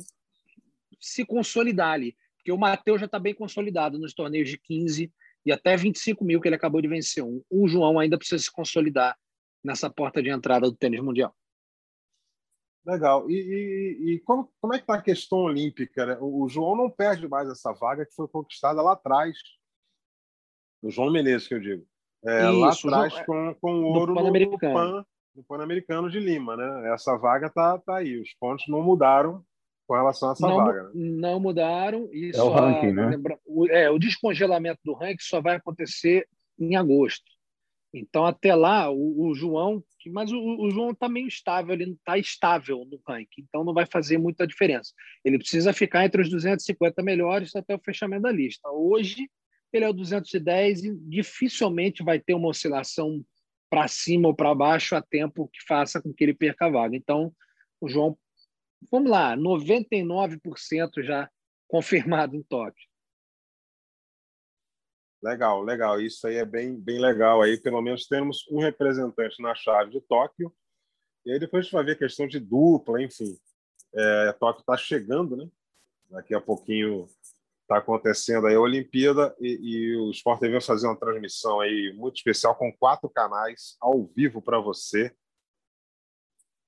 se 1.00 1.24
consolidar 1.24 1.92
ali. 1.92 2.14
Porque 2.36 2.52
o 2.52 2.58
Matheus 2.58 3.00
já 3.00 3.06
está 3.06 3.18
bem 3.18 3.34
consolidado 3.34 3.98
nos 3.98 4.12
torneios 4.12 4.50
de 4.50 4.58
15 4.58 5.10
e 5.46 5.52
até 5.52 5.76
25 5.76 6.22
mil 6.24 6.40
que 6.40 6.48
ele 6.48 6.56
acabou 6.56 6.80
de 6.82 6.88
vencer. 6.88 7.24
O 7.50 7.66
João 7.66 7.98
ainda 7.98 8.18
precisa 8.18 8.42
se 8.42 8.52
consolidar 8.52 9.16
nessa 9.62 9.88
porta 9.88 10.22
de 10.22 10.28
entrada 10.28 10.70
do 10.70 10.76
tênis 10.76 11.00
mundial. 11.00 11.34
Legal. 12.86 13.30
E, 13.30 13.34
e, 13.34 14.14
e, 14.14 14.20
como, 14.20 14.50
como 14.60 14.74
é 14.74 14.76
que 14.76 14.82
está 14.82 14.94
a 14.96 15.02
questão 15.02 15.38
olímpica? 15.38 16.04
Né? 16.04 16.18
O, 16.20 16.46
João 16.48 16.76
não 16.76 16.90
perde 16.90 17.26
mais 17.26 17.48
essa 17.48 17.72
vaga 17.72 18.04
que 18.04 18.14
foi 18.14 18.28
conquistada 18.28 18.82
lá 18.82 18.92
atrás. 18.92 19.36
O 20.82 20.90
João 20.90 21.10
Menezes, 21.10 21.48
que 21.48 21.54
eu 21.54 21.60
digo. 21.60 21.86
É, 22.26 22.50
Isso, 22.50 22.88
lá 22.88 23.04
atrás, 23.04 23.12
João, 23.12 23.24
com, 23.24 23.54
com 23.60 23.74
o 23.80 23.84
ouro 23.84 24.14
no, 24.14 24.58
Pan, 24.58 25.06
no 25.34 25.44
Pan-Americano 25.44 26.10
de 26.10 26.20
Lima. 26.20 26.56
Né? 26.56 26.92
Essa 26.92 27.16
vaga 27.16 27.46
está 27.46 27.78
tá 27.78 27.96
aí. 27.96 28.20
Os 28.20 28.34
pontos 28.34 28.66
não 28.68 28.82
mudaram 28.82 29.42
com 29.86 29.94
relação 29.94 30.28
a 30.28 30.32
essa 30.32 30.46
não, 30.46 30.56
vaga. 30.56 30.82
Né? 30.84 30.90
Não 30.94 31.40
mudaram. 31.40 32.08
E 32.12 32.32
é 32.34 32.42
o 32.42 32.50
ranking, 32.50 32.92
né? 32.92 33.06
Lembra, 33.06 33.38
o, 33.46 33.66
é, 33.68 33.90
o 33.90 33.98
descongelamento 33.98 34.80
do 34.84 34.92
ranking 34.92 35.16
só 35.20 35.40
vai 35.40 35.56
acontecer 35.56 36.28
em 36.58 36.76
agosto. 36.76 37.33
Então, 37.96 38.26
até 38.26 38.54
lá, 38.54 38.90
o, 38.90 39.28
o 39.28 39.34
João. 39.34 39.82
Mas 40.08 40.32
o, 40.32 40.38
o 40.38 40.70
João 40.70 40.90
está 40.90 41.08
meio 41.08 41.28
estável, 41.28 41.72
ele 41.72 41.86
não 41.86 41.94
está 41.94 42.18
estável 42.18 42.84
no 42.84 43.00
ranking, 43.06 43.42
então 43.48 43.64
não 43.64 43.72
vai 43.72 43.86
fazer 43.86 44.18
muita 44.18 44.46
diferença. 44.46 44.92
Ele 45.24 45.38
precisa 45.38 45.72
ficar 45.72 46.04
entre 46.04 46.20
os 46.20 46.28
250 46.28 47.02
melhores 47.02 47.54
até 47.54 47.74
o 47.74 47.80
fechamento 47.80 48.22
da 48.22 48.32
lista. 48.32 48.68
Hoje, 48.70 49.30
ele 49.72 49.84
é 49.84 49.88
o 49.88 49.92
210 49.94 50.84
e 50.84 50.94
dificilmente 51.08 52.02
vai 52.02 52.18
ter 52.18 52.34
uma 52.34 52.48
oscilação 52.48 53.24
para 53.70 53.88
cima 53.88 54.28
ou 54.28 54.34
para 54.34 54.54
baixo 54.54 54.94
a 54.94 55.00
tempo 55.00 55.48
que 55.48 55.64
faça 55.66 56.02
com 56.02 56.12
que 56.12 56.24
ele 56.24 56.34
perca 56.34 56.66
a 56.66 56.70
vaga. 56.70 56.96
Então, 56.96 57.32
o 57.80 57.88
João, 57.88 58.18
vamos 58.90 59.10
lá, 59.10 59.36
99% 59.36 61.02
já 61.02 61.30
confirmado 61.66 62.36
em 62.36 62.42
Tóquio. 62.42 62.86
Legal, 65.24 65.62
legal. 65.62 65.98
Isso 66.02 66.26
aí 66.26 66.36
é 66.36 66.44
bem, 66.44 66.78
bem 66.78 67.00
legal. 67.00 67.40
Aí, 67.40 67.58
pelo 67.58 67.80
menos, 67.80 68.06
temos 68.06 68.46
um 68.50 68.60
representante 68.60 69.40
na 69.40 69.54
chave 69.54 69.90
de 69.90 70.00
Tóquio. 70.02 70.54
E 71.24 71.32
aí 71.32 71.38
depois 71.38 71.60
a 71.60 71.62
gente 71.64 71.72
vai 71.72 71.82
ver 71.82 71.92
a 71.92 71.98
questão 71.98 72.26
de 72.26 72.38
dupla, 72.38 73.02
enfim. 73.02 73.34
É, 73.94 74.32
Tóquio 74.34 74.60
está 74.60 74.76
chegando, 74.76 75.34
né? 75.34 75.48
Daqui 76.10 76.34
a 76.34 76.40
pouquinho 76.42 77.08
está 77.62 77.78
acontecendo 77.78 78.46
aí 78.46 78.54
a 78.54 78.60
Olimpíada 78.60 79.34
e, 79.40 79.58
e 79.62 79.96
o 79.96 80.10
Sport 80.10 80.40
TV 80.40 80.52
vai 80.52 80.60
fazer 80.60 80.86
uma 80.86 81.00
transmissão 81.00 81.58
aí 81.58 81.94
muito 81.96 82.16
especial 82.16 82.54
com 82.54 82.70
quatro 82.76 83.08
canais 83.08 83.78
ao 83.80 84.04
vivo 84.04 84.42
para 84.42 84.60
você. 84.60 85.10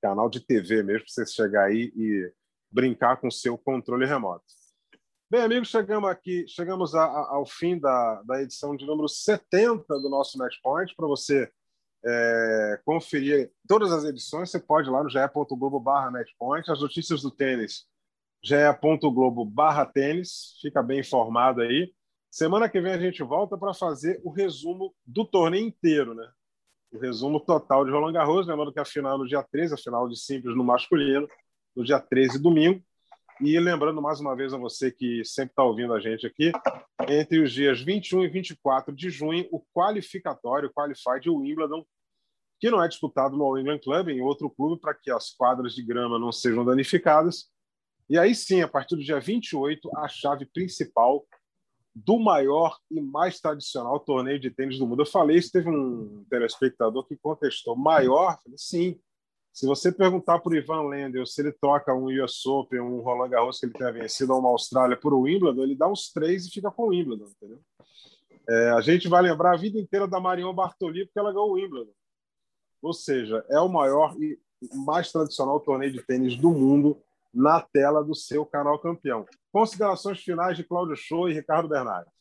Canal 0.00 0.30
de 0.30 0.40
TV 0.40 0.82
mesmo, 0.82 1.04
para 1.04 1.12
você 1.12 1.26
chegar 1.26 1.64
aí 1.64 1.92
e 1.94 2.32
brincar 2.70 3.18
com 3.18 3.28
o 3.28 3.32
seu 3.32 3.58
controle 3.58 4.06
remoto. 4.06 4.46
Bem, 5.28 5.40
amigos, 5.40 5.70
chegamos 5.70 6.08
aqui, 6.08 6.46
chegamos 6.46 6.94
a, 6.94 7.02
a, 7.02 7.34
ao 7.34 7.44
fim 7.44 7.76
da, 7.80 8.22
da 8.22 8.40
edição 8.40 8.76
de 8.76 8.86
número 8.86 9.08
70 9.08 9.84
do 9.98 10.08
nosso 10.08 10.38
Matchpoint. 10.38 10.94
Para 10.94 11.08
você 11.08 11.50
é, 12.04 12.80
conferir 12.84 13.50
todas 13.66 13.90
as 13.90 14.04
edições, 14.04 14.52
você 14.52 14.60
pode 14.60 14.88
ir 14.88 14.92
lá 14.92 15.02
no 15.02 15.10
ge.globo 15.10 15.80
barra 15.80 16.12
Matchpoint. 16.12 16.70
As 16.70 16.80
notícias 16.80 17.22
do 17.22 17.30
tênis, 17.32 17.86
ge.globo 18.40 19.44
barra 19.44 19.84
tênis. 19.84 20.60
Fica 20.62 20.80
bem 20.80 21.00
informado 21.00 21.60
aí. 21.60 21.92
Semana 22.30 22.68
que 22.68 22.80
vem 22.80 22.92
a 22.92 22.98
gente 22.98 23.20
volta 23.24 23.58
para 23.58 23.74
fazer 23.74 24.20
o 24.22 24.30
resumo 24.30 24.94
do 25.04 25.24
torneio 25.24 25.66
inteiro, 25.66 26.14
né? 26.14 26.30
O 26.92 26.98
resumo 27.00 27.40
total 27.40 27.84
de 27.84 27.90
Roland 27.90 28.12
Garros. 28.12 28.46
Lembrando 28.46 28.72
que 28.72 28.78
a 28.78 28.84
final 28.84 29.16
é 29.16 29.18
no 29.18 29.26
dia 29.26 29.42
13, 29.42 29.74
a 29.74 29.76
final 29.76 30.08
de 30.08 30.16
simples 30.16 30.56
no 30.56 30.62
masculino, 30.62 31.26
no 31.74 31.82
dia 31.82 31.98
13, 31.98 32.38
domingo. 32.40 32.80
E 33.40 33.58
lembrando 33.60 34.00
mais 34.00 34.18
uma 34.18 34.34
vez 34.34 34.54
a 34.54 34.56
você 34.56 34.90
que 34.90 35.22
sempre 35.22 35.52
está 35.52 35.62
ouvindo 35.62 35.92
a 35.92 36.00
gente 36.00 36.26
aqui, 36.26 36.50
entre 37.06 37.42
os 37.42 37.52
dias 37.52 37.82
21 37.82 38.24
e 38.24 38.28
24 38.28 38.94
de 38.94 39.10
junho, 39.10 39.46
o 39.52 39.62
qualificatório, 39.74 40.70
o 40.70 40.72
Qualified 40.72 41.20
de 41.20 41.28
Wimbledon, 41.28 41.84
que 42.58 42.70
não 42.70 42.82
é 42.82 42.88
disputado 42.88 43.36
no 43.36 43.44
All 43.44 43.58
England 43.58 43.80
Club, 43.80 44.08
em 44.08 44.22
outro 44.22 44.48
clube, 44.48 44.80
para 44.80 44.94
que 44.94 45.10
as 45.10 45.30
quadras 45.30 45.74
de 45.74 45.82
grama 45.82 46.18
não 46.18 46.32
sejam 46.32 46.64
danificadas. 46.64 47.50
E 48.08 48.18
aí 48.18 48.34
sim, 48.34 48.62
a 48.62 48.68
partir 48.68 48.96
do 48.96 49.02
dia 49.02 49.20
28, 49.20 49.94
a 49.98 50.08
chave 50.08 50.46
principal 50.46 51.26
do 51.94 52.18
maior 52.18 52.78
e 52.90 53.00
mais 53.02 53.38
tradicional 53.38 54.00
torneio 54.00 54.40
de 54.40 54.50
tênis 54.50 54.78
do 54.78 54.86
mundo. 54.86 55.02
Eu 55.02 55.06
falei 55.06 55.36
isso, 55.36 55.52
teve 55.52 55.68
um 55.68 56.24
telespectador 56.30 57.06
que 57.06 57.16
contestou: 57.16 57.76
maior? 57.76 58.38
Falei, 58.42 58.56
sim, 58.56 58.98
se 59.56 59.64
você 59.64 59.90
perguntar 59.90 60.38
para 60.40 60.52
o 60.52 60.54
Ivan 60.54 60.82
Lendl 60.82 61.24
se 61.24 61.40
ele 61.40 61.50
troca 61.50 61.94
um 61.94 62.08
US 62.22 62.44
Open, 62.44 62.78
um 62.78 63.00
Roland 63.00 63.30
Garros 63.30 63.58
que 63.58 63.64
ele 63.64 63.72
tenha 63.72 63.90
vencido 63.90 64.34
ou 64.34 64.38
uma 64.38 64.50
Austrália 64.50 64.98
por 64.98 65.14
Wimbledon, 65.14 65.62
ele 65.62 65.74
dá 65.74 65.88
uns 65.88 66.12
três 66.12 66.44
e 66.44 66.50
fica 66.50 66.70
com 66.70 66.82
o 66.82 66.88
Wimbledon, 66.88 67.24
entendeu? 67.24 67.58
É, 68.46 68.70
a 68.72 68.82
gente 68.82 69.08
vai 69.08 69.22
lembrar 69.22 69.54
a 69.54 69.56
vida 69.56 69.80
inteira 69.80 70.06
da 70.06 70.20
Marion 70.20 70.52
Bartoli 70.52 71.06
porque 71.06 71.18
ela 71.18 71.32
ganhou 71.32 71.48
o 71.48 71.52
Wimbledon. 71.54 71.90
Ou 72.82 72.92
seja, 72.92 73.42
é 73.48 73.58
o 73.58 73.66
maior 73.66 74.14
e 74.20 74.38
mais 74.84 75.10
tradicional 75.10 75.58
torneio 75.58 75.90
de 75.90 76.02
tênis 76.02 76.36
do 76.36 76.50
mundo 76.50 77.02
na 77.32 77.58
tela 77.58 78.04
do 78.04 78.14
seu 78.14 78.44
canal 78.44 78.78
campeão. 78.78 79.24
Considerações 79.50 80.20
finais 80.20 80.58
de 80.58 80.64
Cláudio 80.64 80.96
Show 80.96 81.30
e 81.30 81.32
Ricardo 81.32 81.66
Bernardes. 81.66 82.12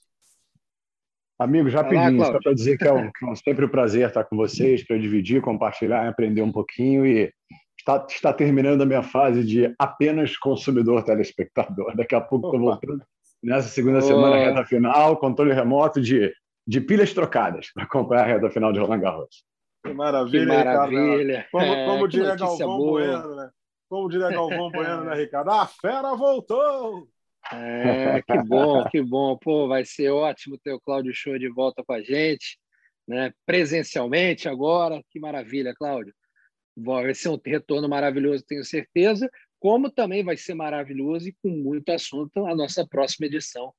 Amigos, 1.38 1.74
rapidinho, 1.74 2.24
só 2.24 2.40
para 2.40 2.54
dizer 2.54 2.78
que 2.78 2.88
é, 2.88 2.94
um, 2.94 3.12
que 3.12 3.30
é 3.30 3.36
sempre 3.36 3.66
um 3.66 3.70
prazer 3.70 4.08
estar 4.08 4.24
com 4.24 4.38
vocês, 4.38 4.86
para 4.86 4.98
dividir, 4.98 5.42
compartilhar, 5.42 6.08
aprender 6.08 6.42
um 6.42 6.52
pouquinho 6.52 7.06
e 7.06 7.32
está, 7.78 8.06
está 8.10 8.34
terminando 8.34 8.82
a 8.82 8.86
minha 8.86 9.04
fase 9.04 9.44
de 9.44 9.74
apenas 9.78 10.38
consumidor 10.38 11.04
telespectador. 11.04 11.96
Daqui 11.96 12.16
a 12.16 12.22
pouco 12.22 12.48
estou 12.48 12.60
voltando 12.60 13.04
nessa 13.44 13.68
segunda 13.68 14.00
oh. 14.00 14.02
semana, 14.02 14.38
reta 14.38 14.66
final, 14.66 15.18
controle 15.18 15.54
remoto 15.54 16.02
de, 16.02 16.34
de 16.66 16.80
pilhas 16.80 17.14
trocadas 17.14 17.72
para 17.74 17.84
acompanhar 17.84 18.24
a 18.24 18.28
reta 18.28 18.50
final 18.50 18.72
de 18.72 18.80
Roland 18.80 19.02
Garros. 19.02 19.44
Que 19.86 19.94
maravilha, 19.94 20.58
que 20.58 20.64
maravilha. 20.64 21.38
Ricardo. 21.38 21.52
Como, 21.52 21.66
é, 21.66 21.86
como 21.86 22.08
diria 22.08 22.36
Galvão 22.36 22.78
Bueno, 22.78 23.36
né? 23.36 23.50
Como 23.88 24.10
diria 24.10 24.30
Galvão 24.32 24.72
Bueno, 24.72 25.04
né, 25.04 25.16
Ricardo? 25.16 25.52
A 25.52 25.68
fera 25.68 26.16
voltou! 26.16 27.08
É, 27.52 28.22
que 28.22 28.44
bom, 28.44 28.84
que 28.90 29.02
bom. 29.02 29.38
Pô, 29.38 29.68
vai 29.68 29.86
ser 29.86 30.10
ótimo 30.10 30.58
ter 30.58 30.74
o 30.74 30.80
Cláudio 30.80 31.14
Show 31.14 31.38
de 31.38 31.48
volta 31.50 31.84
com 31.84 31.94
a 31.94 32.02
gente, 32.02 32.58
né? 33.08 33.32
Presencialmente 33.46 34.50
agora. 34.50 35.02
Que 35.12 35.20
maravilha, 35.20 35.74
Cláudio. 35.76 36.14
Vai 36.76 37.14
ser 37.14 37.30
um 37.30 37.40
retorno 37.44 37.88
maravilhoso, 37.88 38.44
tenho 38.46 38.64
certeza. 38.64 39.30
Como 39.60 39.90
também 39.90 40.24
vai 40.24 40.36
ser 40.38 40.54
maravilhoso 40.54 41.30
e 41.30 41.36
com 41.42 41.50
muito 41.50 41.90
assunto 41.90 42.46
a 42.46 42.56
nossa 42.56 42.86
próxima 42.86 43.28
edição, 43.28 43.74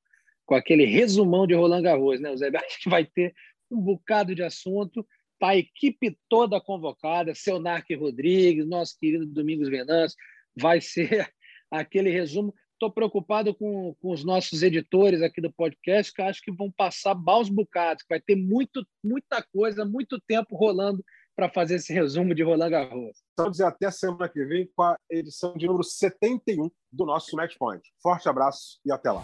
com 0.45 0.55
aquele 0.55 0.85
resumão 0.85 1.45
de 1.45 1.53
Roland 1.53 1.83
Garros, 1.83 2.19
né, 2.19 2.35
Zé? 2.35 2.49
Acho 2.55 2.81
que 2.81 2.89
vai 2.89 3.05
ter 3.05 3.33
um 3.69 3.79
bocado 3.79 4.33
de 4.33 4.43
assunto. 4.43 5.05
Tá 5.39 5.49
a 5.49 5.57
equipe 5.57 6.17
toda 6.27 6.59
convocada, 6.59 7.35
seu 7.35 7.59
Narque 7.59 7.93
Rodrigues, 7.93 8.67
nosso 8.67 8.97
querido 8.97 9.25
Domingos 9.25 9.69
Venâncio, 9.69 10.17
vai 10.59 10.81
ser 10.81 11.31
aquele 11.69 12.09
resumo 12.09 12.53
estou 12.77 12.91
preocupado 12.91 13.53
com, 13.53 13.95
com 13.99 14.11
os 14.11 14.23
nossos 14.23 14.61
editores 14.61 15.21
aqui 15.21 15.41
do 15.41 15.51
podcast, 15.51 16.13
que 16.13 16.21
acho 16.21 16.41
que 16.41 16.51
vão 16.51 16.71
passar 16.71 17.15
maus 17.15 17.49
bocados, 17.49 18.05
vai 18.07 18.21
ter 18.21 18.35
muito, 18.35 18.85
muita 19.03 19.43
coisa, 19.51 19.83
muito 19.83 20.21
tempo 20.27 20.55
rolando 20.55 21.03
para 21.35 21.49
fazer 21.49 21.75
esse 21.75 21.93
resumo 21.93 22.33
de 22.33 22.43
Roland 22.43 22.69
Garros. 22.69 23.17
Estamos 23.29 23.61
até 23.61 23.91
semana 23.91 24.29
que 24.29 24.43
vem 24.45 24.67
com 24.75 24.83
a 24.83 24.97
edição 25.09 25.55
de 25.55 25.67
número 25.67 25.83
71 25.83 26.69
do 26.91 27.05
nosso 27.05 27.35
Match 27.35 27.55
Point. 27.59 27.83
Forte 28.01 28.27
abraço 28.29 28.79
e 28.85 28.91
até 28.91 29.11
lá. 29.11 29.23